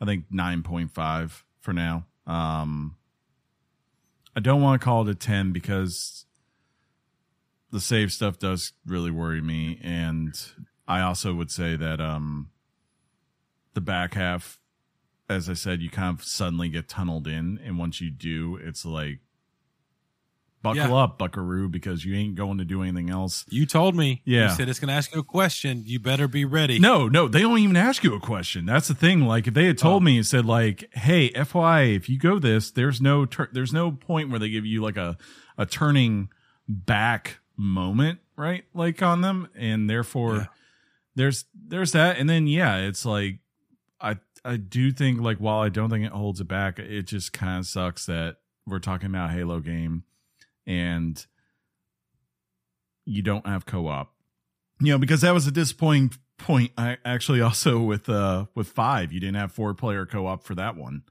[0.00, 2.06] I think nine point five for now.
[2.26, 2.96] Um,
[4.34, 6.26] I don't want to call it a ten because
[7.70, 10.36] the save stuff does really worry me, and
[10.86, 12.50] I also would say that um,
[13.74, 14.60] the back half,
[15.28, 18.84] as I said, you kind of suddenly get tunneled in, and once you do, it's
[18.84, 19.20] like.
[20.74, 21.04] Buckle Yeah.
[21.04, 23.44] up, Buckaroo, because you ain't going to do anything else.
[23.48, 24.22] You told me.
[24.24, 24.50] Yeah.
[24.50, 25.82] You said it's going to ask you a question.
[25.86, 26.78] You better be ready.
[26.78, 28.66] No, no, they don't even ask you a question.
[28.66, 29.20] That's the thing.
[29.22, 30.04] Like if they had told Oh.
[30.04, 33.92] me and said like, "Hey, FYI, if you go this, there's no tur- there's no
[33.92, 35.16] point where they give you like a
[35.58, 36.28] a turning
[36.68, 38.64] back moment, right?
[38.74, 40.46] Like on them, and therefore Yeah.
[41.14, 43.38] there's there's that, and then yeah, it's like
[44.00, 47.32] I I do think like while I don't think it holds it back, it just
[47.32, 48.36] kind of sucks that
[48.66, 50.02] we're talking about Halo game
[50.66, 51.24] and
[53.04, 54.12] you don't have co-op.
[54.80, 59.12] You know because that was a disappointing point i actually also with uh with five.
[59.12, 61.02] You didn't have four player co-op for that one.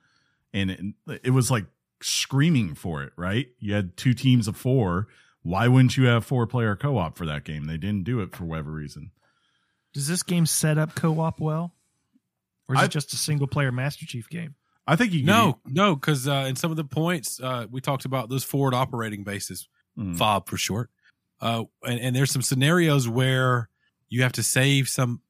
[0.54, 0.72] And
[1.08, 1.66] it, it was like
[2.02, 3.48] screaming for it right?
[3.60, 5.08] You had two teams of four.
[5.42, 7.66] Why wouldn't you have four player co-op for that game?
[7.66, 9.12] They didn't do it for whatever reason.
[9.94, 11.74] Does this game set up co-op well,
[12.68, 14.56] or is I- it just a single player Master Chief game?
[14.88, 17.82] I think you could No, no, because uh, in some of the points uh, we
[17.82, 19.68] talked about those forward operating bases,
[19.98, 20.18] Mm.
[20.18, 20.90] FOB for short.
[21.40, 23.70] Uh, and, and there's some scenarios where
[24.10, 25.22] you have to save some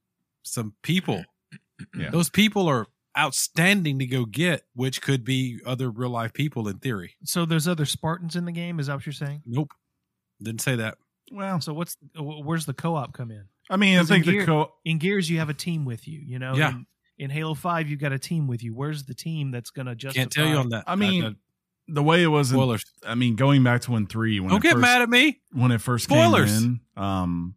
[0.43, 1.23] some people.
[1.93, 2.09] Yeah.
[2.09, 2.87] Those people are
[3.17, 7.15] outstanding to go get, which could be other real life people in theory.
[7.25, 8.79] So there's other Spartans in the game.
[8.79, 9.43] Is that what you're saying?
[9.45, 9.71] Nope,
[10.41, 10.97] didn't say that.
[11.33, 13.43] well So what's where's the co-op come in?
[13.69, 16.21] I mean, I in think the co In Gears, you have a team with you.
[16.25, 16.55] You know.
[16.55, 16.69] Yeah.
[16.71, 16.85] In,
[17.17, 18.73] in Halo Five, you've got a team with you.
[18.73, 20.21] Where's the team that's going to justify?
[20.23, 20.83] Can't tell you on that.
[20.87, 21.31] I mean, Uh,
[21.87, 22.51] the way it was.
[22.51, 22.83] In, spoilers.
[23.05, 25.39] I mean, going back to when three when Don't get first, mad at me.
[25.53, 26.51] when it first Spoilers.
[26.59, 27.03] came in.
[27.03, 27.55] Um,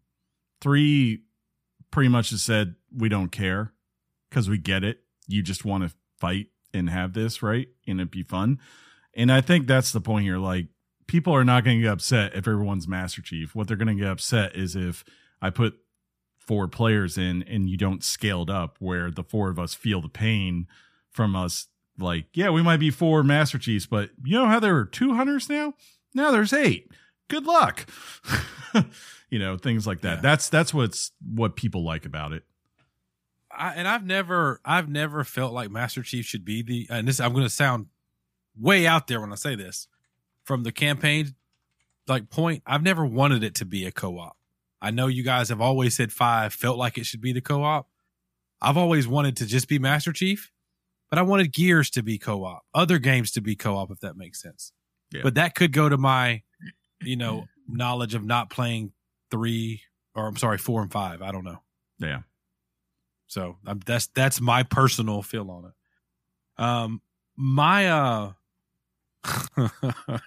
[0.60, 1.22] three
[1.90, 3.72] pretty much just said we don't care
[4.28, 5.00] because we get it.
[5.26, 8.58] You just want to fight and have this right, and it'd be fun.
[9.14, 10.38] And I think that's the point here.
[10.38, 10.66] Like
[11.06, 13.54] people are not going to get upset if everyone's Master Chief.
[13.54, 15.04] What they're going to get upset is if
[15.40, 15.74] I put
[16.48, 20.00] four players in and you don't scale it up, where the four of us feel
[20.00, 20.66] the pain
[21.10, 21.68] from us.
[21.98, 25.14] Like, yeah, we might be four Master Chiefs, but you know how there are two
[25.14, 25.74] hunters now?
[26.14, 26.90] Now there's eight.
[27.28, 27.86] Good luck.
[29.30, 30.16] you know, things like that.
[30.16, 30.20] Yeah.
[30.22, 32.44] That's that's what's what people like about it.
[33.50, 36.86] I, and I've never, I've never felt like Master Chief should be the.
[36.88, 37.86] And this, I'm going to sound
[38.58, 39.86] way out there when I say this.
[40.44, 41.34] From the campaign,
[42.06, 44.37] like point, I've never wanted it to be a co-op.
[44.80, 47.88] I know you guys have always said five felt like it should be the co-op.
[48.60, 50.50] I've always wanted to just be Master Chief,
[51.10, 54.42] but I wanted Gears to be co-op, other games to be co-op, if that makes
[54.42, 54.72] sense.
[55.12, 55.22] Yeah.
[55.22, 56.42] But that could go to my,
[57.00, 58.92] you know, knowledge of not playing
[59.30, 59.82] three
[60.18, 61.22] or I'm sorry, four and five.
[61.22, 61.62] I don't know.
[61.98, 62.20] Yeah.
[63.28, 66.62] So um, that's that's my personal feel on it.
[66.62, 67.02] Um,
[67.36, 68.32] my uh,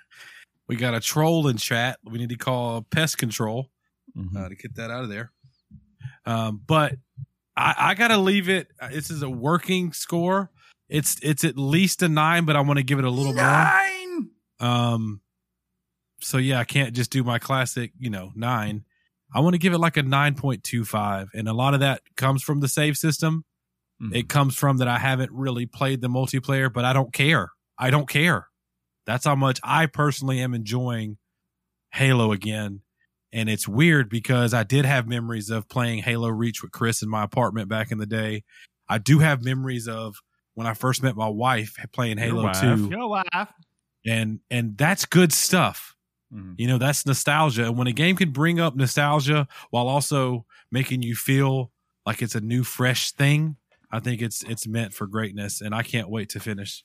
[0.68, 2.00] we got a troll in chat.
[2.04, 3.70] We need to call pest control
[4.18, 4.36] Mhm.
[4.36, 5.32] uh, to get that out of there.
[6.26, 6.96] Um, but
[7.56, 8.68] I, I gotta leave it.
[8.80, 10.52] uh, This is a working score.
[10.90, 13.44] It's it's at least a nine, but I want to give it a little more.
[13.44, 14.30] Nine.
[14.60, 15.22] Um,
[16.20, 18.84] so yeah, I can't just do my classic, you know, nine.
[19.34, 21.80] I want to give it like a nine point two five, and a lot of
[21.80, 23.46] that comes from the save system.
[24.02, 24.16] Mhm.
[24.16, 27.52] It comes from that I haven't really played the multiplayer, but I don't care.
[27.78, 28.48] I don't care.
[29.06, 31.18] That's how much I personally am enjoying
[31.94, 32.82] Halo again.
[33.34, 37.10] And it's weird because I did have memories of playing Halo Reach with Chris in
[37.10, 38.44] my apartment back in the day.
[38.90, 40.18] I do have memories of
[40.54, 42.60] when I first met my wife playing Halo wife.
[42.62, 43.48] 2 Yo, wife.
[44.06, 45.96] and and that's good stuff.
[46.34, 46.56] Mhm.
[46.58, 47.66] You know, that's nostalgia.
[47.68, 51.72] And when a game can bring up nostalgia while also making you feel
[52.06, 53.56] like it's a new, fresh thing,
[53.92, 55.62] I think it's it's meant for greatness.
[55.62, 56.84] And I can't wait to finish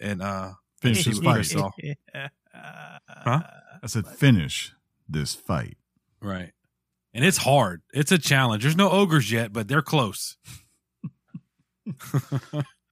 [0.00, 1.96] and uh Finish see this fight.
[2.54, 3.42] Huh?
[3.82, 4.72] I said finish
[5.08, 5.76] this fight.
[6.20, 6.52] Right.
[7.14, 7.82] And it's hard.
[7.94, 8.62] It's a challenge.
[8.62, 10.36] There's no ogres yet, but they're close.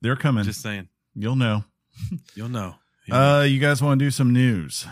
[0.02, 0.44] They're coming.
[0.44, 0.88] Just saying.
[1.14, 1.64] You'll know.
[2.34, 2.76] You'll know.
[3.12, 4.86] Uh, you guys want to do some news?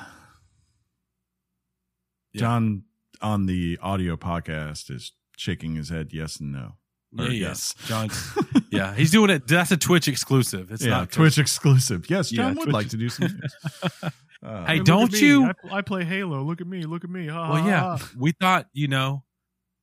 [2.35, 2.40] Yeah.
[2.40, 2.82] John
[3.23, 6.74] on the audio podcast is shaking his head yes and no.
[7.12, 7.74] yeah, yes.
[7.86, 8.11] John.
[8.70, 9.47] Yeah, he's doing it.
[9.49, 10.70] That's a Twitch exclusive.
[10.73, 12.09] It's yeah, not Twitch exclusive.
[12.11, 14.12] Yes, Yeah, John would Twitch- like to do some news.
[14.43, 16.43] Uh, Hey, look don't you- I, I play Halo.
[16.43, 16.82] Look at me.
[16.85, 17.28] Look at me.
[17.28, 17.97] Ha, Well, ha, yeah.
[17.98, 18.10] ha.
[18.19, 19.23] We thought, you know,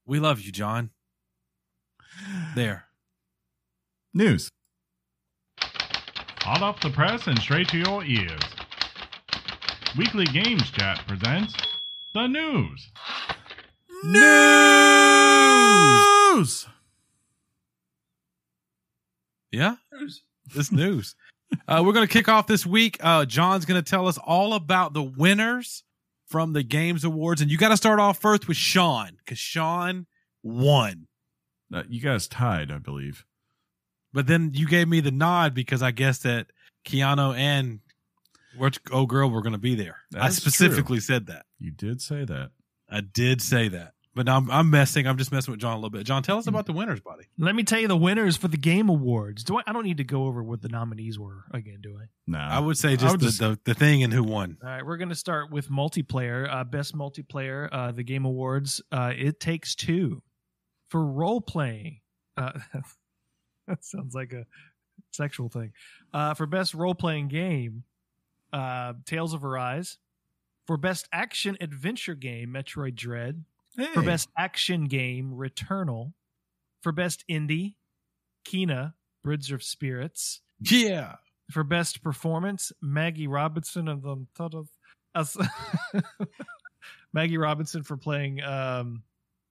[0.06, 0.90] we love you, John.
[2.56, 2.86] There.
[4.14, 4.50] news.
[5.62, 8.42] Hot off the press and straight to your ears.
[9.98, 11.54] Weekly Games Chat presents
[12.14, 12.92] the news.
[16.40, 16.68] News.
[19.52, 19.76] Yeah.
[19.94, 20.22] news.
[20.54, 21.16] This news.
[21.68, 22.98] Uh, we're going to kick off this week.
[23.00, 25.84] Uh, John's going to tell us all about the winners
[26.26, 27.42] from the Games Awards.
[27.42, 30.06] And you got to start off first with Sean because Sean
[30.44, 31.08] won.
[31.74, 33.26] Uh, you guys tied, I believe.
[34.14, 36.48] But then you gave me the nod because I guessed that
[36.86, 37.80] Keanu and
[38.58, 39.98] which oh girl were going to be there.
[40.16, 41.46] I specifically said that.
[41.60, 42.52] You did say that.
[42.90, 43.94] I did say that.
[44.16, 45.06] But now I'm, I'm messing.
[45.08, 46.04] I'm just messing with John a little bit.
[46.06, 47.26] John, tell us about the winners, buddy.
[47.38, 49.44] Let me tell you the winners for the Game Awards.
[49.44, 49.64] Do I?
[49.68, 52.06] I don't need to go over what the nominees were again, do I?
[52.26, 54.58] No, I would say just, would the, just- the, the thing and who won.
[54.64, 56.52] All right, we're going to start with multiplayer.
[56.52, 58.82] Uh, best multiplayer, uh, the Game Awards.
[58.92, 60.24] Uh, it takes two
[60.90, 62.00] for role playing.
[62.36, 62.54] Uh,
[63.68, 64.46] that sounds like a
[65.12, 65.72] sexual thing.
[66.14, 67.84] Uh, for best role playing game,
[68.52, 69.98] uh, Tales of Arise.
[70.66, 73.44] For best action adventure game, Metroid Dread.
[73.94, 76.14] For best action game, Returnal.
[76.84, 77.76] For best indie,
[78.48, 78.94] Kena,
[79.24, 81.16] Bridge of Spirits Yeah.
[81.52, 84.70] for best performance, Maggie Robinson of the thought of
[85.16, 85.36] us.
[87.14, 89.04] Maggie Robinson for playing um,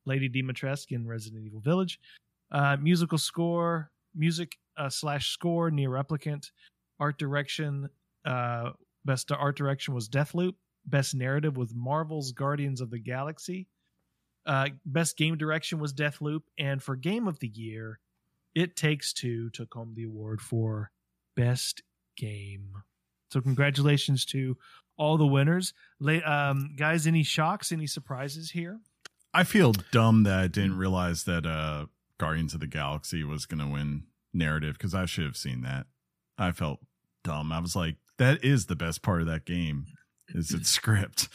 [0.06, 2.00] Lady Dimitrescu in Resident Evil Village.
[2.50, 6.50] Uh, musical score, music uh, slash score, NieR Replicant.
[7.00, 7.88] Art direction,
[8.24, 8.70] uh,
[9.04, 10.54] best art direction was Deathloop.
[10.86, 13.66] Best narrative was Marvel's Guardians of the Galaxy.
[14.48, 18.00] Uh, best game direction was Deathloop, and for game of the year,
[18.54, 20.90] It Takes Two took home the award for
[21.36, 21.82] best
[22.16, 22.82] game.
[23.30, 24.56] So congratulations to
[24.96, 25.74] all the winners,
[26.24, 27.06] um, guys.
[27.06, 27.70] Any shocks?
[27.70, 28.80] Any surprises here?
[29.34, 31.86] I feel dumb that I didn't realize that uh
[32.18, 34.04] Guardians of the Galaxy was going to win
[34.34, 35.86] narrative because I should have seen that.
[36.36, 36.80] I felt
[37.24, 37.52] dumb.
[37.52, 39.86] I was like, that is the best part of that game
[40.28, 41.28] is its script.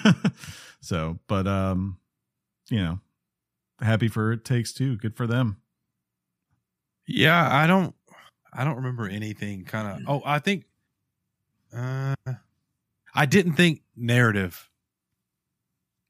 [0.80, 1.98] so, but um,
[2.70, 3.00] you know,
[3.80, 4.96] happy for it takes two.
[4.96, 5.58] Good for them.
[7.06, 7.94] Yeah, I don't
[8.52, 10.64] I don't remember anything kind of Oh, I think
[11.76, 12.14] uh
[13.14, 14.68] I didn't think narrative.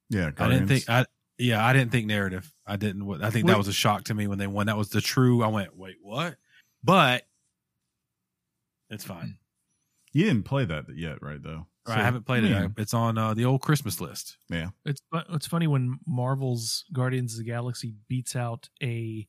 [0.09, 1.07] Yeah, I didn't think I
[1.39, 2.53] yeah, I didn't think narrative.
[2.67, 4.67] I didn't I think that was a shock to me when they won.
[4.67, 6.37] That was the true I went, "Wait, what?"
[6.83, 7.27] But
[8.89, 9.37] it's fine.
[10.13, 11.43] you didn't play that yet, right?
[11.43, 12.65] Though I So, haven't played yeah.
[12.67, 12.73] it.
[12.77, 14.39] It's on uh, the old Christmas list.
[14.51, 15.01] Yeah, It's
[15.31, 19.27] it's funny when Marvel's Guardians of the Galaxy beats out a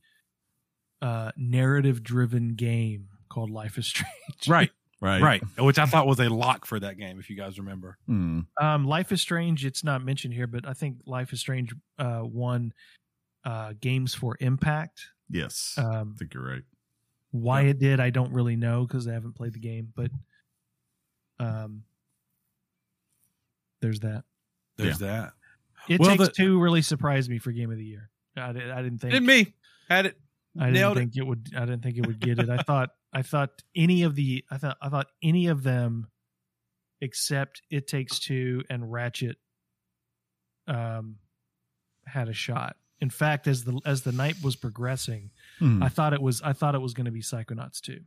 [1.01, 4.11] uh, narrative driven game called Life is Strange.
[4.47, 4.71] Right,
[5.01, 5.43] right, right.
[5.59, 7.97] Which I thought was a lock for that game, if you guys remember.
[8.07, 8.41] Hmm.
[8.59, 9.65] Um, Life is Strange.
[9.65, 12.73] It's not mentioned here, but I think Life is Strange uh, won
[13.45, 15.01] uh, games for Impact.
[15.29, 16.63] Yes, Um, I think you're right.
[17.31, 19.91] why it did, I don't really know because I haven't played the game.
[19.95, 20.09] But
[21.39, 21.84] um,
[23.82, 24.24] there's that.
[24.78, 25.34] There's that.
[25.90, 28.10] It Well, takes the- two really surprised me for Game of the Year.
[28.36, 29.54] I, I didn't think And me
[29.90, 30.18] had it.
[30.60, 30.99] I didn't nailed it.
[31.02, 31.24] think it.
[31.28, 31.49] would.
[31.56, 32.49] I didn't think it would get it.
[32.49, 32.90] I thought.
[33.14, 34.44] I thought any of the.
[34.52, 34.78] I thought.
[34.82, 36.08] I thought any of them,
[37.02, 39.38] except It Takes Two and Ratchet,
[40.68, 41.18] um,
[42.06, 42.76] had a shot.
[42.99, 45.30] In fact, as the as the night was progressing,
[45.60, 45.82] Hmm.
[45.84, 46.41] I thought it was.
[46.41, 48.02] I thought it was going to be Psychonauts two.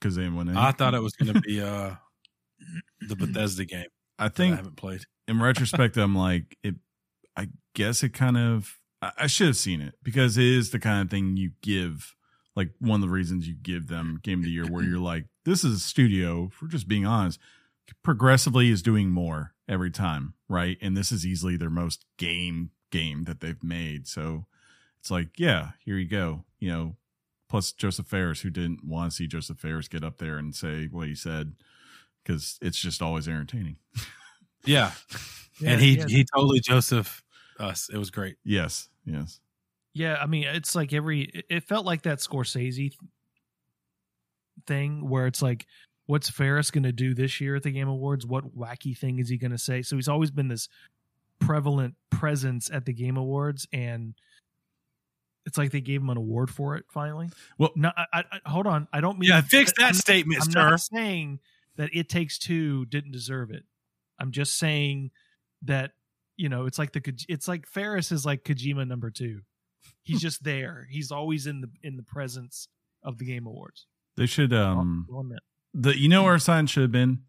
[0.00, 0.56] Because they went in.
[0.56, 1.94] I thought it was going to be uh,
[3.08, 3.86] the Bethesda game.
[4.18, 5.02] I that I think haven't played.
[5.26, 6.76] in retrospect, I'm like it.
[7.36, 8.76] I guess it kind of.
[9.00, 12.14] I, I should have seen it because it is the kind of thing you give.
[12.56, 15.26] Like one of the reasons you give them game of the year, where you're like,
[15.44, 16.48] this is a studio.
[16.52, 17.38] For just being honest,
[18.02, 20.76] progressively is doing more every time, right?
[20.80, 24.08] And this is easily their most game game that they've made.
[24.08, 24.46] So
[24.98, 26.44] it's like, yeah, here you go.
[26.58, 26.96] You know,
[27.48, 30.88] plus Josef Fares, who didn't want to see Josef Fares get up there and say
[30.90, 31.54] what he said,
[32.28, 33.76] because it's just always entertaining.
[34.64, 34.92] Yeah,
[35.66, 37.24] and he yeah, he totally Joseph
[37.58, 37.88] us.
[37.92, 38.36] It was great.
[38.44, 39.40] Yes, yes.
[39.94, 40.16] yeah.
[40.20, 41.22] I mean, it's like every.
[41.22, 42.92] it- It felt like that Scorsese
[44.66, 45.66] thing where it's like,
[46.06, 48.26] what's Fares going to do this year at the Game Awards?
[48.26, 49.82] What wacky thing is he going to say?
[49.82, 50.68] So he's always been this
[51.38, 54.14] prevalent presence at the Game Awards, and
[55.46, 57.30] it's like they gave him an award for it finally.
[57.56, 58.86] Well- no, I, I, I- hold on.
[58.92, 60.70] I don't mean Yeah, fix that I'm- statement, I'm sir.
[60.70, 61.40] not saying
[61.78, 63.64] that It Takes Two didn't deserve it.
[64.20, 65.12] I'm just saying
[65.62, 65.92] that
[66.36, 69.40] you know it's like the it's like Fares is like Kojima number two.
[70.02, 70.86] He's just there.
[70.90, 72.68] He's always in the in the presence
[73.02, 73.86] of the Game Awards.
[74.16, 75.06] They should um
[75.72, 77.20] the you know where our sign should have been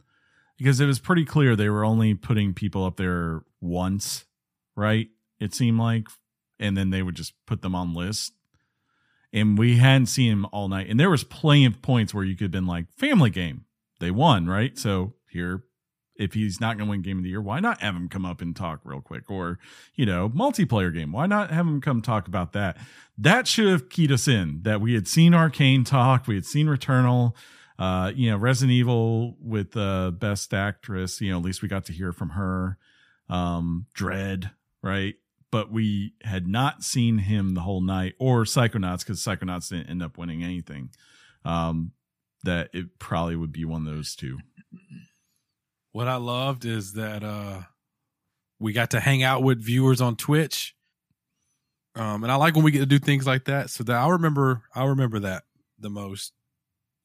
[0.58, 4.26] because it was pretty clear they were only putting people up there once,
[4.76, 5.08] right?
[5.40, 6.08] It seemed like,
[6.60, 8.34] and then they would just put them on list.
[9.32, 12.36] And we hadn't seen him all night, and there was plenty of points where you
[12.36, 13.66] could have been like, "Family game,
[14.00, 15.64] they won, right?" So here,
[16.16, 18.26] if he's not going to win Game of the Year, why not have him come
[18.26, 19.32] up and talk real quick?
[19.32, 19.58] Or
[19.96, 22.78] you know, multiplayer game, why not have him come talk about that?
[23.18, 26.68] That should have keyed us in that we had seen Arcane talk, we had seen
[26.68, 27.34] Returnal,
[27.80, 31.22] uh, you know, Resident Evil with uh, Best Actress.
[31.22, 32.78] You know, at least we got to hear from her.
[33.30, 34.52] Um, Dread,
[34.82, 35.16] right?
[35.52, 40.04] But we had not seen him the whole night, or Psychonauts, because Psychonauts didn't end
[40.04, 40.90] up winning anything.
[41.46, 41.94] Um,
[42.44, 44.38] that it probably would be one of those two.
[45.92, 47.62] What I loved is that uh
[48.60, 50.76] we got to hang out with viewers on Twitch.
[51.96, 53.70] Um and I like when we get to do things like that.
[53.70, 55.44] So that I remember I remember that
[55.80, 56.34] the most,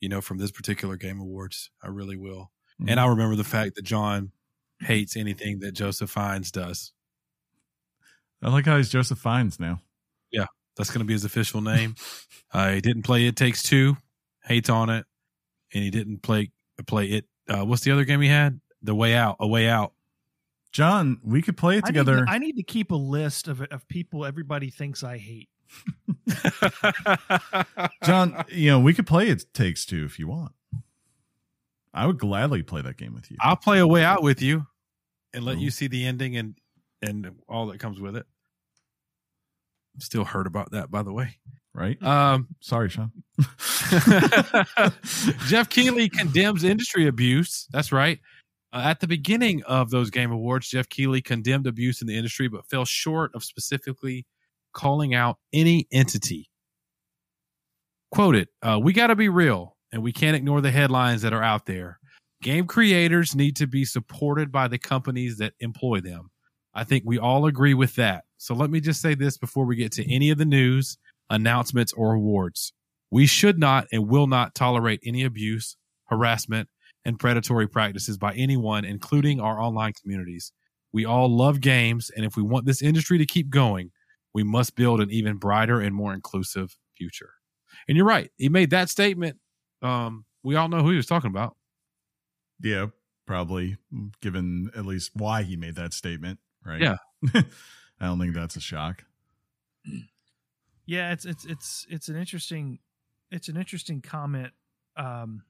[0.00, 1.70] you know, from this particular game awards.
[1.82, 2.50] I really will.
[2.86, 4.32] And I remember the fact that John
[4.80, 6.92] hates anything that Joseph Fiennes does.
[8.42, 9.80] I like how he's Joseph Fiennes now.
[10.30, 10.46] Yeah,
[10.76, 11.94] that's going to be his official name.
[12.52, 13.96] uh, didn't play It Takes Two,
[14.44, 15.06] hates on it,
[15.74, 16.50] and he didn't play
[16.86, 17.26] play it.
[17.48, 18.60] Uh, what's the other game he had?
[18.82, 19.92] The Way Out, A Way Out.
[20.72, 22.24] John, we could play it I need, together.
[22.24, 25.48] to, I need to keep a list of of people everybody thinks I hate.
[28.04, 30.52] John, you know, we could play it takes two if you want.
[31.92, 33.36] I would gladly play that game with you.
[33.40, 34.66] I'll play A Way Out with you,
[35.32, 35.62] and let Cool.
[35.62, 36.54] you see the ending and
[37.02, 38.26] and all that comes with it.
[39.94, 41.38] I'm still hurt about that, by the way.
[41.74, 42.00] Right?
[42.02, 43.10] Um, Sorry, Sean.
[45.46, 47.66] Geoff Keighley condemns industry abuse.
[47.72, 48.20] That's right.
[48.72, 52.48] Uh, at the beginning of those game awards, Geoff Keighley condemned abuse in the industry,
[52.48, 54.24] but fell short of specifically
[54.72, 56.48] calling out any entity.
[58.12, 61.42] Quoted, uh, We got to be real, and we can't ignore the headlines that are
[61.42, 61.98] out there.
[62.40, 66.30] Game creators need to be supported by the companies that employ them.
[66.74, 68.24] I think we all agree with that.
[68.36, 70.98] So let me just say this before we get to any of the news,
[71.30, 72.72] announcements, or awards.
[73.10, 75.76] We should not and will not tolerate any abuse,
[76.06, 76.68] harassment,
[77.04, 80.52] and predatory practices by anyone, including our online communities.
[80.92, 83.90] We all love games, and if we want this industry to keep going,
[84.32, 87.30] we must build an even brighter and more inclusive future.
[87.88, 88.30] And you're right.
[88.36, 89.38] He made that statement.
[89.82, 91.56] Um, we all know who he was talking about.
[92.60, 92.86] Yeah,
[93.26, 93.76] probably
[94.20, 96.80] given at least why he made that statement, right?
[96.80, 96.96] Yeah.
[98.00, 99.04] I don't think that's a shock.
[100.86, 102.78] Yeah, it's it's it's it's an interesting
[103.30, 104.52] it's an interesting comment
[104.96, 105.42] um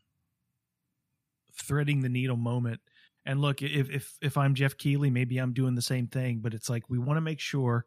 [1.52, 2.81] threading the needle moment.
[3.27, 6.55] And look, if if if I'm Geoff Keighley, maybe I'm doing the same thing, but
[6.55, 7.86] it's like we want to make sure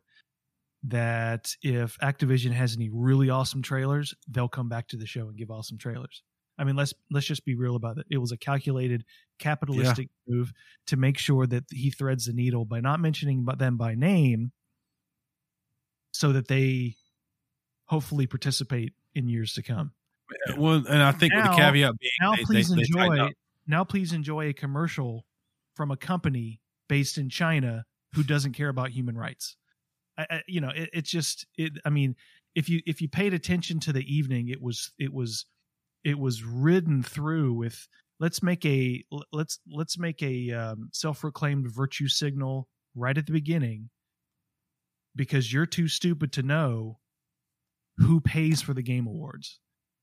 [0.84, 5.38] that if Activision has any really awesome trailers, they'll come back to the show and
[5.38, 6.24] give awesome trailers.
[6.58, 8.08] I mean, let's let's just be real about it.
[8.12, 9.06] It was a calculated
[9.40, 10.54] capitalistic move
[10.88, 14.52] to make sure that he threads the needle by not mentioning them by name
[16.12, 16.96] so that they
[17.88, 19.92] hopefully participate in years to come.
[20.58, 23.32] Well, and I think with the caveat being, Now they- please they- they enjoy up.
[23.66, 25.26] now please enjoy a commercial
[25.76, 29.56] from a company based in China who doesn't care about human rights.
[30.18, 32.16] I, I, you know, it, it's just it I mean,
[32.56, 35.46] if you if you paid attention to the evening, it was it was
[36.04, 37.88] it was ridden through with
[38.20, 43.90] let's make a let's let's make a um, self-proclaimed virtue signal right at the beginning
[45.16, 47.00] because you're too stupid to know
[47.98, 49.60] who pays for the game awards.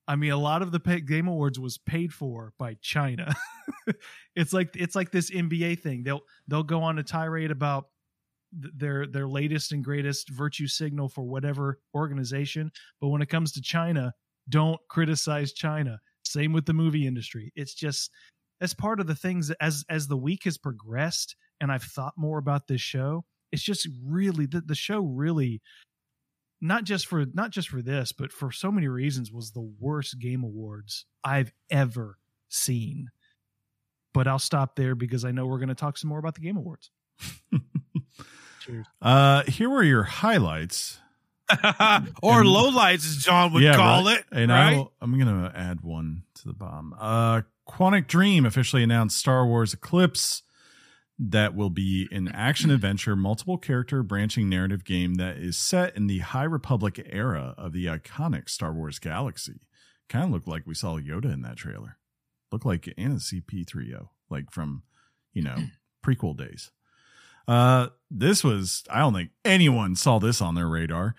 [0.06, 3.34] I mean, a lot of the game awards was paid for by China.
[4.36, 6.02] it's like it's like this NBA thing.
[6.02, 7.86] They'll they'll go on a tirade about
[8.52, 13.62] their their latest and greatest virtue signal for whatever organization, but when it comes to
[13.62, 14.12] China,
[14.48, 15.98] don't criticize China.
[16.24, 17.52] Same with the movie industry.
[17.56, 18.10] It's just
[18.60, 22.38] as part of the things as as the week has progressed and I've thought more
[22.38, 25.62] about this show, it's just really the, the show really
[26.60, 30.18] not just for not just for this, but for so many reasons was the worst
[30.18, 32.18] game awards I've ever
[32.48, 33.08] seen.
[34.12, 36.40] But I'll stop there because I know we're going to talk some more about the
[36.40, 36.90] game awards.
[38.60, 38.86] Cheers.
[39.02, 40.98] Uh, here were your highlights.
[41.50, 41.58] or
[42.40, 44.18] And- lowlights, as John would Yeah, call right.
[44.20, 44.24] it.
[44.32, 44.74] And right?
[44.76, 46.94] I'll, I'm going to add one to the bomb.
[46.98, 50.42] Uh, Quantic Dream officially announced Star Wars Eclipse
[51.18, 56.06] that will be an action adventure, multiple character branching narrative game that is set in
[56.06, 59.60] the High Republic era of the iconic Star Wars galaxy.
[60.08, 61.98] Kind of looked like we saw Yoda in that trailer.
[62.52, 64.82] Looked like and a CP3O, like from,
[65.32, 65.56] you know,
[66.04, 66.70] prequel days.
[67.46, 71.14] Uh, this was, I don't think anyone saw this on their radar.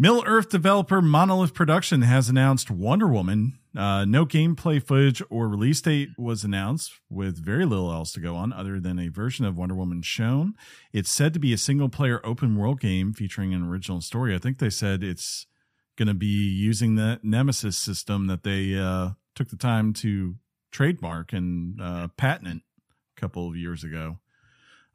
[0.00, 3.58] Middle Earth developer Monolith Production has announced Wonder Woman.
[3.76, 8.36] Uh, no gameplay footage or release date was announced, with very little else to go
[8.36, 10.54] on other than a version of Wonder Woman shown.
[10.92, 14.36] It's said to be a single player open world game featuring an original story.
[14.36, 15.46] I think they said it's
[15.96, 20.36] going to be using the Nemesis system that they uh, took the time to
[20.70, 22.62] trademark and uh, patent
[23.16, 24.18] a couple of years ago.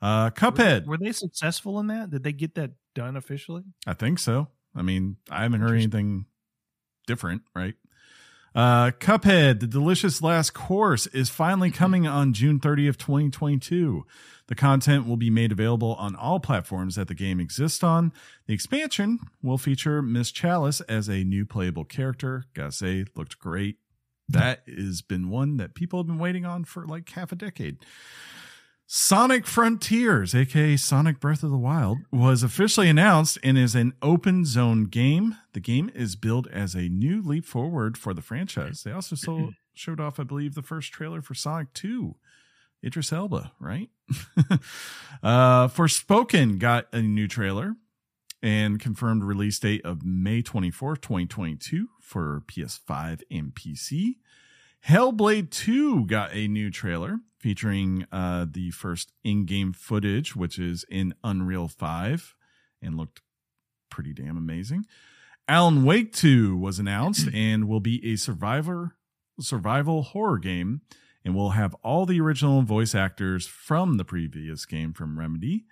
[0.01, 0.85] Uh, Cuphead.
[0.85, 2.09] Were they successful in that?
[2.09, 3.63] Did they get that done officially?
[3.85, 4.47] I think so.
[4.76, 6.26] I mean, I haven't heard anything
[7.08, 7.76] different, right?
[8.56, 14.06] Uh, Cuphead, the delicious last course, is finally coming on June 30th, 2022.
[14.48, 18.12] The content will be made available on all platforms that the game exists on.
[18.45, 22.45] The expansion will feature Miss Chalice as a new playable character.
[22.54, 23.78] Gotta say, looked great.
[24.30, 27.78] That has been one that people have been waiting on for like half a decade.
[28.95, 34.45] Sonic Frontiers, aka Sonic Breath of the Wild, was officially announced and is an open
[34.45, 35.36] zone game.
[35.53, 38.84] The game is billed as a new leap forward for the franchise.
[38.84, 42.14] They also so, showed off, I believe, the first trailer for Sonic 2.
[42.86, 43.90] Idris Elba, right?
[45.24, 47.74] uh, Forspoken got a new trailer
[48.44, 54.18] and confirmed release date of May 24th, 2022 for PS5 and PC.
[54.88, 60.85] Hellblade 2 got a new trailer featuring uh, the first in game footage, which is
[60.89, 62.35] in Unreal 5
[62.81, 63.22] and looked
[63.89, 64.85] pretty damn amazing.
[65.47, 68.95] Alan Wake 2 was announced and will be a survivor
[69.39, 70.81] survival horror game
[71.26, 75.65] and will have all the original voice actors from the previous game from Remedy.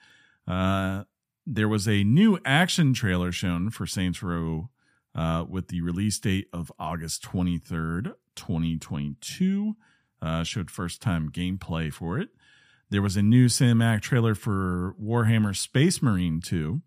[0.47, 1.03] Uh,
[1.45, 4.69] there was a new action trailer shown for Saints Row
[5.15, 9.75] uh, with the release date of August 23rd, 2022.
[10.21, 12.29] Uh, showed first time gameplay for it.
[12.91, 16.81] There was a new cinematic trailer for Warhammer Space Marine 2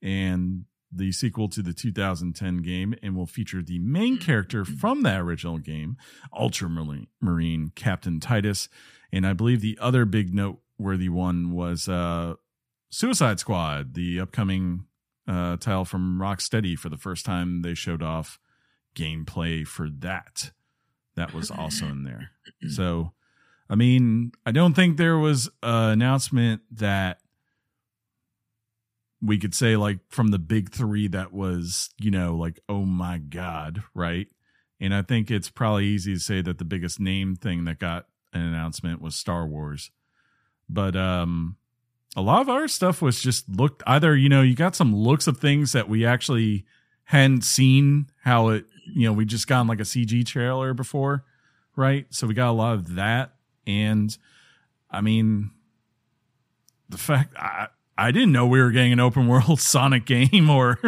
[0.00, 5.20] and the sequel to the 2010 game and will feature the main character from that
[5.20, 5.96] original game,
[6.32, 8.68] Ultramarine Captain Titus.
[9.12, 12.34] And I believe the other big noteworthy one was uh,
[12.90, 14.84] Suicide Squad, the upcoming
[15.28, 18.38] uh, title from Rocksteady, for the first time they showed off
[18.94, 20.50] gameplay for that.
[21.14, 22.30] That was also in there.
[22.68, 23.12] So,
[23.68, 27.18] I mean, I don't think there was an announcement that
[29.20, 33.18] we could say like from the big three that was, you know, like, oh my
[33.18, 34.28] God, right?
[34.80, 38.06] And I think it's probably easy to say that the biggest name thing that got
[38.32, 39.90] an announcement was Star Wars.
[40.68, 41.56] But um
[42.16, 45.26] a lot of our stuff was just looked either, you know, you got some looks
[45.26, 46.64] of things that we actually
[47.04, 51.24] hadn't seen how it, you know, we just gotten like a CG trailer before,
[51.76, 52.06] right?
[52.10, 53.34] So we got a lot of that.
[53.66, 54.16] And
[54.90, 55.50] I mean,
[56.88, 60.78] the fact I, I didn't know we were getting an open world Sonic game or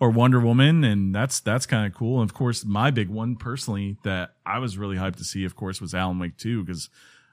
[0.00, 2.20] or Wonder Woman, and that's that's kind of cool.
[2.20, 5.56] And of course, my big one personally that I was really hyped to see, of
[5.56, 6.90] course, was Alan Wake 2 because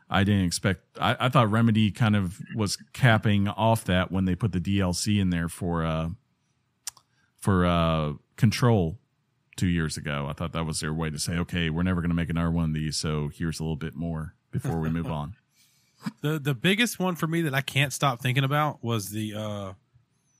[0.09, 0.81] I didn't expect.
[0.99, 5.19] I, I thought Remedy kind of was capping off that when they put the DLC
[5.19, 6.09] in there for uh
[7.37, 8.97] for uh Control
[9.55, 10.27] two years ago.
[10.29, 12.51] I thought that was their way to say, okay, we're never going to make another
[12.51, 15.35] one of these, so here's a little bit more before we move on.
[16.21, 19.73] The the biggest one for me that I can't stop thinking about was the uh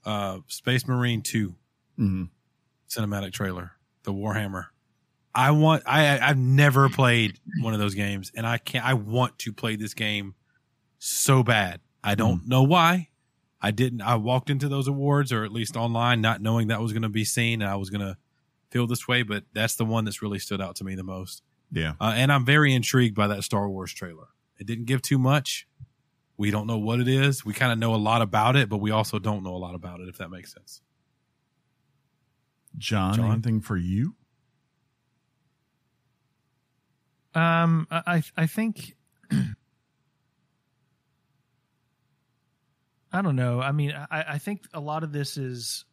[0.08, 1.56] uh Space Marine 2
[1.98, 2.24] hmm
[2.88, 3.72] cinematic trailer,
[4.04, 4.68] the Warhammer.
[5.36, 8.94] I want I I- I've never played one of those games and I can't I
[8.94, 10.34] want to play this game
[10.98, 11.82] so bad.
[12.03, 13.10] I don't know why.
[13.62, 16.94] I didn't I walked into those awards or at least online not knowing that was
[16.94, 18.18] going to be seen and I was going to
[18.72, 21.41] feel this way, but that's the one that's really stood out to me the most.
[21.72, 21.94] Yeah.
[21.99, 24.28] Uh, and I'm very intrigued by that Star Wars trailer.
[24.60, 25.68] It didn't give too much.
[26.38, 27.44] We don't know what it is.
[27.45, 29.76] We kind of know a lot about it, but we also don't know a lot
[29.76, 30.82] about it, if that makes sense.
[32.78, 33.32] John, John?
[33.32, 34.16] anything for you?
[37.36, 38.95] Um, I I- think
[43.12, 43.62] I don't know.
[43.62, 45.86] I mean, I, I think a lot of this is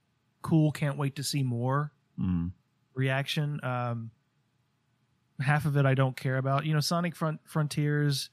[0.42, 0.72] cool.
[0.72, 2.52] Can't wait to see more Mm.
[2.94, 3.58] reaction.
[3.64, 4.10] Um,
[5.40, 6.66] half of it I don't care about.
[6.66, 8.28] You know, Sonic Front Frontiers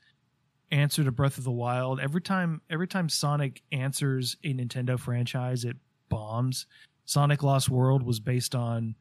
[0.69, 1.99] answer to Breath of the Wild.
[2.01, 5.77] Every time, every time Sonic answers a Nintendo franchise, it
[6.09, 6.65] bombs.
[7.05, 8.95] Sonic Lost World was based on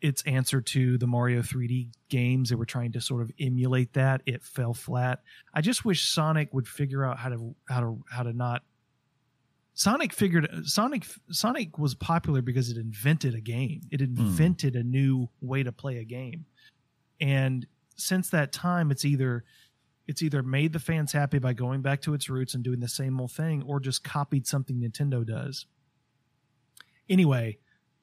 [0.00, 2.48] its answer to the Mario 3D games.
[2.48, 4.22] They were trying to sort of emulate that.
[4.26, 5.22] It fell flat.
[5.52, 8.62] I just wish Sonic would figure out how to how to how to not
[9.74, 13.82] Sonic figured Sonic Sonic was popular because it invented a game.
[13.90, 14.20] It hmm.
[14.20, 16.46] invented a new way to play a game.
[17.20, 17.66] And
[17.96, 19.44] since that time it's either
[20.06, 22.88] it's either made the fans happy by going back to its roots and doing the
[22.88, 25.66] same old thing or just copied something Nintendo does.
[27.08, 27.58] Anyway,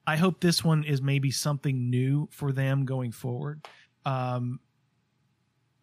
[0.07, 3.67] I hope this one is maybe something new for them going forward.
[4.05, 4.59] Um,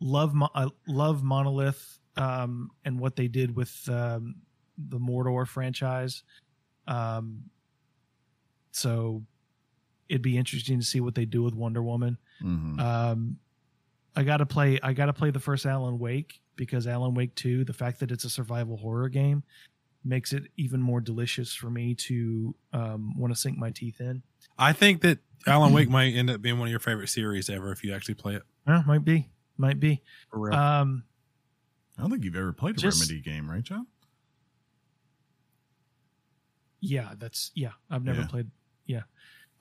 [0.00, 4.36] love, Mo- I love Monolith um, and what they did with um,
[4.78, 6.22] the Mordor franchise.
[6.88, 7.44] Um,
[8.70, 9.22] so
[10.08, 12.18] it'd be interesting to see what they do with Wonder Woman.
[12.42, 12.80] Mhm.
[12.80, 13.38] Um,
[14.16, 14.78] I gotta play.
[14.82, 18.24] I gotta play the first Alan Wake because Alan Wake Two, the fact that it's
[18.24, 19.42] a survival horror game,
[20.04, 24.22] makes it even more delicious for me to um, want to sink my teeth in.
[24.58, 27.72] I think that Alan Wake might end up being one of your favorite series ever
[27.72, 28.42] if you actually play it.
[28.66, 30.02] Yeah, might be, might be.
[30.30, 30.54] For real.
[30.54, 31.04] Um,
[31.98, 33.86] I don't think you've ever played a Just- Remedy game, right, John?
[36.80, 37.72] yeah, that's yeah.
[37.90, 38.26] I've never Yeah.
[38.26, 38.50] played.
[38.86, 39.02] Yeah,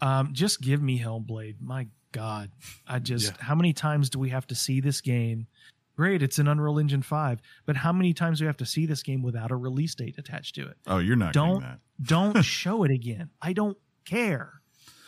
[0.02, 1.56] um, just give me Hellblade.
[1.62, 2.52] My God,
[2.86, 3.44] I just Yeah.
[3.44, 5.48] how many times do we have to see this game?
[5.96, 8.86] Great, it's an Unreal Engine five, but how many times do we have to see
[8.88, 10.76] this game without a release date attached to it?
[10.88, 11.80] Oh, you're not Don't- that.
[12.02, 13.30] don't show it again.
[13.42, 14.54] I don't care.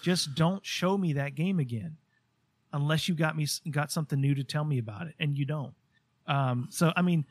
[0.04, 1.98] Just don't show me that game again,
[2.72, 5.74] unless you got me got something new to tell me about it, and you don't.
[6.28, 7.26] Um, so I mean,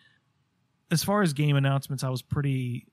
[0.91, 2.87] as far as game announcements, I was pretty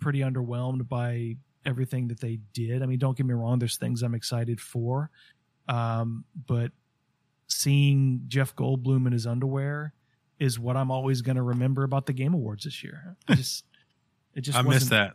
[0.00, 1.36] pretty underwhelmed by
[1.66, 2.82] everything that they did.
[2.82, 3.58] I mean, don't get me wrong.
[3.58, 5.10] There's things I'm excited for,
[5.68, 6.72] um, but
[7.52, 9.94] seeing Jeff Goldblum in his underwear
[10.38, 13.16] is what I'm always going to remember about the Game Awards this year.
[13.28, 13.64] I just
[14.34, 15.14] it just I missed that.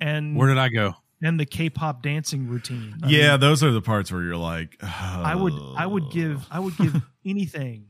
[0.00, 0.94] and Where did I go?
[1.22, 2.96] and the K-pop dancing routine.
[3.02, 6.46] I yeah, mean, those are the parts where you're like, I would I would give
[6.50, 7.86] I would give anything.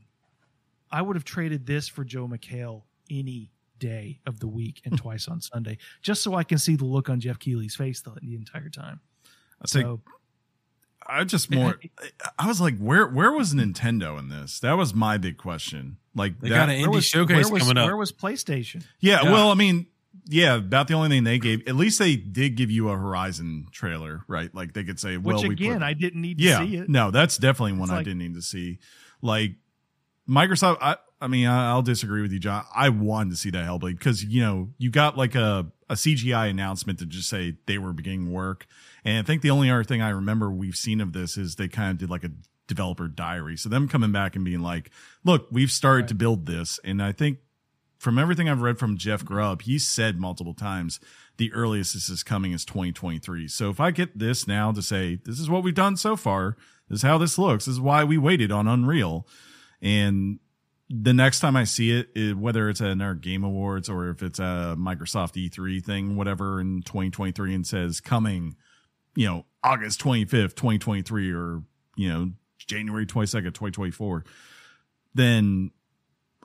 [0.90, 5.28] I would have traded this for Joel McHale any day of the week and twice
[5.28, 8.34] on Sunday, just so I can see the look on Geoff Keighley's face the, the
[8.34, 9.00] entire time.
[9.62, 10.00] I think So
[11.10, 11.78] I just more.
[12.38, 14.60] I was like, where where was Nintendo in this?
[14.60, 15.96] That was my big question.
[16.14, 17.86] Like They that, got an where indie was, showcase was, coming up.
[17.86, 18.84] Where was PlayStation?
[19.00, 19.32] yeah, Yeah.
[19.32, 19.86] Well, I mean,
[20.26, 20.56] yeah.
[20.56, 24.22] About the only thing they gave, at least they did give you a Horizon trailer,
[24.28, 24.54] right?
[24.54, 26.76] Like they could say, well, Which we again, put, I didn't need to yeah, see
[26.76, 26.88] it.
[26.88, 28.78] no, that's definitely one It's I didn't need to see.
[29.22, 29.52] Like
[30.28, 32.64] Microsoft, I I mean, I- I'll disagree with you, John.
[32.74, 36.48] I wanted to see that Hellblade because you know you got like a a CGI
[36.50, 38.66] announcement to just say they were beginning work,
[39.04, 41.68] and I think the only other thing I remember we've seen of this is they
[41.68, 42.30] kind of did like a
[42.66, 43.56] developer diary.
[43.56, 44.90] So them coming back and being like,
[45.24, 46.08] "Look, we've started Right.
[46.08, 47.38] to build this," and I think
[47.98, 51.00] from everything I've read from Jeff Grubb, he said multiple times
[51.36, 53.48] the earliest this is coming is 2023.
[53.48, 56.56] So if I get this now to say this is what we've done so far,
[56.88, 59.26] this is how this looks, this is why we waited on Unreal,
[59.82, 60.38] and
[60.92, 64.22] the next time I see it, it, whether it's at our Game Awards or if
[64.22, 68.56] it's a Microsoft E3 thing, whatever in 2023 and says coming,
[69.14, 71.62] you know, August 25th, 2023 or,
[71.96, 74.24] you know, January 22nd, 2024,
[75.14, 75.70] then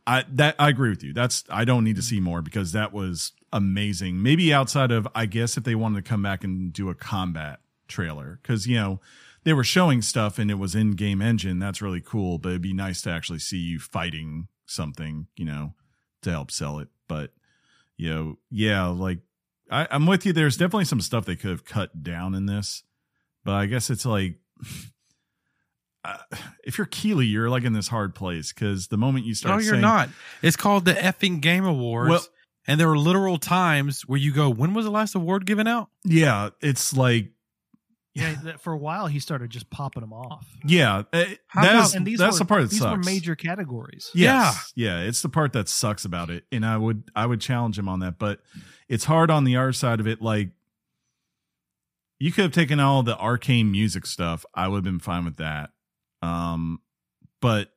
[0.07, 1.13] I that I agree with you.
[1.13, 4.21] That's I don't need to see more because that was amazing.
[4.21, 7.59] Maybe outside of I guess if they wanted to come back and do a combat
[7.87, 9.01] trailer cuz you know,
[9.43, 11.59] they were showing stuff and it was in game engine.
[11.59, 15.73] That's really cool, but it'd be nice to actually see you fighting something, you know,
[16.21, 16.89] to help sell it.
[17.07, 17.31] But
[17.97, 19.19] you know, yeah, like
[19.71, 20.33] I, I'm with you.
[20.33, 22.83] There's definitely some stuff they could have cut down in this,
[23.43, 24.35] but I guess it's like
[26.03, 26.17] uh,
[26.63, 29.63] if you're Keighley, you're like in this hard place because the moment you start, No,
[29.63, 30.09] you're saying- not.
[30.41, 32.09] It's called the effing Game Awards.
[32.09, 32.25] Well-
[32.67, 35.89] and there were literal times where you go, when was the last award given out?
[36.03, 37.31] Yeah, it's like
[38.15, 40.47] Yeah, for a while he started just popping them off.
[40.65, 41.03] yeah,
[41.45, 42.97] How that's And these that's were, the part that these sucks.
[42.97, 44.09] were major categories.
[44.15, 44.73] Yes.
[44.75, 45.01] Yeah.
[45.01, 46.45] It's the part that sucks about it.
[46.51, 48.17] And I would I would challenge him on that.
[48.17, 48.39] But
[48.89, 50.21] it's hard on the art side of it.
[50.21, 50.49] Like
[52.19, 54.45] you could have taken all the arcane music stuff.
[54.53, 55.71] I would have been fine with that.
[56.21, 56.79] Um
[57.41, 57.71] but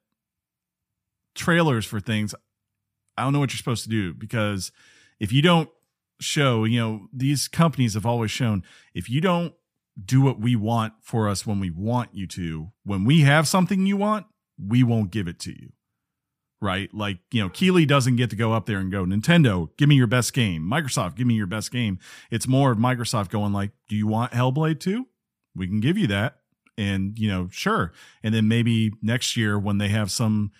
[1.35, 2.35] trailers for things,
[3.16, 4.72] I don't know what you're supposed to do because
[5.20, 5.68] if you don't
[6.20, 8.62] show, you know, these companies have always shown
[8.94, 9.55] if you don't
[10.05, 13.86] do what we want for us when we want you to, when we have something
[13.86, 14.26] you want,
[14.59, 15.72] we won't give it to you.
[16.60, 16.93] Right?
[16.93, 19.94] Like, you know, Keighley doesn't get to go up there and go, Nintendo, give me
[19.94, 20.62] your best game.
[20.62, 22.01] Microsoft, give me your best game.
[22.30, 25.06] It's more of Microsoft going like, do you want Hellblade 2?
[25.55, 26.39] We can give you that.
[26.76, 27.93] And, you know, sure.
[28.22, 30.51] And then maybe next year when they have some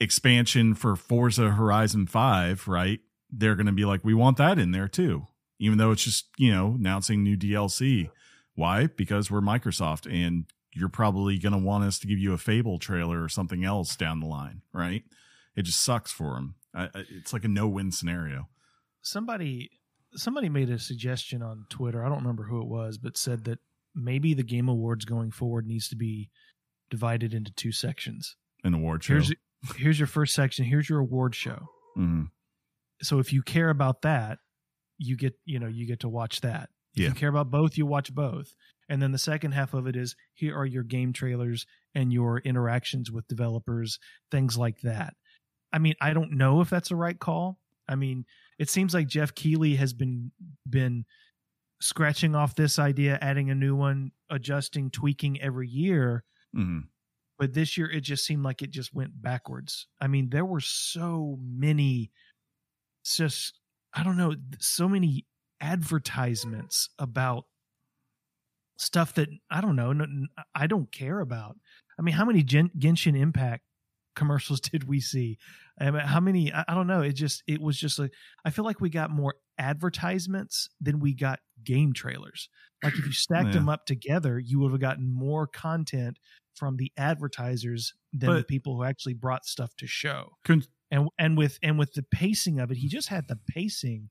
[0.00, 3.00] expansion for Forza Horizon 5, right?
[3.30, 5.26] They're going to be like, we want that in there too.
[5.58, 8.10] Even though it's just, you know, announcing new DLC.
[8.54, 8.86] Why?
[8.88, 12.78] Because we're Microsoft and you're probably going to want us to give you a Fable
[12.78, 15.04] trailer or something else down the line, right?
[15.56, 16.54] It just sucks for them.
[16.74, 18.48] I, I- it's like a no-win scenario.
[19.02, 19.70] Somebody
[20.14, 22.04] somebody made a suggestion on Twitter.
[22.04, 23.58] I don't remember who it was, but said that
[23.94, 26.28] maybe the Game Awards going forward needs to be
[26.90, 28.36] divided into two sections.
[28.64, 29.14] An award show.
[29.14, 29.32] Here's
[29.76, 30.64] here's your first section.
[30.64, 31.66] Here's your award show.
[31.96, 32.26] Mhm.
[33.02, 34.38] So if you care about that,
[34.98, 36.68] you get you know you get to watch that.
[36.94, 37.08] If Yeah.
[37.08, 38.54] you care about both, you watch both.
[38.88, 41.64] And then the second half of it is here are your game trailers
[41.94, 43.98] and your interactions with developers,
[44.30, 45.14] things like that.
[45.72, 47.58] I mean, I don't know if that's a right call.
[47.88, 48.24] I mean,
[48.58, 50.30] it seems like Geoff Keighley has been
[50.68, 51.04] been
[51.80, 56.24] scratching off this idea, adding a new one, adjusting, tweaking every year
[56.54, 56.88] Mhm.
[57.38, 59.88] but this year it just seemed like it just went backwards.
[60.00, 62.12] I mean, there were so many,
[63.04, 63.58] just
[63.94, 65.26] I don't know, so many
[65.60, 67.46] advertisements about
[68.78, 69.92] stuff that I don't know,
[70.54, 71.56] I don't care about.
[71.98, 73.64] I mean, how many Gen- Genshin Impact
[74.14, 75.38] commercials did we see?
[75.80, 76.52] I mean, how many?
[76.52, 77.00] I, I don't know.
[77.02, 78.12] It just it was just like
[78.44, 82.48] I feel like we got more advertisements than we got game trailers.
[82.82, 83.52] Like if you stacked Yeah.
[83.52, 86.18] them up together, you would have gotten more content
[86.54, 90.32] from the advertisers than the people who actually brought stuff to show.
[90.44, 94.10] Con- And and with and with the pacing of it, he just had the pacing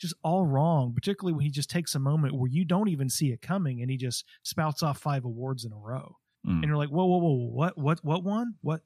[0.00, 3.30] just all wrong, particularly when he just takes a moment where you don't even see
[3.30, 6.16] it coming and he just spouts off five awards in a row.
[6.46, 6.54] Mm.
[6.54, 8.54] And you're like, whoa, whoa, whoa, what what what one?
[8.62, 8.80] What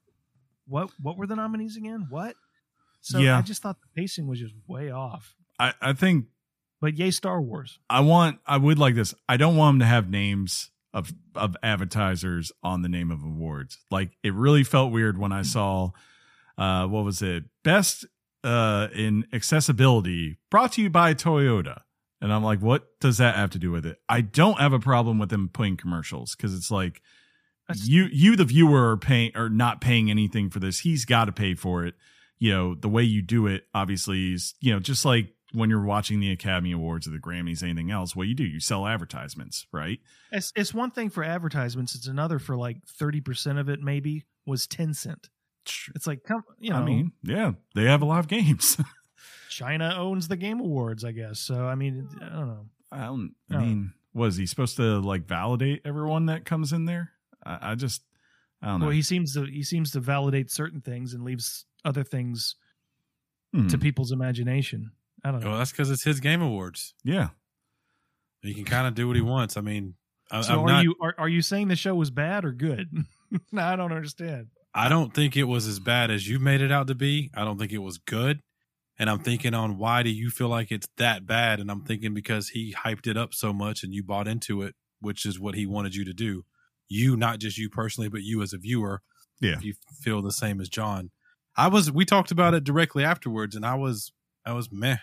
[0.69, 2.07] what what were the nominees again?
[2.09, 2.35] What?
[3.01, 3.37] So Yeah.
[3.37, 5.35] I just thought the pacing was just way off.
[5.59, 6.25] I, I think
[6.81, 7.79] But yay, Star Wars.
[7.89, 9.13] I want I would like this.
[9.27, 13.77] I don't want them to have names of of advertisers on the name of awards.
[13.91, 15.91] Like it really felt weird when I saw
[16.57, 17.43] uh what was it?
[17.63, 18.05] Best
[18.43, 21.81] uh in accessibility brought to you by Toyota.
[22.21, 23.97] And I'm like, what does that have to do with it?
[24.09, 27.01] I don't have a problem with them putting commercials because it's like
[27.69, 30.79] That's- you you the viewer are paying or not paying anything for this.
[30.79, 31.95] He's got to pay for it.
[32.37, 35.83] You know, the way you do it obviously is, you know, just like when you're
[35.83, 39.65] watching the Academy Awards or the Grammys, anything else, what you do, you sell advertisements,
[39.71, 39.99] right?
[40.31, 41.95] It's it's one thing for advertisements.
[41.95, 43.81] It's another for like thirty percent of it.
[43.81, 45.29] Maybe was ten cent.
[45.95, 46.77] It's like come, you know.
[46.77, 48.77] I mean, yeah, they have a lot of games.
[49.49, 51.39] China owns the Game Awards, I guess.
[51.39, 52.65] So I mean, I don't know.
[52.91, 53.35] I don't.
[53.51, 57.11] I mean, was he supposed to like validate everyone that comes in there?
[57.49, 58.01] I, I just,
[58.61, 58.85] I don't know.
[58.87, 62.55] Well, he seems to he seems to validate certain things and leaves other things
[63.53, 63.67] Hmm.
[63.69, 64.91] to people's imagination.
[65.23, 65.49] I don't know.
[65.49, 66.93] Well, that's because it's his game awards.
[67.03, 67.29] Yeah.
[68.43, 69.57] He can kind of do what he wants.
[69.57, 69.95] I mean,
[70.31, 70.83] I, so I'm are not.
[70.83, 72.87] you are, are you saying the show was bad or good?
[73.51, 74.47] no, I don't understand.
[74.73, 77.31] I don't think it was as bad as you made it out to be.
[77.33, 78.41] I don't think it was good.
[78.99, 81.59] And I'm thinking on why do you feel like it's that bad?
[81.59, 84.75] And I'm thinking because he hyped it up so much and you bought into it,
[85.01, 86.43] which is what he wanted you to do.
[86.89, 89.01] You, not just you personally, but you as a viewer.
[89.39, 89.53] Yeah.
[89.53, 91.11] If you feel the same as John.
[91.55, 94.11] I was, we talked about it directly afterwards and I was,
[94.45, 94.97] I was meh.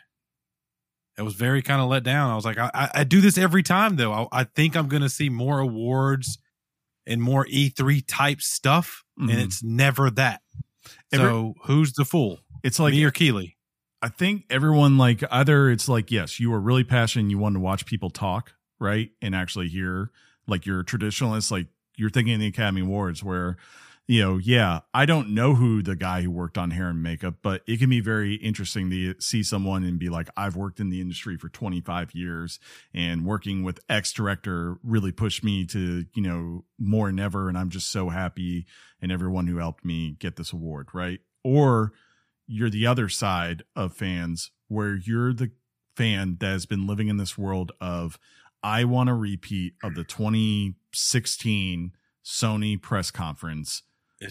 [1.18, 2.30] I was very kind of let down.
[2.30, 4.12] I was like, I, I, I do this every time though.
[4.12, 6.38] I, I think I'm going to see more awards
[7.06, 9.02] and more E3 type stuff.
[9.18, 9.30] Mhm.
[9.32, 10.42] And it's never that.
[11.12, 12.40] Every- So who's the fool?
[12.62, 13.56] It's like Me or Keighley?
[14.02, 17.54] I think everyone like either it's like yes, you are really passionate, and you want
[17.54, 20.10] to watch people talk, right, and actually hear
[20.46, 21.66] like you're a traditionalist, like
[21.97, 23.56] you're thinking of the Academy Awards where
[24.09, 27.36] you know, yeah, I don't know who the guy who worked on hair and makeup,
[27.43, 30.90] but it can be very interesting to see someone and be like, I've worked in
[30.90, 32.60] the industry for 25 years
[32.94, 37.48] and working with X director really pushed me to, you know, more than ever.
[37.48, 38.66] And I'm just so happy
[39.02, 41.18] and everyone who helped me get this award, right?
[41.43, 41.93] Or
[42.47, 45.51] you're the other side of fans where you're the
[45.97, 48.20] fan that has been living in this world of,
[48.62, 50.05] I want a repeat of the
[50.97, 51.93] 2016
[52.24, 53.82] Sony press conference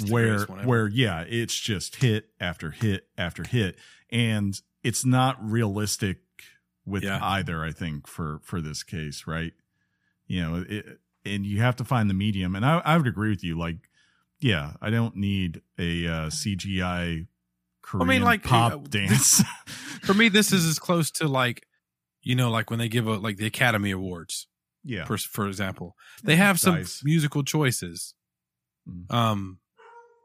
[0.09, 0.67] where greatest one ever.
[0.67, 3.77] where yeah it's just hit after hit after hit.
[4.11, 6.17] And it's not realistic
[6.85, 7.19] with Yeah.
[7.21, 9.53] either i think for for this case right?
[10.27, 12.55] You know it, and you have to find the medium.
[12.55, 13.77] And i i would agree with you like
[14.39, 17.27] yeah i don't need a uh, cgi
[17.81, 19.43] Korean like, pop uh, dance.
[20.01, 21.67] for me, this is as close to like,
[22.23, 24.47] you know, like when they give a like the Academy Awards,
[24.85, 27.01] yeah for for example, they have some Dice.
[27.03, 28.13] musical choices.
[28.87, 29.13] Mm.
[29.13, 29.59] Um,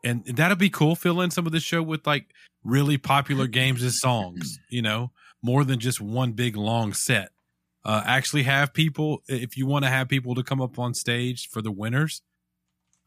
[0.04, 0.94] and that'll be cool.
[0.94, 2.26] Fill in some of the show with like
[2.64, 4.58] really popular games and songs.
[4.70, 5.10] You know,
[5.42, 7.30] more than just one big long set.
[7.84, 11.48] Uh, actually have people if you want to have people to come up on stage
[11.48, 12.22] for the winners.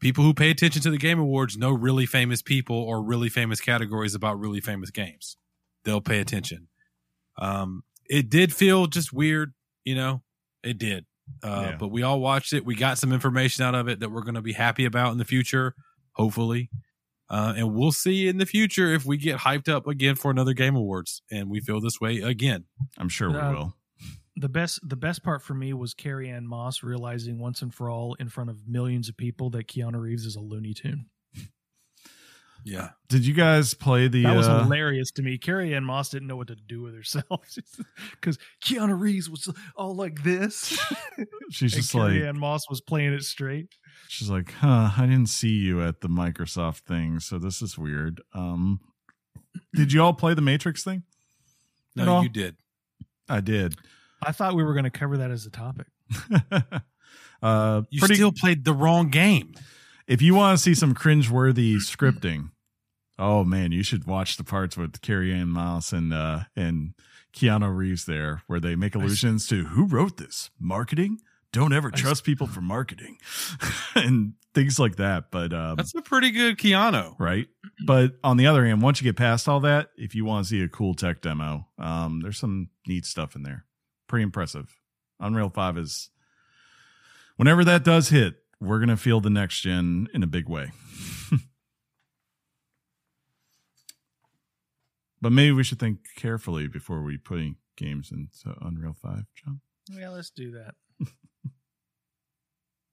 [0.02, 3.62] People who pay attention to the Game Awards know really famous people or really famous
[3.62, 5.38] categories about really famous games.
[5.86, 6.68] They'll pay attention.
[7.38, 9.54] Um, it did feel just weird,
[9.86, 10.22] you know.
[10.64, 11.06] It did,
[11.44, 11.78] uh, Yeah.
[11.78, 12.66] but we all watched it.
[12.66, 15.18] We got some information out of it that we're going to be happy about in
[15.18, 15.76] the future,
[16.14, 16.70] hopefully.
[17.30, 20.54] Uh, and we'll see in the future if we get hyped up again for another
[20.54, 22.66] Game Awards, and we feel this way again.
[22.98, 23.78] i'm sure we Uh, will
[24.36, 27.90] The best the best part for me was Carrie Ann Moss realizing once and for
[27.90, 31.06] all in front of millions of people that Keanu Reeves is a Looney Tune.
[32.66, 35.38] Yeah, did you guys play the That was uh, hilarious to me.
[35.38, 37.26] Carrie Ann Moss didn't know what to do with herself
[38.12, 40.68] because Keanu Reeves was all like this.
[41.52, 43.68] she's and just Carrie like Carrie Ann Moss was playing it straight.
[44.08, 48.22] She's like, huh, I didn't see you at the Microsoft thing, so this is weird.
[48.34, 48.80] Um
[49.76, 51.04] did you all play the Matrix thing?
[51.96, 52.56] No, you did.
[53.30, 53.76] I did.
[54.22, 55.88] I thought we were going to cover that as a topic.
[57.42, 59.54] uh You pretty still played the wrong game.
[60.08, 62.52] If you want to see some cringeworthy scripting,
[63.18, 66.94] oh man, you should watch the parts with Carrie Ann Moss and uh and
[67.34, 70.50] Keanu Reeves there, where they make allusions to who wrote this?
[70.60, 71.20] Marketing?
[71.52, 73.18] Don't ever trust people for marketing.
[73.96, 75.26] and things like that.
[75.32, 77.16] But um That's a pretty good Keanu.
[77.20, 77.48] right?
[77.86, 80.50] But on the other hand, once you get past all that, if you want to
[80.50, 83.66] see a cool tech demo, um, there's some neat stuff in there.
[84.08, 84.76] Pretty impressive.
[85.20, 86.10] Unreal 5 is
[87.36, 90.72] whenever that does hit, we're gonna feel the next gen in a big way.
[95.22, 97.42] but maybe we should think carefully before we put
[97.76, 99.62] games into Unreal 5, John.
[99.92, 100.76] Yeah, let's do that.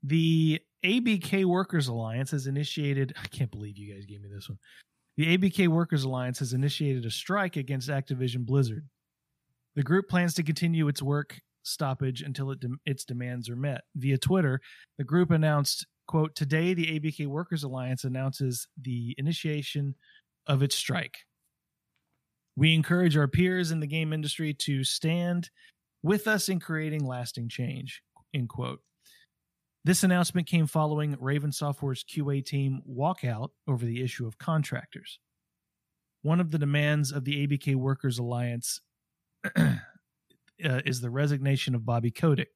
[0.02, 3.14] the ABK Workers Alliance has initiated.
[3.22, 4.58] I can't believe you guys gave me this one.
[5.16, 8.88] The ABK Workers Alliance has initiated a strike against Activision Blizzard.
[9.76, 11.40] The group plans to continue its work
[11.70, 13.82] stoppage until it dem- its demands are met.
[13.96, 14.60] Via Twitter,
[14.98, 19.94] the group announced, quote, Today, the ABK Workers Alliance announces the initiation
[20.46, 21.18] of its strike.
[22.56, 25.50] We encourage our peers in the game industry to stand
[26.02, 28.02] with us in creating lasting change.
[28.34, 28.80] End quote.
[29.84, 35.18] This announcement came following Raven Software's QA team walkout over the issue of contractors.
[36.22, 38.80] One of the demands of the ABK Workers Alliance
[40.64, 42.48] uh, is the resignation of Bobby Kotick.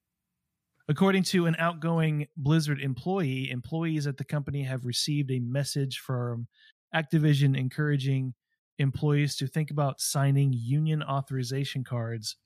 [0.87, 6.47] According to an outgoing Blizzard employee, employees at the company have received a message from
[6.95, 8.35] Activision encouraging
[8.79, 12.37] employees to think about signing union authorization cards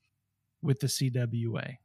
[0.63, 1.77] with the CWA.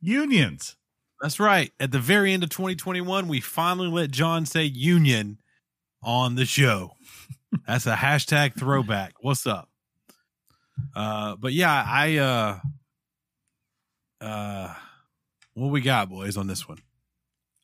[0.00, 0.76] Unions.
[1.20, 1.72] That's right.
[1.80, 5.38] At the very end of 2021, we finally let John say union
[6.02, 6.92] on the show.
[7.66, 9.14] That's a hashtag throwback.
[9.20, 9.68] What's up?
[10.94, 12.58] Uh, but yeah, I uh,
[14.20, 14.74] uh,
[15.54, 16.78] what we got, boys, on this one?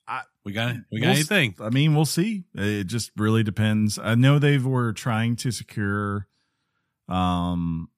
[0.07, 1.55] I- we got we got We'll anything?
[1.61, 2.45] I mean, we'll see.
[2.55, 3.99] It just really depends.
[3.99, 6.27] I know they were trying to secure
[7.09, 7.89] um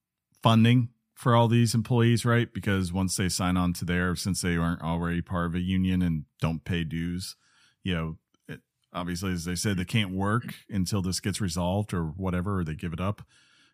[0.43, 2.53] funding for all these employees, right?
[2.53, 6.03] Because once they sign on to there, since they aren't already part of a union
[6.03, 7.37] and don't pay dues,
[7.85, 8.17] you know,
[8.49, 8.61] it,
[8.93, 12.75] obviously, as they said, they can't work until this gets resolved or whatever, or they
[12.75, 13.23] give it up.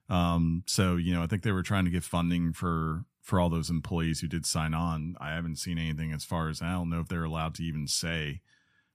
[0.08, 3.50] Um, so you know, I think they were trying to get funding for for all
[3.50, 5.16] those employees who did sign on.
[5.20, 7.86] I haven't seen anything as far as I don't know if they're allowed to even
[7.86, 8.40] say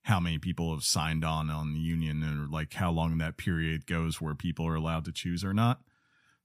[0.03, 3.85] how many people have signed on on the union or like how long that period
[3.85, 5.81] goes where people are allowed to choose or not.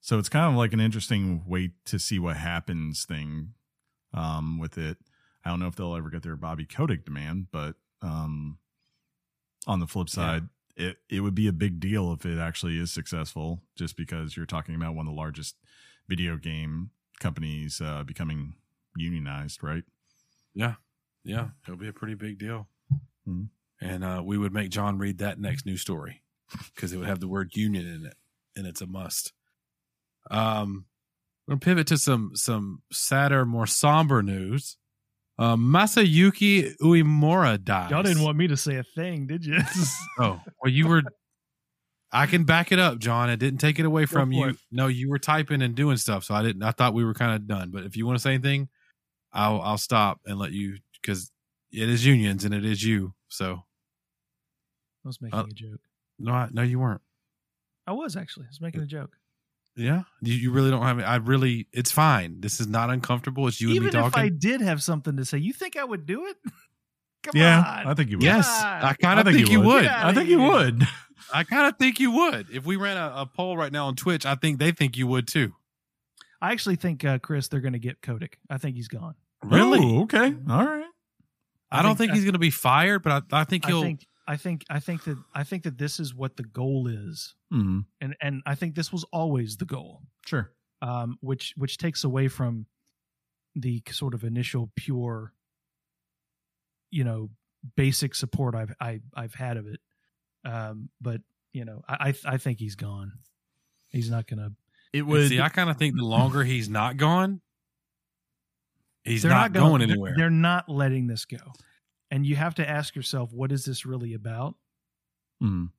[0.00, 3.54] So it's kind of like an interesting wait to see what happens thing
[4.14, 4.98] um, with it.
[5.44, 8.58] I don't know if they'll ever get their Bobby Kotick demand, but um,
[9.66, 10.44] on the flip side,
[10.78, 14.46] it it would be a big deal if it actually is successful, just because you're
[14.46, 15.56] talking about one of the largest
[16.08, 16.90] video game
[17.20, 18.54] companies uh, becoming
[18.96, 19.82] unionized, right?
[20.54, 20.74] Yeah,
[21.24, 22.68] yeah, it'll be a pretty big deal.
[23.28, 23.48] Mhm.
[23.80, 26.22] And uh, we would make John read that next news story
[26.74, 28.16] because it would have the word union in it,
[28.56, 29.32] and it's a must.
[30.30, 30.86] Um,
[31.46, 34.76] we're gonna pivot to some some sadder, more somber news.
[35.38, 37.90] Uh, Masayuki Uemura dies.
[37.92, 39.58] Y'all didn't want me to say a thing, did you?
[40.20, 41.02] Oh, well, you were.
[42.10, 43.28] I can back it up, John.
[43.28, 44.56] I didn't take it away from you.
[44.72, 46.62] No, you were typing and doing stuff, so I didn't.
[46.62, 47.70] I thought we were kind of done.
[47.70, 48.68] But if you want to say anything,
[49.32, 51.30] I'll I'll stop and let you because
[51.70, 53.14] it is unions and it is you.
[53.28, 53.62] So
[55.04, 55.80] I was making Uh, a joke.
[56.18, 57.02] no, I, no, you weren't.
[57.86, 58.46] I was actually.
[58.46, 59.10] I was making a joke.
[59.78, 60.98] Yeah, you, you really don't have.
[60.98, 61.68] I really.
[61.72, 62.40] It's fine.
[62.40, 63.46] This is not uncomfortable.
[63.46, 65.84] It's you Even and me if I did have something to say, you think I
[65.84, 66.36] would do it?
[67.22, 67.86] Come yeah, on.
[67.86, 68.24] I think you would.
[68.24, 69.82] yes, I kind of I think, you would.
[69.82, 70.82] Get I think you would.
[71.32, 72.48] I kind of think you would.
[72.52, 75.06] If we ran a, a poll right now on Twitch, I think they think you
[75.06, 75.52] would too.
[76.40, 78.38] I actually think, uh, Chris, they're going to get Kotick.
[78.48, 79.14] I think he's gone.
[79.42, 79.80] Really?
[79.80, 80.34] Ooh, okay.
[80.48, 80.84] All right.
[81.70, 83.82] I, don't think I- he's going to be fired, but I, I think he'll.
[83.82, 87.34] think I think I think that I think that this is what the goal is,
[87.50, 90.52] hmm and and I think this was always the goal, Sure.
[90.82, 92.66] um, which which takes away from
[93.56, 95.32] the sort of initial pure,
[96.90, 97.30] you know,
[97.74, 99.80] basic support I've I, I've had of it.
[100.44, 101.22] Um, but
[101.54, 103.12] you know, I I, I think he's gone.
[103.88, 104.52] He's not gonna.
[104.92, 105.30] It was.
[105.30, 107.40] See, I kind of think the longer he's not gone,
[109.04, 110.14] he's they're not, gonna- going they're- anywhere.
[110.16, 111.38] They're not letting this go,
[112.10, 114.56] and you have to ask yourself, what is this really about?
[115.42, 115.72] Mhm.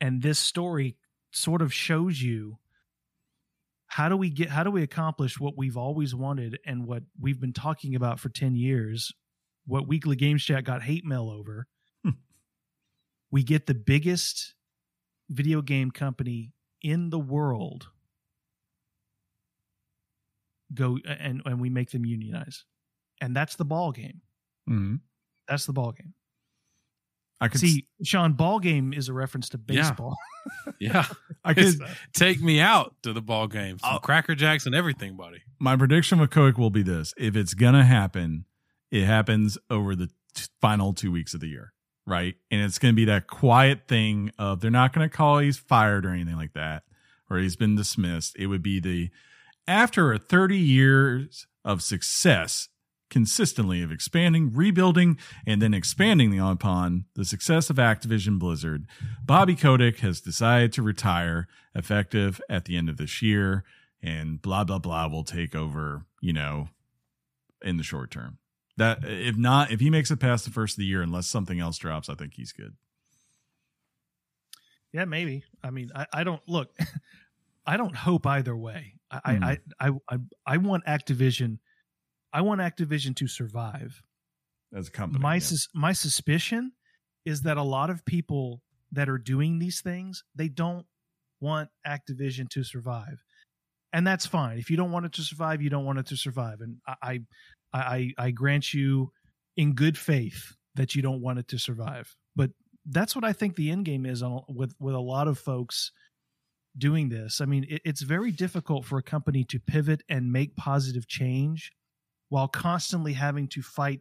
[0.00, 0.96] and this story
[1.32, 2.58] sort of shows you
[3.86, 7.40] how do we get how do we accomplish what we've always wanted and what we've
[7.40, 9.12] been talking about for 10 years
[9.66, 11.66] what weekly games chat got hate mail over
[12.04, 12.10] Hmm.
[13.30, 14.54] we get the biggest
[15.28, 17.88] video game company in the world
[20.74, 22.64] go and and we make them unionize
[23.20, 24.20] and that's the ball game
[24.68, 25.00] Mhm.
[25.48, 26.14] That's the ball game
[27.40, 30.16] I could see sean ball game is a reference to baseball
[30.80, 31.06] yeah,
[31.44, 31.74] I could.
[32.14, 35.42] take me out to the ball games, I'll- Cracker Jacks and everything, buddy.
[35.60, 38.44] my prediction with Kotick will be this: if it's gonna happen,
[38.90, 41.72] it happens over the t- final two weeks of the year,
[42.06, 42.34] right?
[42.50, 46.10] And it's gonna be that quiet thing of they're not gonna call he's fired or
[46.10, 46.82] anything like that,
[47.30, 48.34] or he's been dismissed.
[48.36, 49.10] It would be the
[49.68, 52.68] after a 30 years of success
[53.10, 58.86] consistently of expanding, rebuilding, and then expanding the upon the success of Activision Blizzard,
[59.24, 63.64] Bobby Kotick has decided to retire effective at the end of this year,
[64.02, 66.68] and blah blah blah will take over, you know,
[67.62, 68.38] in the short term.
[68.76, 71.58] That if not, if he makes it past the first of the year, unless something
[71.58, 72.74] else drops, I think he's good.
[74.92, 75.44] Yeah, maybe.
[75.62, 76.70] I mean, I, I don't look.
[77.66, 78.94] I don't hope either way.
[79.10, 79.44] I, Hmm.
[79.44, 80.16] I, I, I,
[80.46, 81.58] I want Activision.
[82.32, 84.02] I want Activision to survive.
[84.74, 85.40] As a company, my yeah.
[85.40, 86.72] sus- my suspicion
[87.24, 90.84] is that a lot of people that are doing these things they don't
[91.40, 93.24] want Activision to survive,
[93.92, 94.58] and that's fine.
[94.58, 96.94] If you don't want it to survive, you don't want it to survive, and I
[97.02, 97.20] I
[97.72, 99.10] I, I grant you
[99.56, 102.14] in good faith that you don't want it to survive.
[102.36, 102.50] But
[102.86, 105.92] that's what I think the end game is on, with with a lot of folks
[106.76, 107.40] doing this.
[107.40, 111.72] I mean, it, it's very difficult for a company to pivot and make positive change
[112.28, 114.00] while constantly having to fight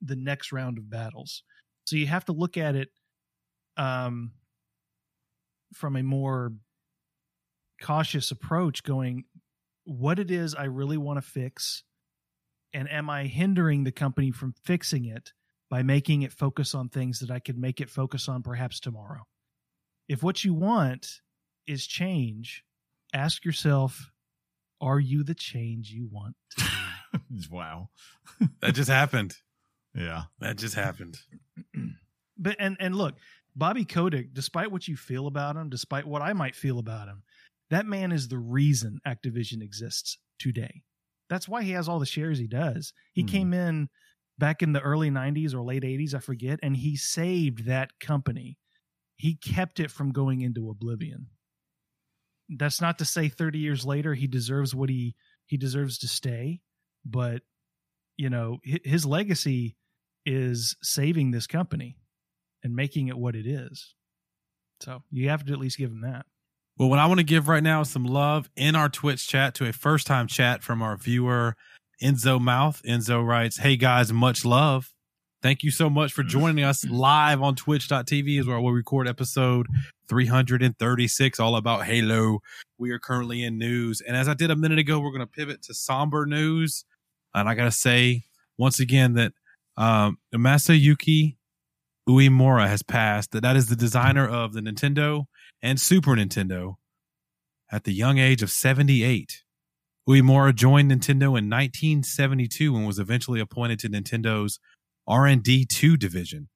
[0.00, 1.42] the next round of battles.
[1.84, 2.88] So you have to look at it
[3.76, 4.32] um,
[5.74, 6.52] from a more
[7.80, 9.24] cautious approach, going,
[9.84, 11.84] what it is I really want to fix,
[12.72, 15.32] And am I hindering the company from fixing it
[15.70, 19.22] by making it focus on things that I could make it focus on perhaps tomorrow?
[20.08, 21.20] If what you want
[21.66, 22.64] is change,
[23.12, 24.10] ask yourself,
[24.80, 26.36] are you the change you want?
[27.18, 27.48] To be?
[27.50, 27.90] wow.
[28.60, 29.36] That just happened.
[29.94, 30.24] Yeah.
[30.40, 31.18] That just happened.
[32.38, 33.16] but and and look,
[33.56, 37.22] Bobby Kotick, despite what you feel about him, despite what I might feel about him,
[37.70, 40.82] that man is the reason Activision exists today.
[41.28, 42.92] That's why he has all the shares he does.
[43.12, 43.28] He Mhm.
[43.28, 43.88] came in
[44.38, 48.58] back in the early 90s or late 80s, I forget, and he saved that company.
[49.16, 51.28] He kept it from going into oblivion.
[52.48, 55.14] That's not to say 30 years later he deserves what he
[55.46, 56.60] he deserves to stay,
[57.04, 57.42] but
[58.16, 59.76] you know, his legacy
[60.26, 61.96] is saving this company
[62.62, 63.94] and making it what it is.
[64.80, 66.26] So you have to at least give him that.
[66.76, 69.54] Well, what I want to give right now is some love in our Twitch chat
[69.56, 71.54] to a first time chat from our viewer,
[72.02, 72.82] Enzo Mouth.
[72.84, 74.92] Enzo writes, Hey guys, much love.
[75.40, 79.68] Thank you so much for joining us live on twitch.tv is where we'll record episode
[80.08, 82.40] 336, all about Halo.
[82.76, 84.00] We are currently in news.
[84.00, 86.84] And as I did a minute ago, we're going to pivot to somber news.
[87.34, 88.24] And I got to say
[88.56, 89.32] once again that
[89.76, 91.36] um, Masayuki
[92.08, 95.26] Uemura has passed, that that is the designer of the Nintendo
[95.62, 96.74] and Super Nintendo
[97.70, 99.44] at the young age of 78.
[100.08, 104.58] Uemura joined Nintendo in 1972 and was eventually appointed to Nintendo's
[105.08, 106.48] R&D 2 division.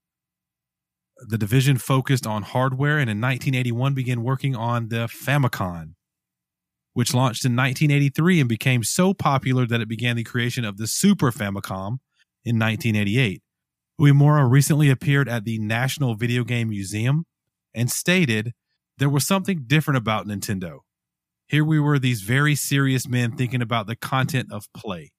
[1.26, 5.94] The division focused on hardware and in 1981 began working on the Famicom,
[6.92, 10.86] which launched in 1983 and became so popular that it began the creation of the
[10.86, 11.98] Super Famicom
[12.44, 13.42] in 1988.
[14.00, 17.24] Uemura recently appeared at the National Video Game Museum
[17.74, 18.52] and stated
[18.98, 20.80] there was something different about Nintendo.
[21.46, 25.12] Here we were, these very serious men thinking about the content of play.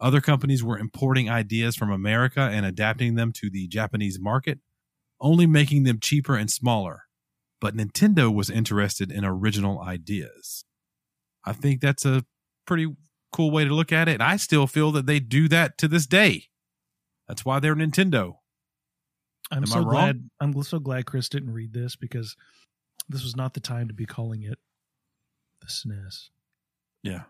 [0.00, 4.60] Other companies were importing ideas from America and adapting them to the Japanese market,
[5.20, 7.04] only making them cheaper and smaller.
[7.60, 10.64] But Nintendo was interested in original ideas.
[11.44, 12.24] I think that's a
[12.66, 12.86] pretty
[13.32, 14.14] cool way to look at it.
[14.14, 16.44] And I still feel that they do that to this day.
[17.26, 18.34] That's why they're Nintendo.
[19.50, 19.86] I'm Am I so wrong?
[19.90, 22.36] glad I'm so glad Chris didn't read this because
[23.08, 24.58] this was not the time to be calling it
[25.60, 26.28] the SNES.
[27.02, 27.22] Yeah.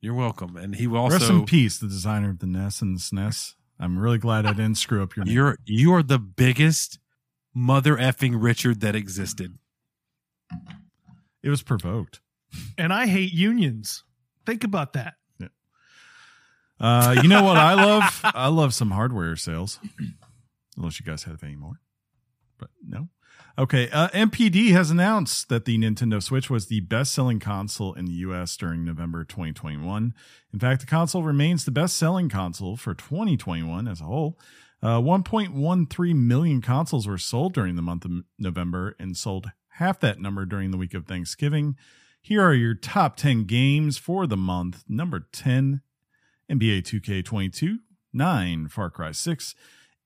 [0.00, 0.56] You're welcome.
[0.56, 3.54] And he will Rest also in peace, the designer of the NES and the SNES.
[3.80, 5.34] I'm really glad I didn't screw up your name.
[5.34, 6.98] You're you are the biggest
[7.54, 9.58] mother effing Richard that existed.
[11.42, 12.20] it was provoked.
[12.76, 14.04] And I hate unions.
[14.46, 15.14] Think about that.
[16.80, 18.20] Uh, you know what I love?
[18.22, 19.80] I love some hardware sales.
[20.76, 21.80] Unless you guys have any more.
[22.56, 23.08] But no.
[23.58, 23.90] Okay.
[23.90, 28.12] Uh, NPD has announced that the Nintendo Switch was the best selling console in the
[28.12, 30.14] US during November 2021.
[30.52, 34.38] In fact, the console remains the best selling console for 2021 as a whole.
[34.80, 40.20] Uh, 1.13 million consoles were sold during the month of November and sold half that
[40.20, 41.74] number during the week of Thanksgiving.
[42.22, 44.84] Here are your top 10 games for the month.
[44.88, 45.80] Number 10,
[46.48, 47.78] NBA 2K22,
[48.12, 49.56] 9, Far Cry 6,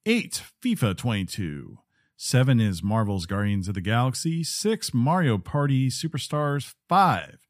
[0.06, 1.78] 8, FIFA 22,
[2.24, 7.48] 7 is Marvel's Guardians of the Galaxy, 6, Mario Party Superstars, 5,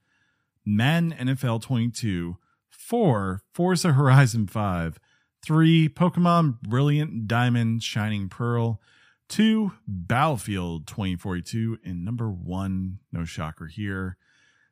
[0.64, 2.38] Madden NFL 22,
[2.70, 4.98] 4, Forza Horizon 5,
[5.44, 8.80] 3, Pokemon Brilliant Diamond Shining Pearl,
[9.28, 14.16] 2, Battlefield 2042, and number 1, no shocker here,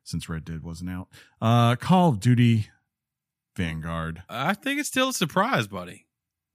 [0.03, 1.09] since Red Dead wasn't out,
[1.39, 2.69] uh, Call of Duty
[3.55, 4.23] Vanguard.
[4.27, 6.07] I think it's still a surprise, buddy.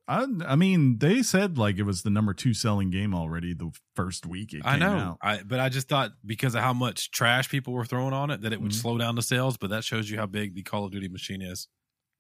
[0.09, 3.73] I, I mean, they said like it was the number two selling game already the
[3.97, 4.97] first week it came I know.
[4.99, 5.19] out.
[5.21, 8.43] I but I just thought because of how much trash people were throwing on it
[8.43, 8.75] that it would Mhm.
[8.81, 11.43] slow down the sales, but that shows you how big the Call of Duty machine
[11.43, 11.67] is.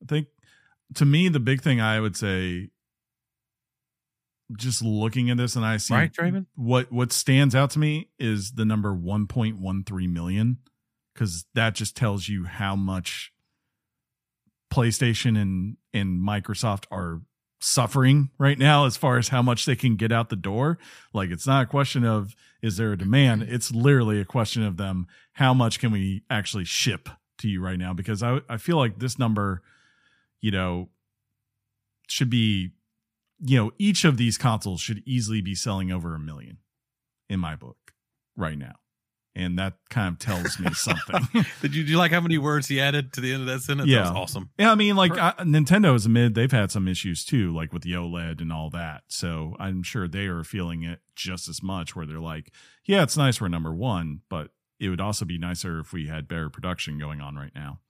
[0.02, 0.26] I think
[0.94, 2.70] to me, the big thing I would say,
[4.56, 6.46] just looking at this and I see Right, Draven?
[6.54, 10.58] what what stands out to me is the number 1.13 million
[11.14, 13.32] because that just tells you how much
[14.72, 17.22] PlayStation and and Microsoft are
[17.58, 20.78] suffering right now as far as how much they can get out the door.
[21.12, 23.42] Like it's not a question of is there a demand?
[23.42, 23.54] Mm-hmm.
[23.54, 27.08] It's literally a question of them how much can we actually ship
[27.38, 29.62] to you right now because I I feel like this number
[30.40, 30.88] you know
[32.08, 32.72] should be
[33.40, 36.58] you know each of these consoles should easily be selling over a million
[37.28, 37.92] in my book
[38.36, 38.76] right now.
[39.36, 41.28] And that kind of tells me something.
[41.60, 43.60] Did you do you like how many words he added to the end of that
[43.60, 43.88] sentence?
[43.88, 44.04] Yeah.
[44.04, 44.50] That was awesome.
[44.58, 47.72] Yeah, I mean, like Per- uh, Nintendo is admitted they've had some issues too, like
[47.72, 49.02] with the OLED and all that.
[49.08, 51.94] So I'm sure they are feeling it just as much.
[51.94, 52.50] Where they're like,
[52.86, 56.26] "Yeah, it's nice we're number one, but it would also be nicer if we had
[56.28, 57.80] better production going on right now."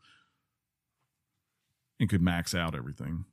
[1.99, 3.25] and could max out everything.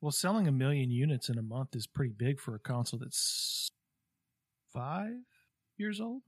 [0.00, 3.70] Well, selling a million units in a month is pretty big for a console that's
[4.72, 5.12] five
[5.76, 6.22] years old.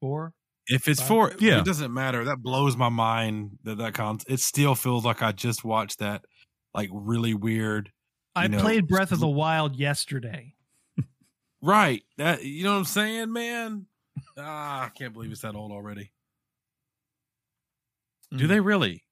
[0.00, 0.34] Four.
[0.68, 1.08] If it's Five?
[1.08, 1.60] for Yeah.
[1.60, 2.24] it doesn't matter.
[2.24, 4.18] That blows my mind that that con.
[4.28, 6.24] It still feels like I just watched that
[6.74, 7.92] like really weird.
[8.34, 10.54] I know, played Breath of the Wild yesterday.
[11.62, 12.02] Right.
[12.18, 13.86] That you know what I'm saying, man.
[14.38, 16.12] Ah, I can't believe it's that old already.
[18.36, 18.48] Do Mm.
[18.48, 19.04] they really?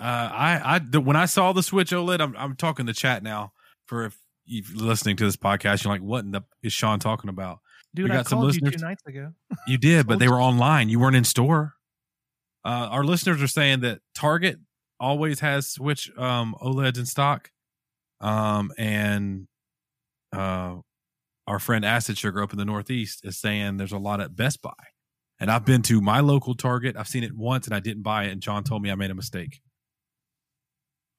[0.00, 3.22] Uh, I I the, when I saw the Switch OLED, I'm I'm talking the chat
[3.22, 3.52] now.
[3.86, 4.16] For if
[4.46, 7.58] you're listening to this podcast, you're like, what in the is Sean talking about?
[7.94, 8.80] Dude, we I got some called you listeners.
[8.80, 9.32] two nights ago.
[9.66, 10.88] You did, but they were online.
[10.88, 11.74] You weren't in store.
[12.64, 14.58] Uh, our listeners are saying that Target
[15.00, 17.50] always has Switch um, OLEDs in stock.
[18.20, 19.46] Um, and
[20.32, 20.76] uh,
[21.46, 24.60] our friend Acid Sugar up in the Northeast is saying there's a lot at Best
[24.60, 24.72] Buy.
[25.40, 26.96] And I've been to my local Target.
[26.96, 28.32] I've seen it once and I didn't buy it.
[28.32, 29.60] And John told me I made a mistake.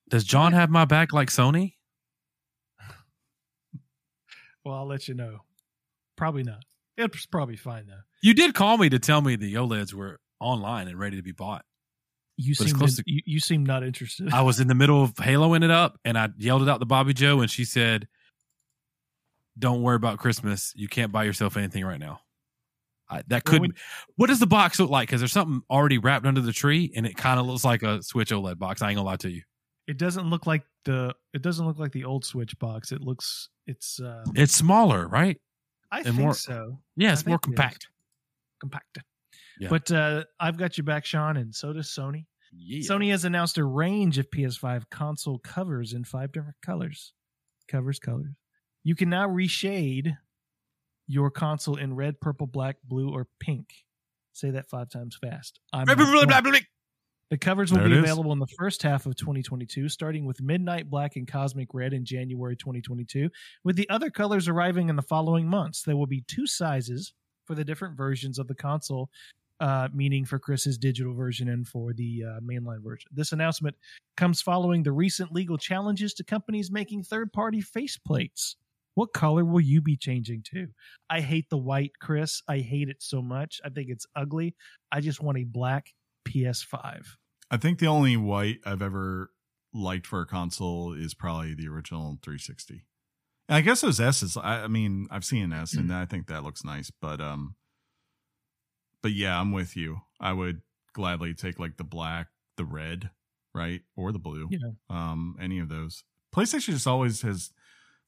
[0.10, 1.76] Does John have my back like Sony?
[4.66, 5.40] Well, I'll let you know.
[6.20, 6.64] Probably not.
[6.98, 8.02] It's probably fine though.
[8.22, 11.32] You did call me to tell me the OLEDs were online and ready to be
[11.32, 11.64] bought.
[12.36, 14.34] You But seem to, you, you seem not interested.
[14.34, 16.86] I was in the middle of Haloing it up and I yelled it out to
[16.86, 18.08] Bobby Joe and she said,
[19.58, 20.74] Don't worry about Christmas.
[20.76, 22.20] You can't buy yourself anything right now.
[23.10, 23.74] I, that could when-
[24.18, 25.08] what does the box look like?
[25.08, 28.04] Because there's something already wrapped under the tree and it kind of looks like a
[28.04, 28.82] Switch OLED box.
[28.82, 29.42] I ain't gonna lie to you.
[29.88, 32.92] It doesn't look like the it doesn't look like the old Switch box.
[32.92, 35.40] It looks it's uh It's smaller, right?
[35.92, 36.80] I And think more- so.
[36.96, 37.56] Yeah, I it's more think it is.
[37.58, 37.88] compact.
[38.62, 38.98] Compact.
[39.60, 39.70] Yeah.
[39.70, 42.26] But uh I've got you back, Sean, and so does Sony.
[42.52, 42.80] Yeah.
[42.80, 47.14] Sony has announced a range of PS5 console covers in five different colors.
[47.68, 48.34] Covers, colors.
[48.84, 50.18] You can now reshade
[51.08, 53.70] your console in red, purple, black, blue, or pink.
[54.34, 55.60] Say that five times fast.
[55.74, 56.28] I'm Blah, not blah, blah, going.
[56.44, 56.60] blah, blah.
[57.30, 60.90] The covers will There be available in the first half of 2022, starting with Midnight
[60.90, 63.30] Black and Cosmic Red in January 2022,
[63.64, 65.84] with the other colors arriving in the following months.
[65.84, 67.14] There will be two sizes
[67.46, 69.12] for the different versions of the console,
[69.60, 73.12] uh, meaning for Chris's digital version and for the uh, mainline version.
[73.14, 73.76] This announcement
[74.18, 78.56] comes following the recent legal challenges to companies making third party faceplates.
[78.96, 80.68] What color will you be changing to?
[81.12, 82.42] I hate the white, Chris.
[82.48, 83.62] I hate it so much.
[83.64, 84.56] I think it's ugly.
[84.92, 85.94] I just want a black
[86.28, 87.06] PS5.
[87.52, 89.32] I think the only white I've ever
[89.74, 92.86] liked for a console is probably the original 360.
[93.48, 94.38] And I guess those S's.
[94.38, 96.92] I, I mean, I've seen an S, and I think that looks nice.
[97.02, 97.56] But um,
[99.02, 100.02] but yeah, I'm with you.
[100.20, 100.62] I would
[100.94, 102.28] gladly take like the black,
[102.58, 103.10] the red,
[103.56, 104.50] right, or the blue.
[104.52, 104.60] Yeah.
[104.90, 106.04] Um, any of those.
[106.36, 107.52] PlayStation just always has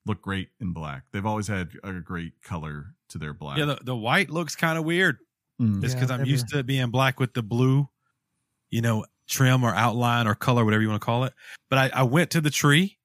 [0.06, 1.04] looked great in black.
[1.12, 3.58] They've always had a great color to their black.
[3.58, 5.18] Yeah, the, the white looks kind of weird.
[5.60, 5.84] Mm.
[5.84, 7.88] It's Yeah, because I'm never- used to being black with the blue,
[8.72, 11.34] you know, trim or outline or color, whatever you want to call it.
[11.70, 12.98] But I, I went to the tree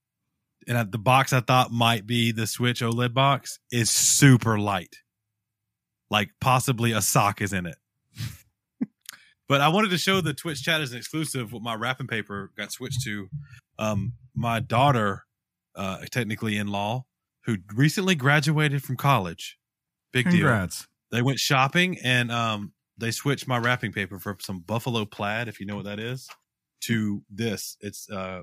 [0.67, 4.97] and at the box I thought might be the Switch OLED box is super light.
[6.11, 7.77] Like possibly a sock is in it.
[9.49, 12.51] but I wanted to show the Twitch chat as an exclusive what my wrapping paper
[12.57, 13.29] got switched to.
[13.79, 15.25] Um, my daughter,
[15.75, 17.05] uh, technically in law,
[17.45, 19.59] who recently graduated from college.
[20.13, 20.87] Big deal Congrats.
[21.13, 25.60] they went shopping and um they switched my wrapping paper from some buffalo plaid if
[25.60, 26.28] you know what that is
[26.81, 28.43] to this it's uh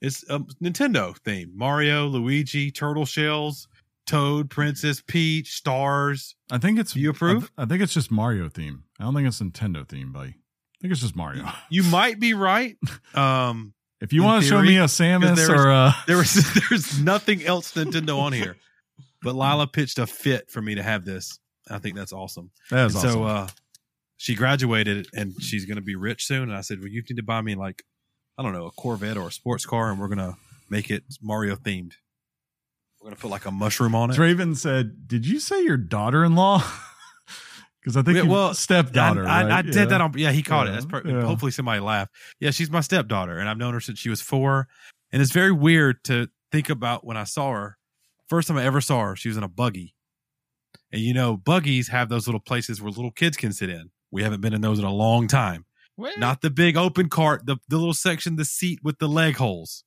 [0.00, 3.68] it's a nintendo theme mario luigi turtle shells
[4.06, 6.92] toad princess peach stars I think it's.
[6.92, 7.50] Do you approve?
[7.56, 8.84] I, I think it's just Mario theme.
[9.00, 10.28] I don't think it's Nintendo theme, buddy.
[10.30, 11.48] I think it's just Mario.
[11.70, 12.76] you might be right
[13.14, 16.34] um If you want to show me a Samus there or a there was
[16.68, 18.56] there's nothing else nintendo on here
[19.22, 21.38] but lila pitched a fit for me to have this
[21.70, 23.10] i think that's awesome that is awesome.
[23.10, 23.48] So uh,
[24.24, 26.44] she graduated and she's going to be rich soon.
[26.44, 27.82] And I said, well, you need to buy me like,
[28.38, 30.36] I don't know, a Corvette or a sports car, and we're going to
[30.70, 31.92] make it Mario themed.
[33.02, 34.16] We're going to put like a mushroom on it.
[34.16, 36.64] Draven said, "Did you say your daughter-in-law?"
[37.82, 39.26] Because I think Yeah, well, stepdaughter.
[39.26, 39.52] I, I, right?
[39.52, 39.84] I did Yeah.
[39.84, 40.14] that on.
[40.16, 40.70] Yeah, he caught it.
[40.72, 41.20] That's per- yeah.
[41.20, 42.14] hopefully somebody laughed.
[42.40, 44.68] Yeah, she's my stepdaughter, and I've known her since she was four.
[45.12, 47.76] And it's very weird to think about when I saw her.
[48.26, 49.94] First time I ever saw her, she was in a buggy,
[50.90, 53.90] and you know, buggies have those little places where little kids can sit in.
[54.14, 55.66] We haven't been in those in a long time.
[56.18, 59.82] Not the big open cart, the the little section, the seat with the leg holes.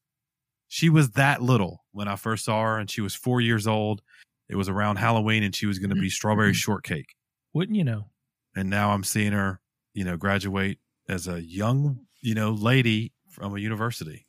[0.67, 4.01] She was that little when I first saw her, and she was four years old.
[4.49, 6.55] It was around Halloween, and she was going to be strawberry mm-hmm.
[6.55, 7.15] shortcake
[7.53, 8.09] Wouldn't you know?
[8.53, 9.61] and now I'm seeing her,
[9.93, 14.27] you know, graduate as a young, you know, lady from a university.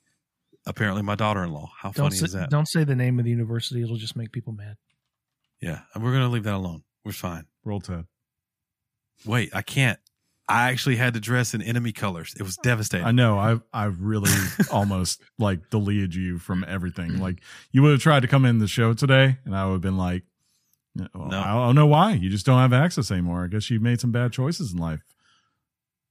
[0.64, 1.72] Apparently, my daughter-in-law.
[1.76, 2.50] How Don't funny say, is that?
[2.50, 4.76] don't say the name of the university; it'll just make people mad.
[5.60, 6.84] Yeah, and we're gonna leave that alone.
[7.04, 7.46] We're fine.
[7.64, 8.04] Roll Ted.
[9.24, 9.98] Wait, I can't.
[10.50, 12.34] I actually had to dress in enemy colors.
[12.38, 13.06] It was devastating.
[13.06, 13.38] I know.
[13.38, 14.30] I I really
[14.72, 17.18] almost like deleted you from everything.
[17.18, 19.80] Like you would have tried to come in the show today, and I would have
[19.82, 20.22] been like,
[21.14, 21.38] well, No.
[21.38, 22.12] I don't know why.
[22.14, 23.44] You just don't have access anymore.
[23.44, 25.02] I guess you've made some bad choices in life.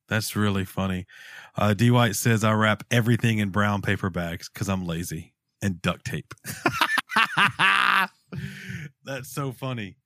[0.07, 1.07] That's really funny.
[1.55, 5.81] Uh, D White says I wrap everything in brown paper bags because I'm lazy and
[5.81, 6.33] duct tape.
[9.03, 9.97] That's so funny.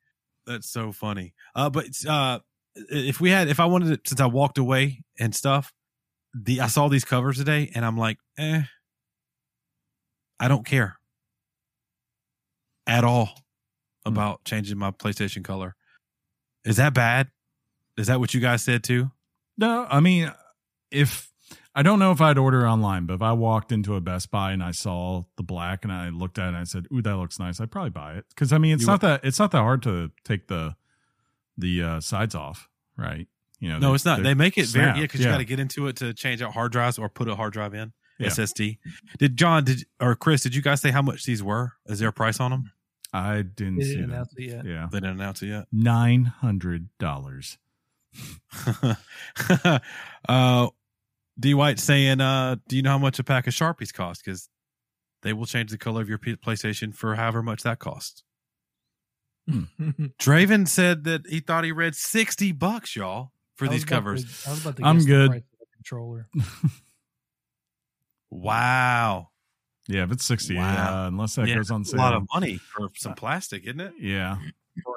[0.47, 1.33] That's so funny.
[1.53, 2.39] Uh, but uh,
[2.75, 5.73] if we had, if I wanted to, since I walked away and stuff,
[6.33, 8.63] the I saw these covers today and I'm like, eh,
[10.39, 10.97] I don't care
[12.87, 13.29] at all
[14.05, 15.75] about changing my PlayStation color.
[16.65, 17.29] Is that bad?
[17.97, 19.11] Is that what you guys said too?
[19.57, 20.31] No, I mean,
[20.89, 21.31] if
[21.75, 24.51] I don't know if I'd order online, but if I walked into a Best Buy
[24.51, 27.15] and I saw the black and I looked at it and I said, "Ooh, that
[27.15, 29.51] looks nice," I'd probably buy it because I mean, it's You not that it's not
[29.51, 30.75] that hard to take the
[31.61, 32.67] the uh, sides off,
[32.97, 33.27] right?
[33.59, 34.17] You know, No, they- it's not.
[34.17, 36.41] they They make it very yeah because you got to get into it to change
[36.41, 38.27] out hard drives or put a hard drive in Yeah.
[38.27, 38.79] SSD.
[39.19, 40.41] Did John did or Chris?
[40.43, 41.73] Did you guys say how much these were?
[41.85, 42.71] Is there a price on them?
[43.13, 44.13] I didn't They see didn't that.
[44.15, 44.65] announce it yet.
[44.65, 45.65] Yeah, They didn't announce it yet.
[45.71, 47.57] nine hundred dollars.
[50.29, 50.67] uh,
[51.39, 54.23] D White saying, uh, "Do you know how much a pack of Sharpies cost?
[54.23, 54.49] Because
[55.23, 58.23] they will change the color of your PlayStation for however much that costs."
[60.19, 64.23] Draven said that he thought he read sixty bucks, y'all, for these covers.
[64.43, 65.29] to- I was about to I'm guess the good.
[65.29, 66.27] price of the controller.
[68.29, 69.29] Wow,
[69.87, 70.61] Yeah, if it's sixty, Wow.
[70.73, 71.99] yeah, unless that Yeah, goes on sale.
[71.99, 73.93] a lot of money for some plastic, isn't it?
[73.99, 74.37] yeah.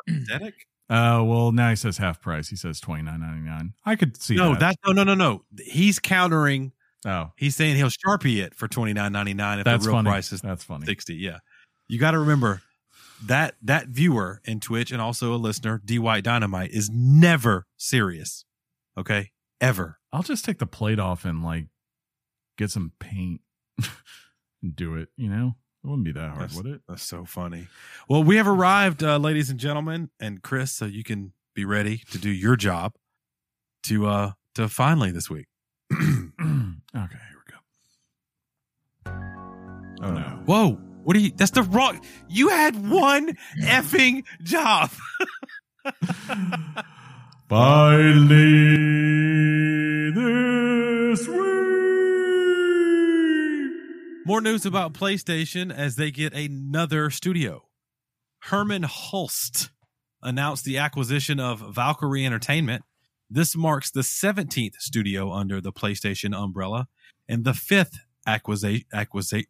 [0.09, 0.55] Synthetic?
[0.89, 2.49] Uh, well, now he says half price.
[2.49, 3.73] He says twenty nine ninety nine.
[3.85, 4.61] I could see No, that.
[4.61, 5.43] that's no, no, no, no.
[5.65, 6.73] He's countering.
[7.07, 9.99] oh, He's saying he'll sharpie it for twenty nine ninety nine if that's the real
[9.99, 10.11] funny.
[10.11, 10.87] price is That's funny.
[10.87, 11.17] sixty.
[11.17, 11.39] Yeah,
[11.89, 12.63] you got to remember
[13.27, 18.45] that that viewer in Twitch and also a listener, D White Dynamite, is never serious.
[18.97, 19.31] Okay,
[19.61, 19.99] ever.
[20.13, 21.67] I'll just take the plate off and like
[22.57, 23.41] get some paint
[24.63, 25.09] and do it.
[25.17, 26.81] You know, it wouldn't be that hard, That's- would it?
[26.89, 27.69] That's so funny.
[28.09, 31.99] Well, we have arrived, uh, ladies and gentlemen, and Chris, so you can be ready
[32.11, 32.95] to do your job
[33.85, 35.47] to uh to finally this week.
[35.93, 36.29] okay,
[36.95, 37.09] here
[37.47, 39.11] we go.
[40.03, 40.43] Oh no.
[40.47, 40.79] Whoa.
[41.05, 41.31] What are you?
[41.37, 42.01] That's the wrong.
[42.29, 44.91] You had one effing job.
[47.49, 48.77] Finally,
[50.13, 51.39] this week.
[54.27, 57.69] More news about PlayStation as they get another studio.
[58.45, 59.69] Herman Hulst
[60.23, 62.83] announced the acquisition of Valkyrie Entertainment.
[63.29, 66.89] This marks the 17th studio under the PlayStation umbrella
[67.29, 69.47] and the fifth acquisition acquisition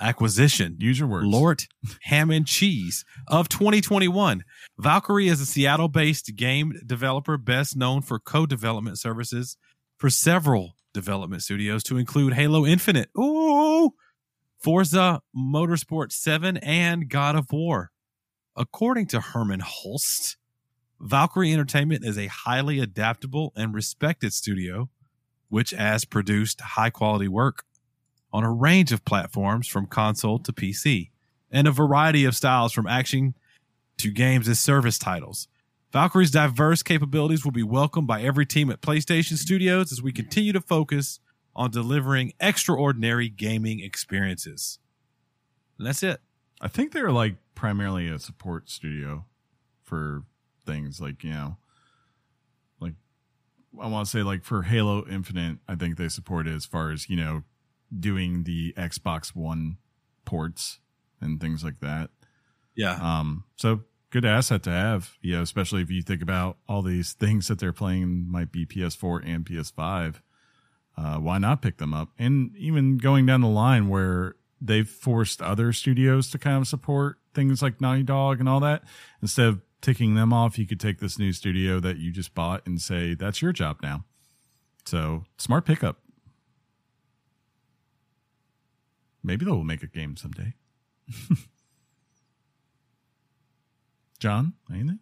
[0.00, 1.26] acquisition Use your words.
[1.26, 1.64] Lord
[2.02, 4.44] Ham and Cheese of 2021.
[4.78, 9.56] Valkyrie is a Seattle based game developer best known for co development services
[9.96, 13.92] for several development studios to include Halo Infinite, ooh,
[14.58, 17.90] Forza Motorsport 7, and God of War.
[18.56, 20.36] According to Herman Hulst,
[21.00, 24.88] Valkyrie Entertainment is a highly adaptable and respected studio,
[25.48, 27.64] which has produced high quality work
[28.32, 31.10] on a range of platforms from console to PC
[31.50, 33.34] and a variety of styles from action
[33.98, 35.48] to games as service titles.
[35.92, 40.52] Valkyrie's diverse capabilities will be welcomed by every team at PlayStation Studios as we continue
[40.52, 41.20] to focus
[41.54, 44.78] on delivering extraordinary gaming experiences.
[45.78, 46.20] And that's it.
[46.62, 49.26] I think they're like primarily a support studio
[49.82, 50.22] for
[50.64, 51.56] things like, you know,
[52.80, 52.94] like
[53.78, 56.90] I want to say like for Halo Infinite, I think they support it as far
[56.90, 57.42] as, you know,
[57.98, 59.78] doing the Xbox One
[60.24, 60.80] ports
[61.20, 62.10] and things like that.
[62.74, 62.98] Yeah.
[63.00, 67.12] Um, so good asset to have, you know, especially if you think about all these
[67.12, 70.16] things that they're playing might be PS4 and PS5.
[70.96, 72.10] Uh, why not pick them up?
[72.18, 77.18] And even going down the line where they've forced other studios to kind of support
[77.34, 78.84] things like Naughty Dog and all that,
[79.22, 82.66] instead of ticking them off, you could take this new studio that you just bought
[82.66, 84.04] and say, that's your job now.
[84.84, 85.98] So smart pickup.
[89.22, 90.54] Maybe they'll make a game someday.
[94.18, 94.98] John, anything?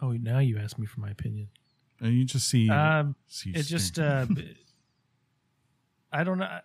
[0.00, 1.48] Oh, now you ask me for my opinion.
[2.02, 2.68] Uh, You just see.
[2.68, 4.26] Um, see it just uh
[6.12, 6.58] i don't know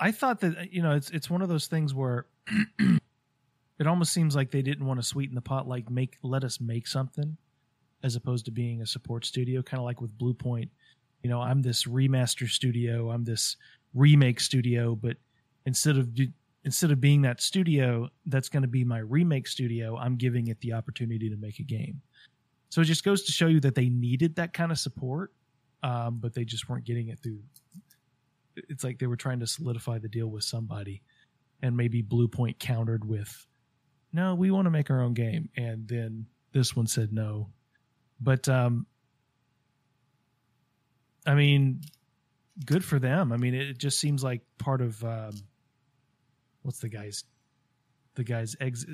[0.00, 2.26] i thought that you know it's it's one of those things where
[3.78, 6.60] it almost seems like they didn't want to sweeten the pot like make let us
[6.60, 7.36] make something
[8.02, 10.68] as opposed to being a support studio kind of like with Bluepoint
[11.22, 13.56] you know i'm this remaster studio i'm this
[13.96, 15.16] remake studio but
[15.66, 16.08] instead of
[16.64, 20.60] instead of being that studio that's going to be my remake studio i'm giving it
[20.60, 22.00] the opportunity to make a game
[22.70, 25.32] So it just goes to show you that they needed that kind of support,
[25.82, 27.40] um, but they just weren't getting it through.
[28.56, 31.02] It's like they were trying to solidify the deal with somebody,
[31.62, 33.46] and maybe Bluepoint countered with,
[34.12, 37.50] "No, we want to make our own game," and then this one said no.
[38.20, 38.86] But um,
[41.26, 41.82] I mean,
[42.64, 43.32] good for them.
[43.32, 45.34] I mean, it just seems like part of um,
[46.62, 47.24] what's the guy's
[48.14, 48.84] the guy's ex.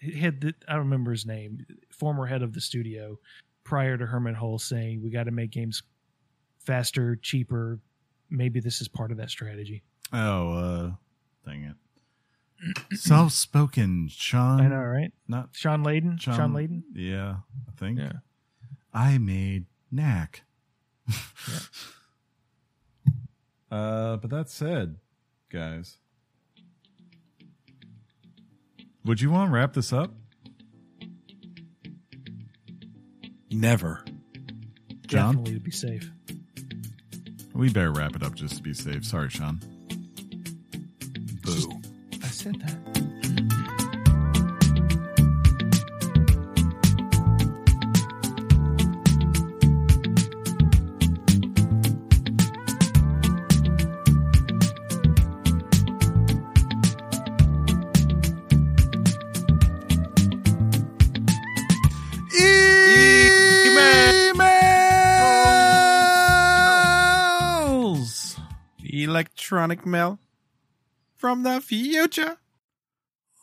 [0.00, 1.64] Had I don't remember his name.
[1.90, 3.18] Former head of the studio
[3.62, 5.82] prior to Herman Hulst saying we got to make games
[6.58, 7.80] faster, cheaper.
[8.30, 9.82] Maybe this is part of that strategy.
[10.12, 10.90] Oh, uh,
[11.46, 11.76] dang it.
[12.98, 14.60] Soft spoken, Sean.
[14.60, 15.12] I know, right?
[15.28, 16.20] Not Shawn Layden.
[16.20, 16.82] Sean, Sean- Layden.
[16.94, 17.36] Yeah,
[17.68, 17.98] I think.
[17.98, 18.12] Yeah.
[18.92, 20.42] I made knack.
[23.74, 24.96] uh, but that said,
[25.50, 25.98] guys,
[29.04, 30.14] would you want to wrap this up,
[33.50, 34.04] Never.
[35.06, 35.36] John?
[35.36, 36.10] Definitely to be safe.
[37.54, 39.04] We better wrap it up just to be safe.
[39.04, 39.60] Sorry, Sean.
[41.42, 41.80] Boo.
[42.22, 42.83] I said that.
[69.44, 70.18] Electronic mail
[71.16, 72.38] from the future.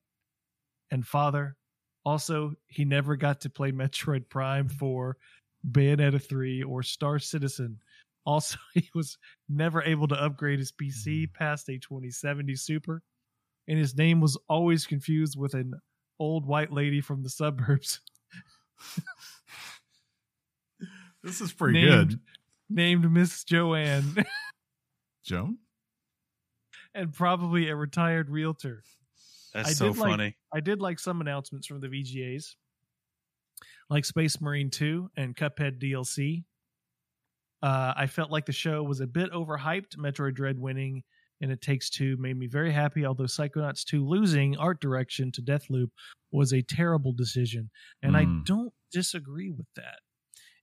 [0.90, 1.56] and father.
[2.04, 5.16] Also, he never got to play Metroid Prime 4,
[5.70, 7.78] Bayonetta 3, or Star Citizen.
[8.26, 9.16] Also, he was
[9.48, 11.32] never able to upgrade his PC hmm.
[11.34, 13.02] past a 2070 Super.
[13.66, 15.72] And his name was always confused with an
[16.18, 18.00] old white lady from the suburbs
[21.22, 22.20] this is pretty named- good.
[22.68, 24.24] named Miss Joanne.
[25.24, 25.58] Joan?
[26.96, 28.84] and probably a retired realtor.
[29.52, 30.36] That's I so did like- funny.
[30.52, 32.54] I did like some announcements from the VGAs,
[33.90, 36.44] like Space Marine 2 and Cuphead DLC.
[37.62, 39.96] Uh, I felt like the show was a bit overhyped.
[39.96, 41.02] Metroid Dread winning
[41.44, 45.42] and It Takes Two made me very happy, although Psychonauts 2 losing art direction to
[45.42, 45.90] Deathloop
[46.32, 47.70] was a terrible decision.
[48.02, 48.44] And I Mm.
[48.44, 50.00] don't disagree with that.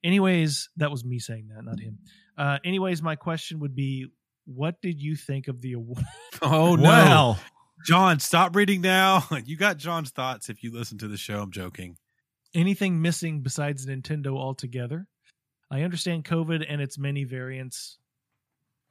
[0.04, 2.00] Anyways, that was me saying that, not him.
[2.38, 4.08] Uh, anyways, my question would be
[4.46, 6.04] what did you think of the award?
[6.42, 6.82] Oh, no.
[6.84, 7.40] Well,
[7.86, 9.24] John, stop reading now.
[9.46, 11.42] You got John's thoughts if you listen to the show.
[11.44, 11.98] I'm joking.
[12.56, 15.08] anything missing besides Nintendo altogether.
[15.70, 17.98] I understand COVID and its many variants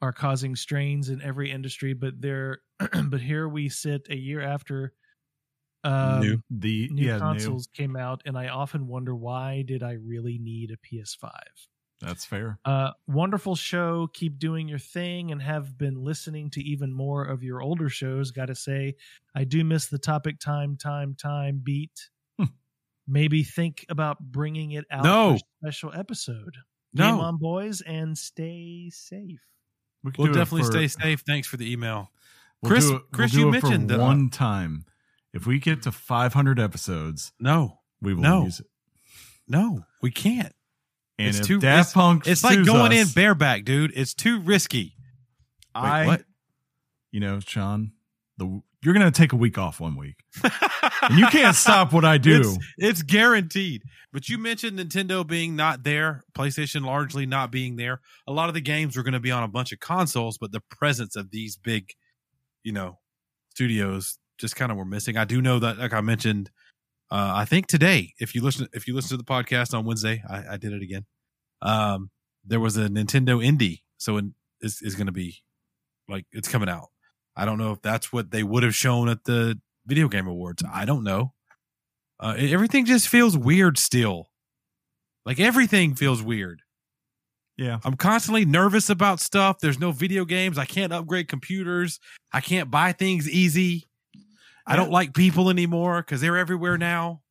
[0.01, 2.59] are causing strains in every industry, but there,
[3.05, 4.93] but here we sit a year after
[5.83, 6.43] um, New.
[6.49, 10.71] the new yeah, consoles came out, and I often wonder why did I really need
[10.71, 11.31] a PS5?
[12.01, 12.59] That's fair.
[12.65, 14.07] Uh, wonderful show.
[14.13, 18.31] Keep doing your thing and have been listening to even more of your older shows.
[18.31, 18.95] Got to say,
[19.35, 22.09] I do miss the topic time, time, time beat.
[22.39, 22.45] Hmm.
[23.07, 25.29] Maybe think about bringing it out No.
[25.29, 26.57] for a special episode.
[26.93, 27.11] No.
[27.11, 29.41] Game on, boys, and stay safe.
[30.03, 31.21] We We'll definitely for- stay safe.
[31.21, 32.11] Thanks for the email.
[32.61, 34.85] we'll Chris- it- Chris, we'll you do it for mentioned, uh, one time.
[35.33, 38.43] If we get to 500 episodes, No, we will No.
[38.45, 38.67] use it.
[39.47, 40.53] no, we can't.
[41.17, 43.91] And It's if too- Daft Punk, It's like going in bareback, dude.
[43.95, 44.95] It's too risky.
[45.75, 46.25] Wait, I, what?
[47.11, 47.93] you know, Sean,
[48.37, 52.17] the you're gonna take a week off one week, and you can't stop what I
[52.17, 52.39] do.
[52.39, 53.83] It's, it's guaranteed.
[54.13, 58.01] But you mentioned Nintendo being not there, PlayStation largely not being there.
[58.27, 60.51] A lot of the games were going to be on a bunch of consoles, but
[60.51, 61.91] the presence of these big,
[62.63, 62.99] you know,
[63.51, 65.15] studios just kind of were missing.
[65.15, 66.49] I do know that, like I mentioned,
[67.09, 70.23] uh, I think today, if you listen, if you listen to the podcast on Wednesday,
[70.29, 71.05] I, I did it again.
[71.61, 72.09] Um,
[72.43, 74.25] there was a Nintendo Indie, so it
[74.61, 75.43] is is going to be
[76.07, 76.87] like it's coming out.
[77.35, 80.63] I don't know if that's what they would have shown at the video game awards.
[80.71, 81.33] I don't know.
[82.19, 84.29] Uh, everything just feels weird still.
[85.25, 86.61] Like everything feels weird.
[87.57, 89.59] yeah, I'm constantly nervous about stuff.
[89.59, 90.57] There's no video games.
[90.57, 91.99] I can't upgrade computers.
[92.31, 93.87] I can't buy things easy.
[94.65, 97.21] I don't like people anymore because they're everywhere now.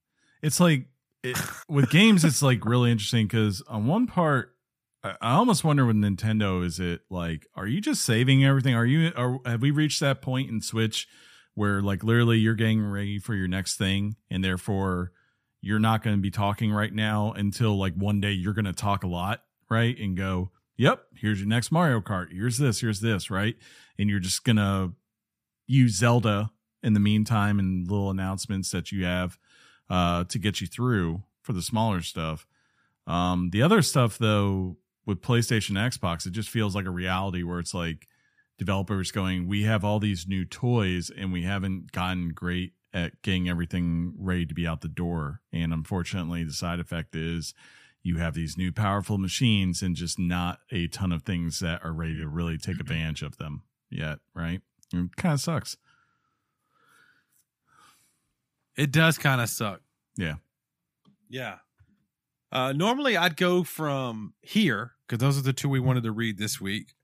[0.43, 0.87] it's like
[1.23, 1.37] it,
[1.69, 4.55] with games, it's like really interesting because on one part,
[5.03, 8.75] I, almost wonder with Nintendo, is it like, are you just saving everything?
[8.75, 11.09] Are you, are have we reached that point in Switch
[11.55, 15.13] where like literally you're getting ready for your next thing, and therefore
[15.61, 18.73] you're not going to be talking right now until like one day you're going to
[18.73, 19.99] talk a lot, right?
[19.99, 22.33] And go, yep, here's your next Mario Kart.
[22.33, 23.57] Here's this, here's this, right?
[23.99, 24.93] And you're just going to
[25.67, 26.51] use Zelda
[26.83, 29.39] in the meantime and little announcements that you have
[29.91, 32.47] uh, to get you through for the smaller stuff.
[33.07, 34.77] Um, the other stuff, though,
[35.11, 38.07] with PlayStation, Xbox, it just feels like a reality where it's like
[38.57, 43.49] developers going, "We have all these new toys, and we haven't gotten great at getting
[43.49, 47.55] everything ready to be out the door." And unfortunately, the side effect is
[48.03, 51.93] you have these new powerful machines and just not a ton of things that are
[51.93, 54.21] ready to really take advantage of them yet.
[54.33, 54.63] Right?
[54.93, 55.77] It kind of sucks.
[58.77, 59.83] It does kind of suck.
[60.17, 60.37] Yeah.
[61.29, 61.59] Yeah.
[62.53, 66.39] Uh, normally, I'd go from here because those are the two we wanted to read
[66.39, 66.95] this week,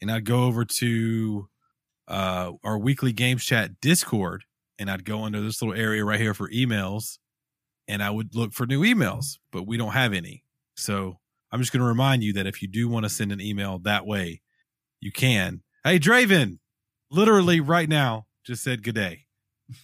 [0.00, 1.48] and I'd go over to
[2.06, 4.44] uh, our weekly games chat Discord,
[4.78, 7.18] and I'd go under this little area right here for emails,
[7.88, 10.44] and I would look for new emails, but we don't have any.
[10.76, 11.18] So
[11.50, 13.80] I'm just going to remind you that if you do want to send an email
[13.80, 14.40] that way,
[15.00, 15.62] you can.
[15.82, 16.58] Hey, Draven,
[17.10, 19.24] literally right now, just said good day.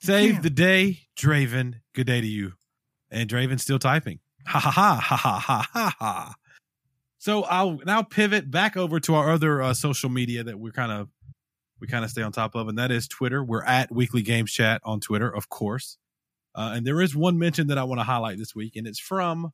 [0.00, 1.80] Save the day, Draven.
[1.96, 2.52] Good day to you.
[3.10, 4.20] And Draven's still typing.
[4.46, 6.34] Ha ha ha ha ha ha ha ha.
[7.22, 10.90] So I'll now pivot back over to our other uh, social media that we're kind
[10.90, 11.08] of
[11.80, 13.44] we kind of stay on top of, and that is Twitter.
[13.44, 15.98] We're at Weekly Games Chat on Twitter, of course.
[16.52, 18.98] Uh, and there is one mention that I want to highlight this week, and it's
[18.98, 19.52] from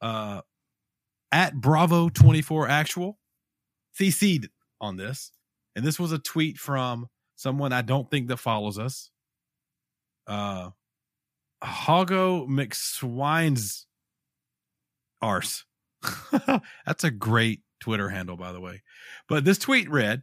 [0.00, 0.42] uh,
[1.32, 3.18] at Bravo twenty four Actual.
[4.00, 4.48] CC'd
[4.80, 5.32] on this,
[5.74, 9.10] and this was a tweet from someone I don't think that follows us.
[10.28, 10.70] Uh,
[11.64, 13.88] Hoggo McSwine's
[15.20, 15.65] arse.
[16.86, 18.82] That's a great Twitter handle, by the way.
[19.28, 20.22] But this tweet read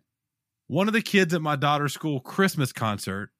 [0.67, 3.31] One of the kids at my daughter's school Christmas concert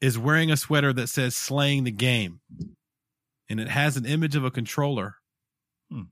[0.00, 2.40] is wearing a sweater that says slaying the game.
[3.48, 5.16] And it has an image of a controller.
[5.90, 6.02] Hmm.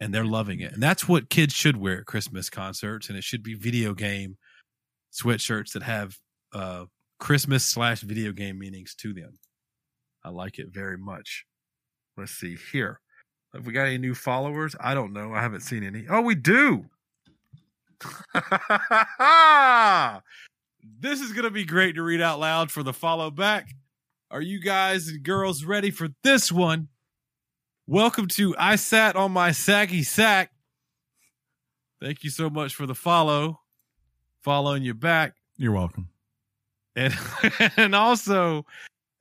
[0.00, 0.72] And they're loving it.
[0.72, 3.08] And that's what kids should wear at Christmas concerts.
[3.08, 4.36] And it should be video game
[5.12, 6.18] sweatshirts that have
[6.52, 6.84] uh,
[7.18, 9.38] Christmas slash video game meanings to them.
[10.24, 11.44] I like it very much.
[12.16, 13.00] Let's see here.
[13.54, 14.76] Have we got any new followers?
[14.78, 15.32] I don't know.
[15.32, 16.04] I haven't seen any.
[16.08, 16.84] Oh, we do.
[21.00, 23.70] this is going to be great to read out loud for the follow back.
[24.30, 26.88] Are you guys and girls ready for this one?
[27.86, 30.52] Welcome to I Sat on My Saggy Sack.
[32.02, 33.60] Thank you so much for the follow.
[34.42, 35.36] Following you back.
[35.56, 36.10] You're welcome.
[36.94, 37.16] And,
[37.78, 38.66] and also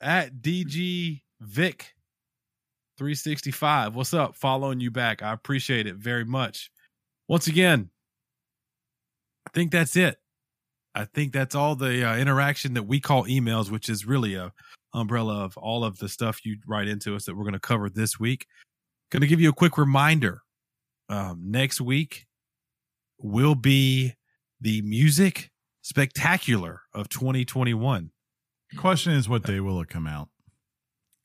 [0.02, 1.95] at DG Vic
[2.98, 3.95] 365.
[3.95, 4.36] What's up?
[4.36, 5.22] Following you back.
[5.22, 6.72] I appreciate it very much.
[7.28, 7.90] Once again,
[9.45, 10.18] I think that's it.
[10.95, 14.52] I think that's all the uh, interaction that we call emails, which is really a
[14.94, 17.90] umbrella of all of the stuff you write into us that we're going to cover
[17.90, 18.48] this week.
[19.11, 20.41] Going to give you a quick reminder.
[21.10, 22.26] Um, next week
[23.19, 24.15] will be
[24.60, 25.52] the music
[25.82, 28.11] spectacular of 2021.
[28.78, 30.30] Question is, what day will it come out?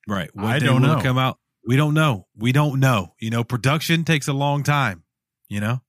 [0.06, 0.30] Right.
[0.34, 1.02] What I day don't will it know.
[1.02, 1.38] come out?
[1.66, 2.26] We don't know.
[2.36, 3.14] We don't know.
[3.20, 5.04] You know, production takes a long time,
[5.48, 5.80] you know?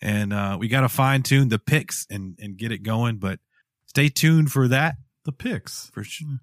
[0.00, 3.40] And uh we gotta fine tune the picks and and get it going, but
[3.86, 4.96] stay tuned for that.
[5.24, 5.90] The picks.
[5.92, 6.38] For sure.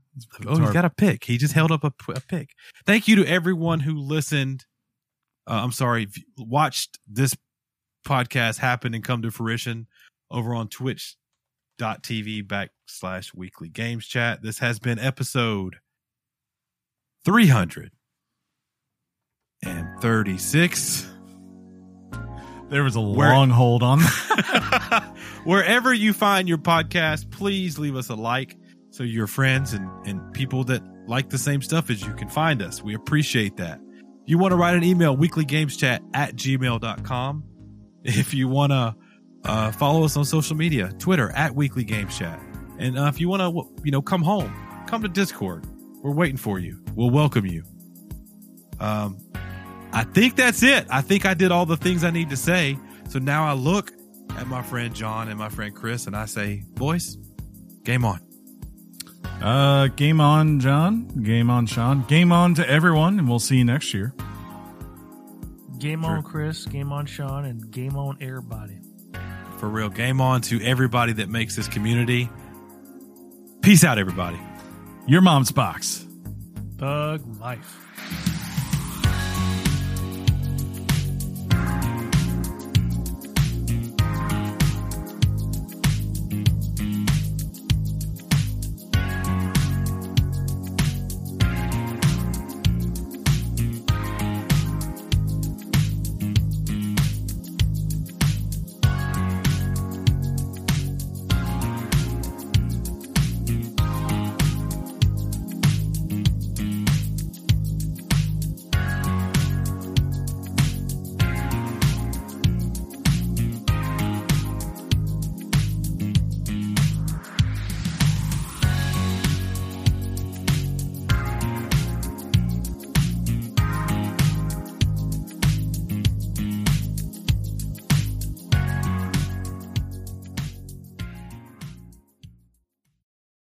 [0.45, 1.23] Oh, he's got a pick.
[1.23, 2.51] He just held up a, a pick.
[2.85, 4.65] Thank you to everyone who listened.
[5.47, 6.07] Uh, I'm sorry,
[6.37, 7.35] watched this
[8.05, 9.87] podcast happen and come to fruition
[10.29, 14.41] over on twitch.tv backslash weekly games chat.
[14.43, 15.77] This has been episode
[19.65, 21.11] 336.
[22.69, 23.99] there was a Where- long hold on.
[25.43, 28.55] Wherever you find your podcast, please leave us a like
[28.91, 32.61] so your friends and, and people that like the same stuff as you can find
[32.61, 32.81] us.
[32.81, 33.79] We appreciate that.
[34.23, 37.43] If you want to write an email, weeklygameschat at gmail.com.
[38.03, 38.95] If you want to
[39.43, 42.19] uh, follow us on social media, Twitter at Weekly Games
[42.79, 44.51] And uh, if you want to, you know, come home,
[44.87, 45.65] come to Discord.
[46.01, 46.83] We're waiting for you.
[46.95, 47.63] We'll welcome you.
[48.79, 49.17] Um,
[49.95, 50.85] I think that's it.
[50.89, 52.77] I think I did all the things I need to say.
[53.09, 53.91] So now I look
[54.37, 57.15] at my friend John and my friend Chris, and I say, boys,
[57.83, 58.19] game on.
[59.41, 61.07] uh, game on, John.
[61.23, 62.03] Game on, Sean.
[62.07, 64.13] Game on to everyone, and we'll see you next year.
[65.79, 66.65] Game on, Chris.
[66.65, 68.79] Game on, Sean, and game on, everybody.
[69.59, 72.29] For real, game on to everybody that makes this community.
[73.61, 74.39] Peace out, everybody.
[75.07, 76.05] Your mom's box.
[76.77, 77.84] Thug life.